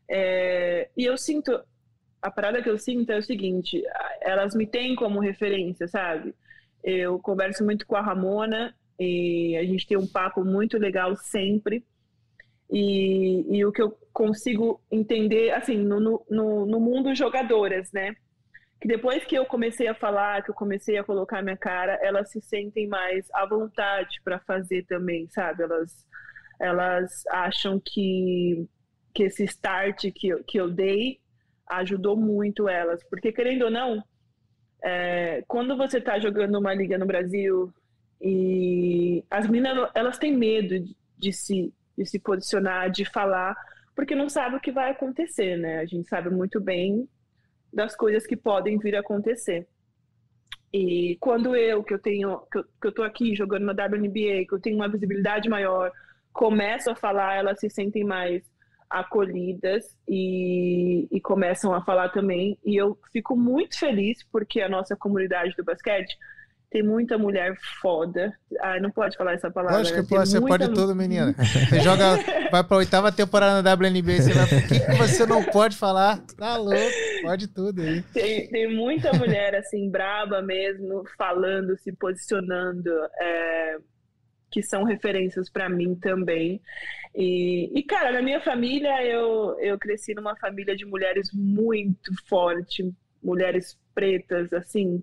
É, 0.09 0.88
e 0.96 1.05
eu 1.05 1.16
sinto, 1.16 1.59
a 2.20 2.30
parada 2.30 2.62
que 2.62 2.68
eu 2.68 2.78
sinto 2.78 3.11
é 3.11 3.18
o 3.18 3.22
seguinte: 3.22 3.82
elas 4.20 4.55
me 4.55 4.66
têm 4.66 4.94
como 4.94 5.20
referência, 5.20 5.88
sabe? 5.88 6.34
Eu 6.82 7.18
converso 7.18 7.64
muito 7.64 7.86
com 7.86 7.96
a 7.96 8.00
Ramona 8.00 8.74
e 8.98 9.57
a 9.57 9.64
gente 9.64 9.86
tem 9.86 9.96
um 9.96 10.07
papo 10.07 10.44
muito 10.44 10.78
legal 10.78 11.16
sempre. 11.16 11.84
E, 12.70 13.44
e 13.55 13.64
o 13.64 13.72
que 13.72 13.82
eu 13.82 13.90
consigo 14.12 14.80
entender, 14.90 15.50
assim, 15.50 15.76
no, 15.76 16.00
no, 16.00 16.66
no 16.66 16.80
mundo 16.80 17.14
jogadoras, 17.14 17.92
né? 17.92 18.14
Que 18.80 18.88
depois 18.88 19.24
que 19.24 19.36
eu 19.36 19.44
comecei 19.44 19.86
a 19.86 19.94
falar, 19.94 20.42
que 20.42 20.50
eu 20.50 20.55
comecei 20.55 20.96
a 20.98 21.05
colocar 21.05 21.42
minha 21.42 21.57
cara, 21.57 21.98
elas 22.03 22.30
se 22.30 22.40
sentem 22.40 22.88
mais 22.88 23.28
à 23.32 23.46
vontade 23.46 24.20
para 24.24 24.40
fazer 24.40 24.84
também, 24.86 25.28
sabe? 25.28 25.62
Elas, 25.62 26.07
elas 26.59 27.26
acham 27.30 27.78
que, 27.78 28.66
que 29.12 29.24
esse 29.24 29.44
start 29.44 30.10
que 30.14 30.28
eu, 30.28 30.44
que 30.44 30.58
eu 30.58 30.70
dei 30.70 31.20
ajudou 31.68 32.16
muito 32.16 32.68
elas. 32.68 33.02
Porque, 33.04 33.32
querendo 33.32 33.62
ou 33.62 33.70
não, 33.70 34.02
é, 34.82 35.42
quando 35.46 35.76
você 35.76 35.98
está 35.98 36.18
jogando 36.18 36.58
uma 36.58 36.74
liga 36.74 36.98
no 36.98 37.06
Brasil 37.06 37.72
e 38.20 39.24
as 39.30 39.46
meninas 39.48 39.90
elas 39.94 40.18
têm 40.18 40.36
medo 40.36 40.78
de, 40.78 40.96
de, 41.18 41.32
se, 41.32 41.72
de 41.96 42.06
se 42.06 42.18
posicionar, 42.18 42.90
de 42.90 43.04
falar, 43.04 43.56
porque 43.94 44.14
não 44.14 44.28
sabe 44.28 44.56
o 44.56 44.60
que 44.60 44.72
vai 44.72 44.90
acontecer, 44.90 45.56
né? 45.56 45.78
A 45.78 45.86
gente 45.86 46.08
sabe 46.08 46.30
muito 46.30 46.60
bem 46.60 47.08
das 47.72 47.96
coisas 47.96 48.26
que 48.26 48.36
podem 48.36 48.78
vir 48.78 48.96
a 48.96 49.00
acontecer. 49.00 49.66
E 50.72 51.16
quando 51.20 51.54
eu, 51.54 51.84
que 51.84 51.92
eu 51.92 51.98
tenho, 51.98 52.38
que 52.50 52.58
eu, 52.58 52.64
que 52.64 52.86
eu 52.86 52.92
tô 52.92 53.02
aqui 53.02 53.34
jogando 53.34 53.64
na 53.64 53.72
WNBA, 53.72 54.46
que 54.48 54.52
eu 54.52 54.60
tenho 54.60 54.76
uma 54.76 54.88
visibilidade 54.88 55.48
maior, 55.48 55.92
começo 56.32 56.90
a 56.90 56.96
falar, 56.96 57.34
elas 57.34 57.60
se 57.60 57.68
sentem 57.68 58.04
mais 58.04 58.42
acolhidas 58.93 59.84
e, 60.07 61.09
e, 61.11 61.20
começam 61.20 61.72
a 61.72 61.82
falar 61.82 62.11
também. 62.11 62.59
E 62.64 62.76
eu 62.76 62.99
fico 63.11 63.34
muito 63.34 63.78
feliz 63.78 64.22
porque 64.30 64.61
a 64.61 64.68
nossa 64.68 64.95
comunidade 64.95 65.55
do 65.57 65.64
basquete 65.64 66.16
tem 66.70 66.82
muita 66.82 67.16
mulher 67.16 67.57
foda. 67.80 68.32
Ai, 68.61 68.80
não 68.80 68.90
pode 68.90 69.16
falar 69.16 69.32
essa 69.32 69.51
palavra. 69.51 69.78
Lógico 69.78 69.97
que 70.05 70.12
né? 70.12 70.18
pode, 70.18 70.28
você 70.30 70.40
pode 70.40 70.68
tudo, 70.68 70.95
menina. 70.95 71.34
Você 71.68 71.80
joga, 71.80 72.16
vai 72.51 72.64
pra 72.64 72.76
oitava 72.78 73.12
temporada 73.12 73.62
na 73.62 73.74
WNBA, 73.74 74.22
você 74.22 74.32
vai. 74.32 74.45
O 74.45 74.68
que, 74.68 74.80
que 74.80 74.95
você 74.95 75.26
não 75.26 75.43
pode 75.45 75.76
falar? 75.76 76.18
Tá 76.36 76.57
louco, 76.57 76.80
pode 77.22 77.49
tudo 77.49 77.82
aí. 77.82 78.03
Tem, 78.14 78.49
tem 78.49 78.74
muita 78.74 79.12
mulher, 79.12 79.55
assim, 79.55 79.90
braba 79.90 80.40
mesmo, 80.40 81.05
falando, 81.16 81.76
se 81.78 81.93
posicionando. 81.93 82.90
É 83.20 83.76
que 84.53 84.62
são 84.62 84.84
referências 84.84 85.48
para 85.48 85.68
mim 85.68 85.94
também. 85.94 86.61
E, 87.14 87.70
e, 87.74 87.82
cara, 87.82 88.12
na 88.12 88.22
minha 88.22 88.40
família, 88.40 89.05
eu, 89.05 89.59
eu 89.61 89.78
cresci 89.78 90.14
numa 90.14 90.36
família 90.36 90.76
de 90.76 90.84
mulheres 90.84 91.30
muito 91.32 92.12
forte, 92.28 92.92
mulheres 93.22 93.78
pretas, 93.94 94.53
assim, 94.53 95.03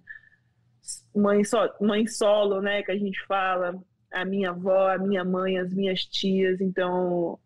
mãe, 1.16 1.44
so, 1.44 1.58
mãe 1.82 2.06
solo, 2.08 2.62
né, 2.62 2.84
que 2.84 2.92
a 2.92 2.98
gente 2.98 3.20
fala, 3.26 3.76
a 4.12 4.24
minha 4.24 4.52
avó, 4.52 4.90
a 4.92 4.98
minha 4.98 5.24
mãe, 5.24 5.58
as 5.58 5.74
minhas 5.74 6.06
tias, 6.06 6.62
então 6.62 7.40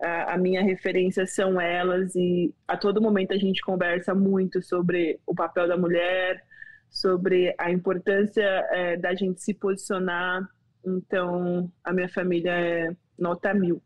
a, 0.00 0.34
a 0.34 0.38
minha 0.38 0.62
referência 0.62 1.26
são 1.26 1.60
elas 1.60 2.14
e 2.14 2.54
a 2.66 2.76
todo 2.76 3.02
momento 3.02 3.32
a 3.32 3.38
gente 3.38 3.62
conversa 3.62 4.14
muito 4.14 4.62
sobre 4.62 5.20
o 5.26 5.34
papel 5.34 5.66
da 5.68 5.76
mulher, 5.76 6.42
sobre 6.88 7.54
a 7.58 7.70
importância 7.70 8.42
é, 8.70 8.96
da 8.96 9.14
gente 9.14 9.42
se 9.42 9.52
posicionar 9.54 10.48
então, 10.96 11.70
a 11.84 11.92
minha 11.92 12.08
família 12.08 12.50
é 12.50 12.96
nota 13.18 13.52
mil. 13.52 13.82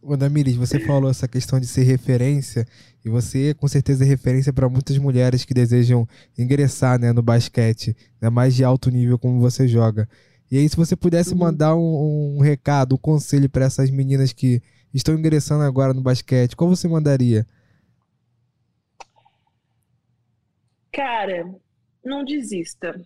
Ô, 0.00 0.16
Damiris, 0.16 0.56
você 0.56 0.78
falou 0.78 1.10
essa 1.10 1.26
questão 1.26 1.58
de 1.58 1.66
ser 1.66 1.82
referência, 1.82 2.66
e 3.04 3.08
você 3.08 3.52
com 3.52 3.66
certeza 3.66 4.04
é 4.04 4.06
referência 4.06 4.52
para 4.52 4.68
muitas 4.68 4.96
mulheres 4.96 5.44
que 5.44 5.52
desejam 5.52 6.06
ingressar 6.38 6.98
né, 7.00 7.12
no 7.12 7.20
basquete, 7.20 7.96
né, 8.20 8.30
mais 8.30 8.54
de 8.54 8.64
alto 8.64 8.90
nível 8.90 9.18
como 9.18 9.40
você 9.40 9.66
joga. 9.66 10.08
E 10.50 10.56
aí, 10.56 10.68
se 10.68 10.76
você 10.76 10.96
pudesse 10.96 11.32
uhum. 11.32 11.40
mandar 11.40 11.76
um, 11.76 12.36
um, 12.36 12.40
recado, 12.40 12.94
um 12.94 12.98
conselho 12.98 13.50
para 13.50 13.66
essas 13.66 13.90
meninas 13.90 14.32
que 14.32 14.62
estão 14.94 15.14
ingressando 15.14 15.64
agora 15.64 15.92
no 15.92 16.00
basquete, 16.00 16.56
qual 16.56 16.70
você 16.70 16.88
mandaria? 16.88 17.46
Cara, 20.92 21.54
não 22.04 22.24
desista. 22.24 22.98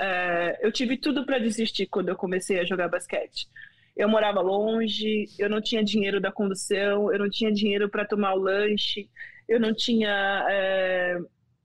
É, 0.00 0.58
eu 0.62 0.72
tive 0.72 0.96
tudo 0.96 1.26
para 1.26 1.38
desistir 1.38 1.86
quando 1.86 2.08
eu 2.08 2.16
comecei 2.16 2.58
a 2.58 2.64
jogar 2.64 2.88
basquete. 2.88 3.46
Eu 3.94 4.08
morava 4.08 4.40
longe, 4.40 5.26
eu 5.38 5.50
não 5.50 5.60
tinha 5.60 5.84
dinheiro 5.84 6.18
da 6.18 6.32
condução, 6.32 7.12
eu 7.12 7.18
não 7.18 7.28
tinha 7.28 7.52
dinheiro 7.52 7.86
para 7.86 8.06
tomar 8.06 8.32
o 8.32 8.38
lanche, 8.38 9.10
eu 9.46 9.60
não 9.60 9.74
tinha 9.74 10.46
é, 10.50 11.18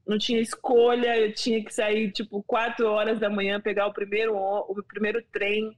não 0.05 0.17
tinha 0.17 0.41
escolha, 0.41 1.17
eu 1.17 1.33
tinha 1.33 1.63
que 1.63 1.73
sair 1.73 2.11
tipo 2.11 2.43
quatro 2.43 2.87
horas 2.87 3.19
da 3.19 3.29
manhã 3.29 3.61
pegar 3.61 3.87
o 3.87 3.93
primeiro 3.93 4.35
o 4.35 4.83
primeiro 4.83 5.23
trem. 5.31 5.71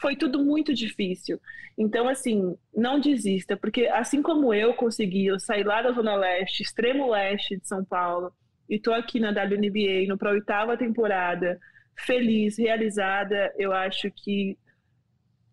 Foi 0.00 0.14
tudo 0.14 0.44
muito 0.44 0.72
difícil. 0.72 1.40
Então 1.76 2.08
assim, 2.08 2.56
não 2.72 3.00
desista, 3.00 3.56
porque 3.56 3.88
assim 3.88 4.22
como 4.22 4.54
eu 4.54 4.74
consegui, 4.74 5.26
eu 5.26 5.40
saí 5.40 5.64
lá 5.64 5.82
da 5.82 5.90
zona 5.90 6.14
leste, 6.14 6.62
extremo 6.62 7.10
leste 7.10 7.56
de 7.58 7.66
São 7.66 7.84
Paulo, 7.84 8.32
e 8.68 8.78
tô 8.78 8.92
aqui 8.92 9.18
na 9.18 9.30
WNBA, 9.30 10.06
no 10.06 10.16
para 10.16 10.30
oitava 10.30 10.76
temporada 10.76 11.58
feliz, 11.96 12.58
realizada. 12.58 13.52
Eu 13.56 13.72
acho 13.72 14.10
que 14.10 14.58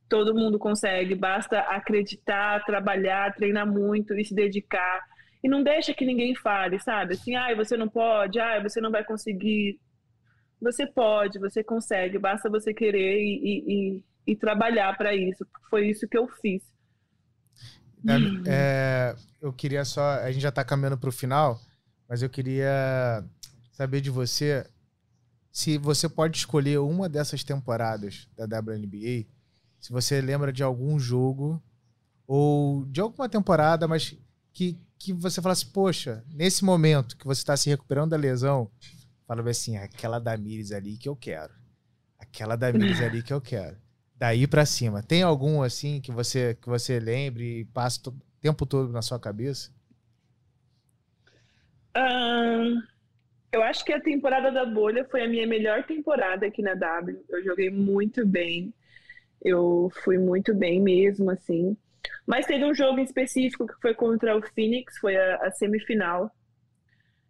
todo 0.09 0.35
mundo 0.35 0.59
consegue, 0.59 1.15
basta 1.15 1.59
acreditar, 1.59 2.63
trabalhar, 2.65 3.33
treinar 3.33 3.65
muito 3.65 4.13
e 4.13 4.23
se 4.23 4.35
dedicar. 4.35 5.01
E 5.43 5.49
não 5.49 5.63
deixa 5.63 5.93
que 5.93 6.05
ninguém 6.05 6.35
fale, 6.35 6.79
sabe? 6.79 7.13
Assim, 7.13 7.35
ah, 7.35 7.53
você 7.55 7.75
não 7.75 7.89
pode, 7.89 8.39
ah, 8.39 8.61
você 8.61 8.79
não 8.79 8.91
vai 8.91 9.03
conseguir. 9.03 9.79
Você 10.61 10.85
pode, 10.85 11.39
você 11.39 11.63
consegue, 11.63 12.17
basta 12.17 12.49
você 12.49 12.73
querer 12.73 13.19
e, 13.21 13.63
e, 13.67 14.03
e 14.27 14.35
trabalhar 14.35 14.95
para 14.97 15.13
isso. 15.13 15.45
Foi 15.69 15.89
isso 15.89 16.07
que 16.07 16.17
eu 16.17 16.27
fiz. 16.27 16.63
É, 18.07 18.47
é, 18.47 19.15
eu 19.41 19.51
queria 19.51 19.83
só. 19.83 20.19
A 20.19 20.31
gente 20.31 20.41
já 20.41 20.49
está 20.49 20.63
caminhando 20.63 20.97
para 20.97 21.09
o 21.09 21.13
final, 21.13 21.59
mas 22.07 22.21
eu 22.21 22.29
queria 22.29 23.23
saber 23.71 23.99
de 23.99 24.09
você 24.09 24.65
se 25.53 25.77
você 25.77 26.09
pode 26.09 26.35
escolher 26.35 26.79
uma 26.79 27.07
dessas 27.07 27.43
temporadas 27.43 28.27
da 28.35 28.45
WNBA, 28.59 29.27
se 29.79 29.91
você 29.91 30.19
lembra 30.19 30.51
de 30.51 30.63
algum 30.63 30.99
jogo 30.99 31.61
ou 32.25 32.83
de 32.85 32.99
alguma 32.99 33.29
temporada, 33.29 33.87
mas 33.87 34.17
que, 34.51 34.79
que 34.97 35.13
você 35.13 35.43
fala 35.43 35.53
assim, 35.53 35.67
poxa, 35.67 36.25
nesse 36.33 36.65
momento 36.65 37.15
que 37.15 37.27
você 37.27 37.41
está 37.41 37.55
se 37.55 37.69
recuperando 37.69 38.09
da 38.09 38.17
lesão, 38.17 38.67
fala 39.27 39.47
assim, 39.47 39.77
aquela 39.77 40.17
da 40.17 40.35
Miris 40.35 40.71
ali 40.71 40.97
que 40.97 41.07
eu 41.07 41.15
quero. 41.15 41.53
Aquela 42.17 42.55
da 42.55 42.73
Miris 42.73 42.99
ali 42.99 43.21
que 43.21 43.31
eu 43.31 43.39
quero. 43.39 43.77
Daí 44.15 44.47
para 44.47 44.65
cima. 44.65 45.03
Tem 45.03 45.21
algum 45.21 45.61
assim 45.61 46.01
que 46.01 46.11
você 46.11 46.57
que 46.59 46.67
você 46.67 46.99
lembre 46.99 47.59
e 47.59 47.65
passa 47.65 48.09
o 48.09 48.15
tempo 48.41 48.65
todo 48.65 48.91
na 48.91 49.03
sua 49.03 49.19
cabeça? 49.19 49.69
Um, 51.95 52.81
eu 53.53 53.61
acho 53.61 53.85
que 53.85 53.93
a 53.93 54.01
temporada 54.01 54.51
da 54.51 54.65
bolha 54.65 55.05
foi 55.05 55.23
a 55.23 55.27
minha 55.27 55.45
melhor 55.45 55.83
temporada 55.83 56.47
aqui 56.47 56.63
na 56.63 56.73
W. 56.73 57.23
Eu 57.29 57.43
joguei 57.43 57.69
muito 57.69 58.25
bem. 58.25 58.73
Eu 59.39 59.91
fui 60.03 60.17
muito 60.17 60.55
bem 60.55 60.81
mesmo, 60.81 61.29
assim. 61.29 61.77
Mas 62.25 62.47
teve 62.47 62.65
um 62.65 62.73
jogo 62.73 62.99
em 62.99 63.03
específico 63.03 63.67
que 63.67 63.79
foi 63.79 63.93
contra 63.93 64.35
o 64.35 64.41
Phoenix, 64.41 64.97
foi 64.97 65.15
a, 65.15 65.35
a 65.35 65.51
semifinal. 65.51 66.31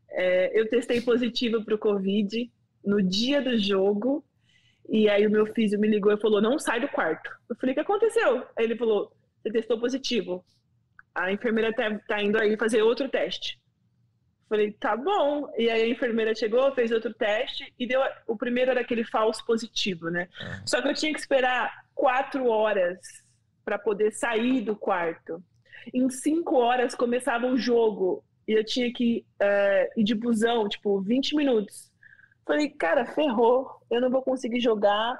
É, 0.09 0.57
eu 0.57 0.69
testei 0.69 1.01
positivo 1.01 1.63
para 1.65 1.75
o 1.75 1.79
Covid 1.79 2.49
no 2.85 3.01
dia 3.01 3.41
do 3.41 3.57
jogo. 3.57 4.23
E 4.87 5.09
aí 5.09 5.27
o 5.27 5.31
meu 5.31 5.45
físico 5.47 5.81
me 5.81 5.89
ligou 5.89 6.13
e 6.13 6.21
falou: 6.21 6.41
não 6.41 6.57
sai 6.57 6.79
do 6.79 6.87
quarto. 6.87 7.29
Eu 7.49 7.55
falei: 7.57 7.73
o 7.73 7.75
que 7.75 7.81
aconteceu? 7.81 8.47
Aí 8.57 8.63
ele 8.63 8.77
falou: 8.77 9.11
você 9.41 9.51
testou 9.51 9.77
positivo. 9.77 10.45
A 11.13 11.33
enfermeira 11.33 11.73
tá, 11.73 11.99
tá 12.07 12.23
indo 12.23 12.39
aí 12.39 12.55
fazer 12.55 12.81
outro 12.81 13.09
teste. 13.09 13.61
Falei, 14.49 14.71
tá 14.73 14.95
bom. 14.95 15.51
E 15.57 15.69
aí 15.69 15.83
a 15.83 15.89
enfermeira 15.89 16.35
chegou, 16.35 16.73
fez 16.73 16.91
outro 16.91 17.13
teste 17.13 17.73
e 17.79 17.87
deu. 17.87 18.01
O 18.27 18.37
primeiro 18.37 18.71
era 18.71 18.81
aquele 18.81 19.03
falso 19.03 19.45
positivo, 19.45 20.09
né? 20.09 20.27
É. 20.39 20.61
Só 20.65 20.81
que 20.81 20.87
eu 20.87 20.93
tinha 20.93 21.13
que 21.13 21.19
esperar 21.19 21.85
quatro 21.95 22.47
horas 22.47 22.99
para 23.63 23.79
poder 23.79 24.11
sair 24.11 24.61
do 24.61 24.75
quarto. 24.75 25.41
Em 25.93 26.09
cinco 26.09 26.55
horas 26.55 26.95
começava 26.95 27.47
o 27.47 27.57
jogo. 27.57 28.23
e 28.47 28.53
eu 28.53 28.63
tinha 28.63 28.91
que 28.91 29.25
uh, 29.41 29.99
ir 29.99 30.03
de 30.03 30.13
busão, 30.13 30.67
tipo, 30.67 30.99
20 31.01 31.35
minutos. 31.35 31.91
Falei, 32.45 32.69
cara, 32.69 33.05
ferrou, 33.05 33.69
eu 33.89 34.01
não 34.01 34.09
vou 34.09 34.21
conseguir 34.21 34.59
jogar. 34.59 35.17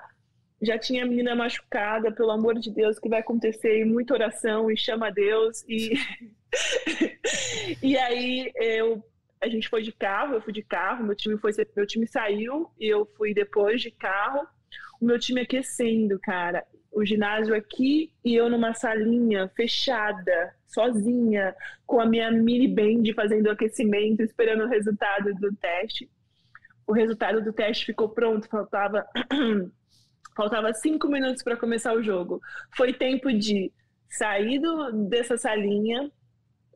Já 0.61 0.77
tinha 0.77 1.03
a 1.03 1.07
menina 1.07 1.35
machucada, 1.35 2.11
pelo 2.11 2.31
amor 2.31 2.55
de 2.59 2.71
Deus, 2.71 2.97
o 2.97 3.01
que 3.01 3.09
vai 3.09 3.19
acontecer? 3.19 3.79
E 3.79 3.85
muita 3.85 4.13
oração, 4.13 4.69
e 4.69 4.77
chama 4.77 5.07
a 5.07 5.11
Deus. 5.11 5.63
E, 5.67 5.93
e 7.81 7.97
aí 7.97 8.51
eu, 8.55 9.03
a 9.43 9.49
gente 9.49 9.69
foi 9.69 9.81
de 9.81 9.91
carro, 9.91 10.35
eu 10.35 10.41
fui 10.41 10.53
de 10.53 10.63
carro, 10.63 11.05
meu 11.05 11.15
time, 11.15 11.37
foi, 11.37 11.51
meu 11.75 11.85
time 11.85 12.07
saiu 12.07 12.69
e 12.79 12.87
eu 12.87 13.05
fui 13.17 13.33
depois 13.33 13.81
de 13.81 13.91
carro. 13.91 14.47
O 15.01 15.05
meu 15.05 15.19
time 15.19 15.41
aquecendo, 15.41 16.19
cara. 16.19 16.63
O 16.91 17.03
ginásio 17.03 17.55
aqui 17.55 18.13
e 18.23 18.35
eu 18.35 18.49
numa 18.49 18.73
salinha 18.73 19.49
fechada, 19.55 20.55
sozinha, 20.67 21.55
com 21.85 21.99
a 21.99 22.05
minha 22.05 22.31
mini 22.31 22.67
band 22.67 23.03
fazendo 23.15 23.49
aquecimento, 23.49 24.21
esperando 24.21 24.63
o 24.63 24.69
resultado 24.69 25.33
do 25.35 25.55
teste 25.55 26.09
o 26.85 26.93
resultado 26.93 27.41
do 27.41 27.53
teste 27.53 27.85
ficou 27.85 28.09
pronto, 28.09 28.47
faltava 28.47 29.05
faltava 30.35 30.73
cinco 30.73 31.07
minutos 31.07 31.43
para 31.43 31.57
começar 31.57 31.93
o 31.93 32.03
jogo. 32.03 32.41
Foi 32.75 32.93
tempo 32.93 33.31
de 33.31 33.71
sair 34.09 34.59
do, 34.59 35.07
dessa 35.07 35.37
salinha, 35.37 36.11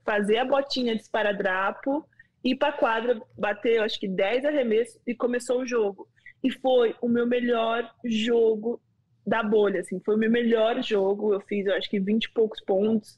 fazer 0.05 0.37
a 0.37 0.45
botinha 0.45 0.95
de 0.95 1.01
esparadrapo, 1.01 2.07
ir 2.47 2.55
para 2.55 2.69
a 2.69 2.77
quadra, 2.77 3.21
bater, 3.37 3.81
acho 3.81 3.99
que 3.99 4.07
10 4.07 4.45
arremessos 4.45 4.99
e 5.05 5.13
começou 5.13 5.61
o 5.61 5.67
jogo. 5.67 6.07
E 6.43 6.51
foi 6.51 6.95
o 7.01 7.09
meu 7.09 7.27
melhor 7.27 7.89
jogo 8.05 8.81
da 9.25 9.43
bolha, 9.43 9.81
assim, 9.81 9.99
foi 10.05 10.15
o 10.15 10.17
meu 10.17 10.31
melhor 10.31 10.81
jogo. 10.81 11.33
Eu 11.33 11.41
fiz, 11.41 11.65
eu 11.65 11.73
acho 11.75 11.89
que 11.89 11.99
20 11.99 12.23
e 12.23 12.31
poucos 12.31 12.61
pontos. 12.61 13.17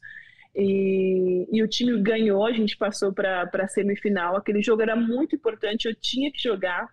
E, 0.56 1.48
e, 1.52 1.62
o 1.62 1.68
time 1.68 2.02
ganhou, 2.02 2.44
a 2.46 2.52
gente 2.52 2.76
passou 2.76 3.14
para 3.14 3.48
a 3.54 3.68
semifinal. 3.68 4.36
Aquele 4.36 4.64
jogo 4.64 4.82
era 4.82 4.96
muito 4.96 5.36
importante, 5.36 5.88
eu 5.88 5.94
tinha 5.94 6.32
que 6.32 6.42
jogar. 6.42 6.88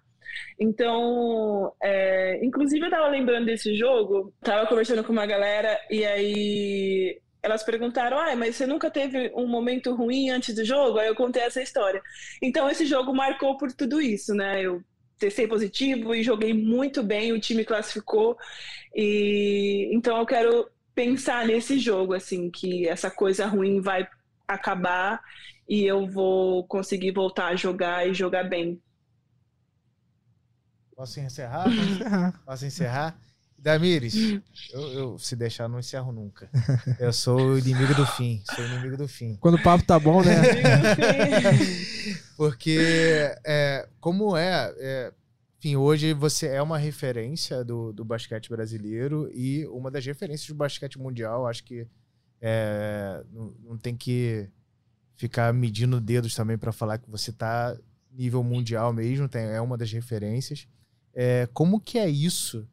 Então, 0.61 1.72
é, 1.82 2.45
inclusive 2.45 2.82
eu 2.82 2.89
estava 2.89 3.09
lembrando 3.09 3.47
desse 3.47 3.74
jogo, 3.74 4.34
estava 4.37 4.66
conversando 4.66 5.03
com 5.03 5.12
uma 5.12 5.24
galera 5.24 5.78
e 5.91 6.05
aí 6.05 7.18
elas 7.47 7.62
perguntaram: 7.62 8.18
ah, 8.18 8.34
mas 8.36 8.57
você 8.57 8.66
nunca 8.66 8.90
teve 8.90 9.32
um 9.34 9.47
momento 9.47 9.94
ruim 9.94 10.30
antes 10.30 10.55
do 10.55 10.64
jogo? 10.64 10.99
Aí 10.99 11.07
eu 11.07 11.14
contei 11.14 11.42
essa 11.42 11.62
história. 11.62 12.03
Então, 12.42 12.68
esse 12.68 12.84
jogo 12.84 13.14
marcou 13.14 13.57
por 13.57 13.72
tudo 13.72 14.01
isso, 14.01 14.34
né? 14.34 14.61
Eu 14.61 14.82
testei 15.18 15.47
positivo 15.47 16.14
e 16.14 16.22
joguei 16.22 16.53
muito 16.53 17.03
bem, 17.03 17.32
o 17.32 17.40
time 17.40 17.64
classificou. 17.64 18.36
E 18.94 19.88
então 19.92 20.18
eu 20.18 20.26
quero 20.26 20.68
pensar 20.94 21.47
nesse 21.47 21.78
jogo, 21.78 22.14
assim, 22.14 22.51
que 22.51 22.88
essa 22.88 23.11
coisa 23.11 23.47
ruim 23.47 23.80
vai 23.80 24.07
acabar 24.47 25.20
e 25.68 25.84
eu 25.84 26.07
vou 26.07 26.66
conseguir 26.66 27.12
voltar 27.12 27.49
a 27.49 27.57
jogar 27.57 28.09
e 28.09 28.14
jogar 28.14 28.44
bem. 28.44 28.80
Posso 30.94 31.20
encerrar? 31.20 31.66
Posso 32.44 32.66
encerrar. 32.66 33.16
Damires, 33.66 34.14
eu, 34.72 34.80
eu, 34.92 35.18
se 35.18 35.34
deixar, 35.34 35.66
não 35.66 35.80
encerro 35.80 36.12
nunca. 36.12 36.48
Eu 37.00 37.12
sou 37.12 37.36
o 37.36 37.58
inimigo 37.58 37.96
do 37.96 38.06
fim. 38.06 38.40
Sou 38.54 38.64
o 38.64 38.68
inimigo 38.68 38.96
do 38.96 39.08
fim. 39.08 39.34
Quando 39.40 39.56
o 39.56 39.62
papo 39.64 39.84
tá 39.84 39.98
bom, 39.98 40.22
né? 40.22 40.36
Porque, 42.38 42.78
é, 43.44 43.88
como 43.98 44.36
é, 44.36 44.72
é 44.78 45.12
enfim, 45.58 45.74
hoje 45.74 46.12
você 46.12 46.46
é 46.46 46.62
uma 46.62 46.78
referência 46.78 47.64
do, 47.64 47.92
do 47.92 48.04
basquete 48.04 48.48
brasileiro 48.48 49.28
e 49.34 49.66
uma 49.66 49.90
das 49.90 50.06
referências 50.06 50.46
do 50.46 50.54
basquete 50.54 50.96
mundial. 50.96 51.44
Acho 51.44 51.64
que 51.64 51.88
é, 52.40 53.24
não, 53.32 53.52
não, 53.64 53.76
tem 53.76 53.96
que 53.96 54.48
ficar 55.16 55.52
medindo 55.52 56.00
dedos 56.00 56.36
também 56.36 56.56
para 56.56 56.70
falar 56.70 56.98
que 56.98 57.10
você 57.10 57.30
está 57.30 57.76
nível 58.12 58.44
mundial 58.44 58.92
mesmo, 58.92 59.28
tem, 59.28 59.42
é 59.42 59.60
uma 59.60 59.76
das 59.76 59.90
referências. 59.90 60.68
É, 61.12 61.48
como 61.52 61.80
que 61.80 61.98
é 61.98 62.08
isso 62.08 62.64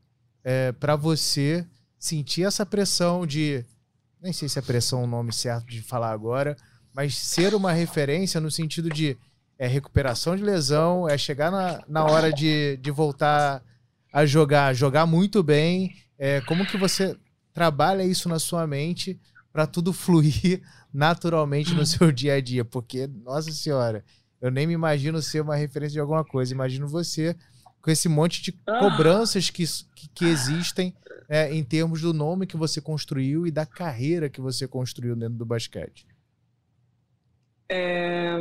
é, 0.44 0.72
para 0.72 0.96
você 0.96 1.66
sentir 1.98 2.44
essa 2.44 2.66
pressão 2.66 3.26
de. 3.26 3.64
Nem 4.22 4.34
sei 4.34 4.48
se 4.48 4.60
é 4.60 4.62
pressão 4.62 5.02
é 5.02 5.04
o 5.04 5.08
nome 5.08 5.34
certo 5.34 5.66
de 5.68 5.82
falar 5.82 6.12
agora, 6.12 6.58
mas 6.94 7.18
ser 7.18 7.54
uma 7.54 7.72
referência 7.72 8.40
no 8.40 8.52
sentido 8.52 8.90
de 8.90 9.18
é 9.58 9.68
recuperação 9.68 10.36
de 10.36 10.44
lesão, 10.44 11.08
é 11.08 11.18
chegar 11.18 11.52
na, 11.52 11.84
na 11.88 12.06
hora 12.06 12.32
de, 12.32 12.78
de 12.78 12.92
voltar 12.92 13.64
a 14.12 14.26
jogar, 14.26 14.74
jogar 14.74 15.06
muito 15.06 15.42
bem. 15.42 15.96
É, 16.18 16.42
como 16.42 16.66
que 16.66 16.78
você 16.78 17.16
trabalha 17.54 18.04
isso 18.04 18.28
na 18.28 18.40
sua 18.40 18.66
mente 18.68 19.20
para 19.52 19.66
tudo 19.68 19.94
fluir 19.94 20.62
naturalmente 20.94 21.74
no 21.74 21.86
seu 21.86 22.12
dia 22.12 22.36
a 22.36 22.42
dia? 22.42 22.66
Porque, 22.66 23.08
nossa 23.08 23.52
senhora, 23.52 24.04
eu 24.42 24.52
nem 24.52 24.68
me 24.68 24.74
imagino 24.74 25.22
ser 25.22 25.42
uma 25.42 25.56
referência 25.56 25.94
de 25.94 26.00
alguma 26.00 26.26
coisa. 26.26 26.54
Imagino 26.54 26.88
você 26.88 27.36
com 27.84 27.92
esse 27.92 28.08
monte 28.08 28.42
de 28.42 28.58
ah. 28.66 28.80
cobranças 28.80 29.50
que, 29.50 29.66
que, 29.94 30.08
que 30.16 30.26
existem 30.26 30.96
é, 31.30 31.54
em 31.54 31.64
termos 31.64 32.02
do 32.02 32.14
nome 32.14 32.48
que 32.48 32.56
você 32.56 32.80
construiu 32.80 33.46
e 33.46 33.52
da 33.52 33.66
carreira 33.66 34.30
que 34.30 34.40
você 34.40 34.66
construiu 34.66 35.16
dentro 35.18 35.36
do 35.36 35.46
basquete. 35.46 36.08
É... 37.70 38.38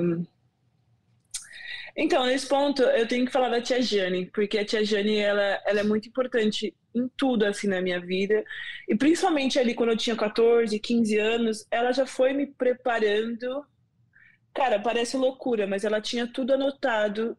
Então, 1.96 2.24
nesse 2.24 2.46
ponto, 2.46 2.82
eu 2.82 3.06
tenho 3.06 3.26
que 3.26 3.32
falar 3.32 3.48
da 3.48 3.60
tia 3.60 3.82
Jane, 3.82 4.26
porque 4.26 4.58
a 4.58 4.64
tia 4.64 4.84
Jane, 4.84 5.16
ela, 5.18 5.60
ela 5.66 5.80
é 5.80 5.82
muito 5.82 6.08
importante 6.08 6.74
em 6.94 7.08
tudo, 7.16 7.44
assim, 7.44 7.66
na 7.66 7.82
minha 7.82 8.00
vida. 8.00 8.44
E 8.88 8.94
principalmente 8.94 9.58
ali 9.58 9.74
quando 9.74 9.90
eu 9.90 9.96
tinha 9.96 10.16
14, 10.16 10.78
15 10.78 11.18
anos, 11.18 11.66
ela 11.70 11.92
já 11.92 12.06
foi 12.06 12.32
me 12.32 12.46
preparando. 12.46 13.66
Cara, 14.54 14.78
parece 14.78 15.16
loucura, 15.16 15.66
mas 15.66 15.84
ela 15.84 16.00
tinha 16.00 16.26
tudo 16.26 16.54
anotado. 16.54 17.36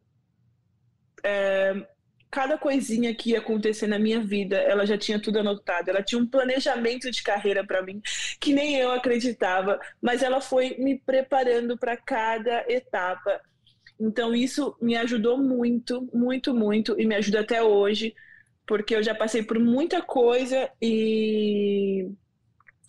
É, 1.24 1.93
cada 2.34 2.58
coisinha 2.58 3.14
que 3.14 3.30
ia 3.30 3.38
acontecer 3.38 3.86
na 3.86 4.00
minha 4.00 4.20
vida, 4.20 4.58
ela 4.58 4.88
já 4.88 4.98
tinha 4.98 5.20
tudo 5.22 5.38
anotado. 5.38 5.92
Ela 5.92 6.02
tinha 6.02 6.20
um 6.20 6.26
planejamento 6.26 7.12
de 7.12 7.22
carreira 7.22 7.64
para 7.64 7.84
mim 7.84 8.02
que 8.40 8.52
nem 8.52 8.76
eu 8.76 8.92
acreditava, 8.92 9.80
mas 10.02 10.24
ela 10.24 10.42
foi 10.42 10.76
me 10.80 10.98
preparando 10.98 11.78
para 11.78 11.96
cada 11.96 12.66
etapa. 12.68 13.40
Então 14.00 14.34
isso 14.34 14.76
me 14.82 14.98
ajudou 14.98 15.38
muito, 15.38 16.10
muito, 16.12 16.56
muito 16.56 17.00
e 17.00 17.06
me 17.06 17.14
ajuda 17.14 17.42
até 17.42 17.62
hoje, 17.62 18.16
porque 18.66 18.96
eu 18.96 19.04
já 19.04 19.14
passei 19.14 19.44
por 19.44 19.60
muita 19.60 20.02
coisa 20.02 20.72
e 20.82 22.10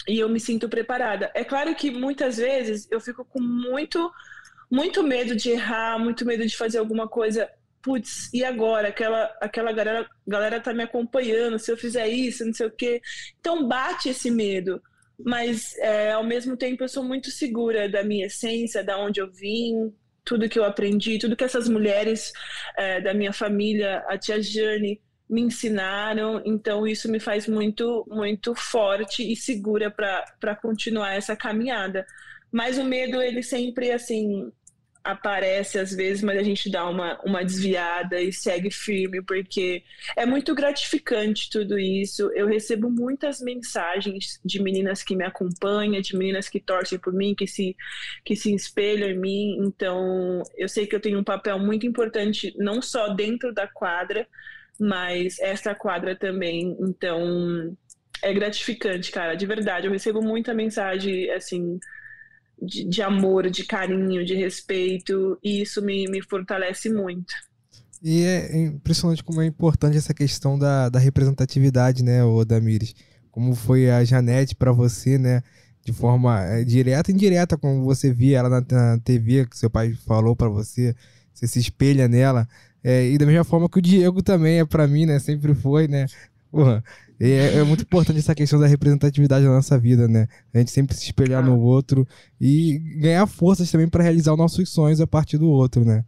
e 0.09 0.19
eu 0.19 0.29
me 0.29 0.41
sinto 0.41 0.71
preparada. 0.71 1.31
É 1.35 1.45
claro 1.45 1.75
que 1.75 1.91
muitas 1.91 2.39
vezes 2.39 2.89
eu 2.91 2.99
fico 2.99 3.27
com 3.27 3.41
muito 3.43 4.11
muito 4.71 5.03
medo 5.03 5.37
de 5.37 5.51
errar, 5.51 5.99
muito 5.99 6.25
medo 6.25 6.47
de 6.47 6.57
fazer 6.57 6.79
alguma 6.79 7.07
coisa. 7.07 7.51
Putz, 7.85 8.33
e 8.33 8.43
agora? 8.43 8.89
Aquela, 8.89 9.25
aquela 9.41 9.71
galera, 9.71 10.09
galera 10.27 10.61
tá 10.61 10.73
me 10.73 10.83
acompanhando, 10.83 11.59
se 11.59 11.71
eu 11.71 11.77
fizer 11.77 12.09
isso, 12.09 12.45
não 12.45 12.55
sei 12.55 12.67
o 12.67 12.71
quê. 12.71 13.01
Então 13.39 13.69
bate 13.69 14.09
esse 14.09 14.31
medo. 14.31 14.83
Mas 15.19 15.77
é, 15.79 16.13
ao 16.13 16.25
mesmo 16.25 16.57
tempo 16.57 16.83
eu 16.83 16.89
sou 16.89 17.05
muito 17.05 17.31
segura 17.31 17.89
da 17.89 18.03
minha 18.03 18.27
essência, 18.27 18.83
da 18.83 18.99
onde 18.99 19.21
eu 19.21 19.31
vim, 19.31 19.93
tudo 20.25 20.49
que 20.49 20.59
eu 20.59 20.65
aprendi, 20.65 21.19
tudo 21.19 21.37
que 21.37 21.45
essas 21.45 21.69
mulheres 21.69 22.33
é, 22.77 23.01
da 23.01 23.13
minha 23.13 23.33
família, 23.33 24.03
a 24.09 24.17
tia 24.17 24.43
Jane, 24.43 25.01
me 25.29 25.43
ensinaram. 25.43 26.43
Então, 26.45 26.87
isso 26.87 27.11
me 27.11 27.21
faz 27.21 27.47
muito, 27.47 28.05
muito 28.09 28.55
forte 28.55 29.31
e 29.31 29.37
segura 29.37 29.91
para 29.91 30.57
continuar 30.57 31.15
essa 31.15 31.37
caminhada. 31.37 32.07
Mas 32.51 32.79
o 32.79 32.85
medo, 32.85 33.21
ele 33.21 33.43
sempre, 33.43 33.91
assim, 33.91 34.51
aparece 35.05 35.79
às 35.79 35.95
vezes, 35.95 36.23
mas 36.23 36.39
a 36.39 36.43
gente 36.43 36.71
dá 36.71 36.89
uma, 36.89 37.21
uma 37.23 37.45
desviada 37.45 38.19
e 38.23 38.33
segue 38.33 38.71
firme, 38.71 39.23
porque 39.23 39.85
é 40.17 40.25
muito 40.25 40.55
gratificante 40.55 41.51
tudo 41.51 41.79
isso. 41.79 42.33
Eu 42.35 42.47
recebo 42.47 42.91
muitas 42.91 43.39
mensagens 43.41 44.41
de 44.43 44.63
meninas 44.63 45.03
que 45.03 45.15
me 45.15 45.25
acompanham, 45.25 46.01
de 46.01 46.17
meninas 46.17 46.49
que 46.49 46.59
torcem 46.59 46.99
por 46.99 47.13
mim, 47.13 47.35
que 47.35 47.47
se, 47.47 47.77
que 48.25 48.35
se 48.35 48.55
espelham 48.55 49.11
em 49.11 49.19
mim. 49.19 49.59
Então, 49.61 50.43
eu 50.57 50.69
sei 50.71 50.87
que 50.87 50.97
eu 50.97 51.01
tenho 51.01 51.19
um 51.19 51.25
papel 51.25 51.59
muito 51.59 51.87
importante, 51.87 52.55
não 52.57 52.81
só 52.81 53.09
dentro 53.09 53.53
da 53.53 53.69
quadra, 53.69 54.27
mas 54.81 55.39
essa 55.39 55.75
quadra 55.75 56.17
também. 56.17 56.75
Então, 56.81 57.77
é 58.23 58.33
gratificante, 58.33 59.13
cara, 59.13 59.35
de 59.35 59.45
verdade. 59.45 59.87
Eu 59.87 59.93
recebo 59.93 60.23
muita 60.23 60.55
mensagem, 60.55 61.31
assim 61.31 61.79
de, 62.61 62.85
de, 62.85 63.03
amor, 63.03 63.51
de 63.51 63.65
carinho, 63.65 64.25
de 64.25 64.35
respeito, 64.35 65.39
e 65.43 65.63
isso 65.63 65.83
me, 65.83 66.07
me 66.09 66.23
fortalece 66.23 66.91
muito. 66.91 67.35
E 68.03 68.23
é 68.23 68.59
impressionante 68.59 69.25
como 69.25 69.41
é 69.41 69.47
importante 69.47 69.97
essa 69.97 70.13
questão 70.13 70.59
da, 70.59 70.89
da 70.89 70.99
representatividade, 70.99 72.05
né, 72.05 72.21
Damires? 72.47 72.95
Como 73.31 73.55
foi 73.55 73.91
a 73.91 74.05
Janete 74.05 74.55
para 74.55 74.73
você, 74.73 75.17
né? 75.17 75.43
De 75.83 75.93
forma 75.93 76.41
é, 76.43 76.65
direta 76.65 77.11
e 77.11 77.15
indireta, 77.15 77.57
como 77.57 77.83
você 77.83 78.13
via 78.13 78.39
ela 78.39 78.49
na, 78.49 78.61
na 78.71 78.99
TV, 78.99 79.47
que 79.47 79.59
seu 79.59 79.71
pai 79.71 79.93
falou 80.07 80.37
para 80.37 80.49
você, 80.49 80.95
você 81.33 81.47
se 81.47 81.59
espelha 81.59 82.07
nela. 82.07 82.47
É, 82.83 83.09
e 83.09 83.17
da 83.17 83.25
mesma 83.25 83.45
forma 83.45 83.69
que 83.69 83.79
o 83.79 83.83
Diego 83.83 84.23
também 84.23 84.61
é 84.61 84.65
para 84.65 84.87
mim, 84.87 85.07
né? 85.07 85.19
Sempre 85.19 85.55
foi, 85.55 85.89
né? 85.89 86.07
Porra, 86.55 86.85
é, 87.19 87.59
é 87.59 87.65
muito 87.65 87.83
importante 87.83 88.21
essa 88.21 88.33
questão 88.33 88.61
da 88.61 88.69
representatividade 88.69 89.45
na 89.45 89.55
nossa 89.55 89.77
vida, 89.77 90.07
né? 90.07 90.29
A 90.55 90.59
gente 90.59 90.71
sempre 90.71 90.95
se 90.95 91.05
espelhar 91.05 91.45
no 91.45 91.59
outro 91.59 92.07
e 92.41 92.79
ganhar 93.01 93.27
forças 93.27 93.69
também 93.73 93.89
para 93.89 94.05
realizar 94.05 94.31
os 94.33 94.39
nossos 94.39 94.71
sonhos 94.71 95.01
a 95.01 95.07
partir 95.07 95.37
do 95.37 95.51
outro, 95.51 95.85
né? 95.85 96.05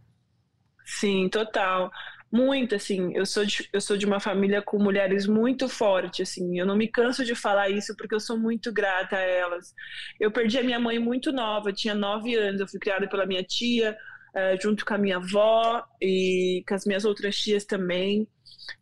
Sim, 0.85 1.27
total. 1.27 1.91
Muito, 2.31 2.75
assim, 2.75 3.11
eu 3.13 3.25
sou, 3.25 3.45
de, 3.45 3.67
eu 3.73 3.81
sou 3.81 3.97
de 3.97 4.05
uma 4.05 4.21
família 4.21 4.61
com 4.61 4.81
mulheres 4.81 5.27
muito 5.27 5.67
fortes, 5.67 6.29
assim, 6.29 6.57
eu 6.57 6.65
não 6.65 6.77
me 6.77 6.87
canso 6.87 7.25
de 7.25 7.35
falar 7.35 7.69
isso 7.69 7.93
porque 7.97 8.15
eu 8.15 8.19
sou 8.21 8.37
muito 8.37 8.71
grata 8.71 9.17
a 9.17 9.21
elas. 9.21 9.73
Eu 10.17 10.31
perdi 10.31 10.57
a 10.57 10.63
minha 10.63 10.79
mãe 10.79 10.97
muito 10.97 11.33
nova, 11.33 11.73
tinha 11.73 11.93
nove 11.93 12.35
anos, 12.35 12.61
eu 12.61 12.67
fui 12.69 12.79
criada 12.79 13.05
pela 13.09 13.25
minha 13.25 13.43
tia, 13.43 13.97
uh, 14.37 14.61
junto 14.61 14.85
com 14.85 14.93
a 14.93 14.97
minha 14.97 15.17
avó 15.17 15.83
e 16.01 16.63
com 16.67 16.75
as 16.75 16.85
minhas 16.85 17.05
outras 17.05 17.35
tias 17.37 17.65
também. 17.65 18.27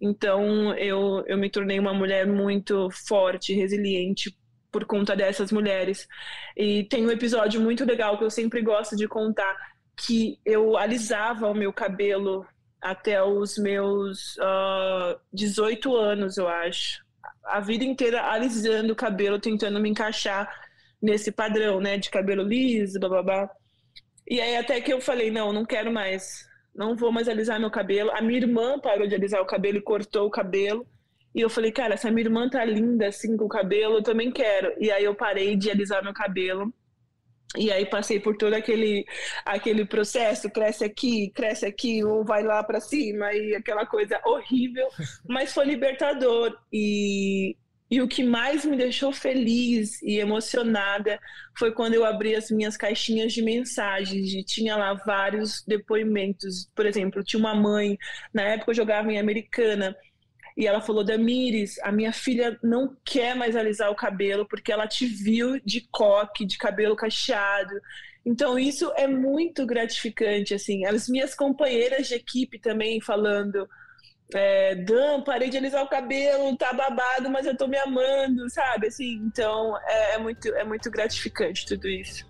Então, 0.02 0.74
eu, 0.76 1.24
eu 1.28 1.38
me 1.38 1.50
tornei 1.50 1.80
uma 1.80 1.94
mulher 1.94 2.28
muito 2.28 2.90
forte, 2.92 3.54
resiliente 3.54 4.36
por 4.72 4.86
conta 4.86 5.16
dessas 5.16 5.52
mulheres. 5.52 6.08
E 6.58 6.84
tem 6.84 7.06
um 7.06 7.12
episódio 7.12 7.62
muito 7.62 7.86
legal 7.86 8.18
que 8.18 8.24
eu 8.24 8.30
sempre 8.30 8.62
gosto 8.62 8.96
de 8.96 9.08
contar, 9.08 9.56
que 9.96 10.38
eu 10.46 10.78
alisava 10.78 11.48
o 11.48 11.54
meu 11.54 11.72
cabelo 11.72 12.46
até 12.82 13.24
os 13.24 13.58
meus 13.58 14.36
uh, 14.38 15.20
18 15.34 15.96
anos, 15.96 16.38
eu 16.38 16.48
acho. 16.48 17.04
A 17.46 17.60
vida 17.60 17.84
inteira 17.84 18.24
alisando 18.24 18.94
o 18.94 18.96
cabelo, 18.96 19.40
tentando 19.40 19.80
me 19.80 19.90
encaixar 19.90 20.52
nesse 21.02 21.32
padrão, 21.32 21.80
né, 21.80 21.98
de 21.98 22.10
cabelo 22.10 22.44
liso, 22.44 23.00
blá. 23.00 23.50
E 24.28 24.42
aí 24.42 24.58
até 24.58 24.82
que 24.82 24.92
eu 24.92 25.00
falei, 25.02 25.30
não, 25.30 25.54
não 25.54 25.66
quero 25.66 25.92
mais, 25.92 26.48
não 26.74 26.96
vou 26.96 27.12
mais 27.12 27.28
alisar 27.28 27.60
meu 27.60 27.72
cabelo. 27.72 28.12
A 28.12 28.22
minha 28.22 28.40
irmã 28.40 28.80
parou 28.80 29.08
de 29.08 29.16
alisar 29.16 29.42
o 29.42 29.46
cabelo 29.46 29.78
e 29.78 29.82
cortou 29.82 30.28
o 30.28 30.32
cabelo. 30.32 30.86
E 31.34 31.42
eu 31.42 31.50
falei, 31.50 31.72
cara, 31.72 31.96
essa 31.96 32.10
minha 32.10 32.26
irmã 32.26 32.50
tá 32.50 32.64
linda 32.64 33.08
assim 33.08 33.36
com 33.36 33.46
o 33.46 33.50
cabelo, 33.50 33.98
eu 33.98 34.04
também 34.04 34.32
quero. 34.32 34.74
E 34.80 34.90
aí 34.92 35.04
eu 35.04 35.14
parei 35.16 35.56
de 35.56 35.70
alisar 35.70 36.04
meu 36.04 36.14
cabelo 36.14 36.74
e 37.58 37.72
aí 37.72 37.86
passei 37.86 38.20
por 38.20 38.36
todo 38.38 38.54
aquele, 38.54 39.06
aquele 39.46 39.86
processo, 39.86 40.50
cresce 40.50 40.84
aqui, 40.84 41.30
cresce 41.30 41.66
aqui, 41.66 42.04
ou 42.04 42.24
vai 42.24 42.44
lá 42.44 42.64
para 42.64 42.80
cima, 42.80 43.34
e 43.34 43.56
aquela 43.56 43.86
coisa 43.86 44.20
horrível, 44.26 44.88
mas 45.28 45.54
foi 45.54 45.66
libertador. 45.66 46.58
E, 46.72 47.56
e 47.90 48.02
o 48.02 48.08
que 48.08 48.24
mais 48.24 48.66
me 48.66 48.76
deixou 48.76 49.12
feliz 49.12 50.02
e 50.02 50.18
emocionada 50.18 51.20
foi 51.58 51.72
quando 51.72 51.94
eu 51.94 52.04
abri 52.04 52.36
as 52.36 52.50
minhas 52.50 52.76
caixinhas 52.76 53.32
de 53.32 53.42
mensagens 53.44 54.34
e 54.34 54.44
tinha 54.44 54.76
lá 54.76 54.94
vários 54.94 55.64
depoimentos. 55.68 56.70
Por 56.76 56.86
exemplo, 56.86 57.24
tinha 57.24 57.40
uma 57.40 57.54
mãe, 57.54 57.98
na 58.34 58.42
época 58.42 58.72
eu 58.72 58.76
jogava 58.76 59.12
em 59.12 59.20
Americana, 59.20 59.96
e 60.58 60.66
ela 60.66 60.82
falou: 60.82 61.04
Damires, 61.04 61.78
a 61.80 61.92
minha 61.92 62.14
filha 62.14 62.58
não 62.64 62.96
quer 63.04 63.36
mais 63.36 63.56
alisar 63.56 63.92
o 63.92 63.96
cabelo 63.96 64.48
porque 64.48 64.72
ela 64.72 64.88
te 64.88 65.06
viu 65.06 65.60
de 65.64 65.82
coque, 65.92 66.46
de 66.46 66.58
cabelo 66.58 66.96
cacheado. 66.96 67.74
Então, 68.26 68.58
isso 68.58 68.92
é 68.96 69.06
muito 69.06 69.66
gratificante. 69.66 70.54
assim. 70.54 70.86
As 70.86 71.08
minhas 71.10 71.36
companheiras 71.36 72.08
de 72.08 72.16
equipe 72.16 72.58
também 72.60 73.02
falando. 73.02 73.68
É, 74.34 74.76
Dan, 74.76 75.22
parei 75.22 75.50
de 75.50 75.58
alisar 75.58 75.84
o 75.84 75.90
cabelo, 75.90 76.58
tá 76.58 76.74
babado, 76.74 77.30
mas 77.30 77.46
eu 77.46 77.56
tô 77.56 77.68
me 77.68 77.78
amando, 77.78 78.50
sabe? 78.50 78.88
Assim, 78.88 79.22
então 79.26 79.78
é, 79.86 80.16
é 80.16 80.18
muito, 80.18 80.48
é 80.50 80.64
muito 80.64 80.90
gratificante 80.90 81.66
tudo 81.66 81.88
isso. 81.88 82.26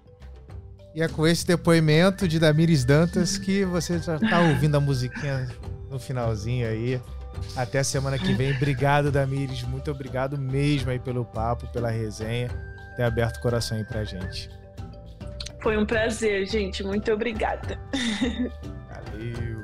E 0.94 1.02
é 1.02 1.08
com 1.08 1.28
esse 1.28 1.46
depoimento 1.46 2.28
de 2.28 2.40
Damires 2.40 2.86
Dantas 2.86 3.38
que 3.38 3.66
você 3.66 4.00
já 4.00 4.18
tá 4.18 4.40
ouvindo 4.40 4.76
a 4.76 4.80
musiquinha 4.80 5.48
no 5.90 6.00
finalzinho 6.00 6.68
aí. 6.68 7.02
Até 7.56 7.84
semana 7.84 8.18
que 8.18 8.34
vem. 8.34 8.56
Obrigado, 8.56 9.12
Damires. 9.12 9.64
Muito 9.64 9.92
obrigado 9.92 10.38
mesmo 10.38 10.92
aí 10.92 11.00
pelo 11.00 11.26
papo, 11.26 11.68
pela 11.68 11.90
resenha. 11.90 12.50
Ter 12.96 13.04
aberto 13.04 13.38
o 13.38 13.42
coração 13.42 13.78
aí 13.78 13.84
pra 13.84 14.06
gente. 14.06 14.50
Foi 15.62 15.76
um 15.78 15.86
prazer, 15.86 16.46
gente. 16.48 16.82
Muito 16.82 17.12
obrigada. 17.12 17.78
Valeu. 18.90 19.62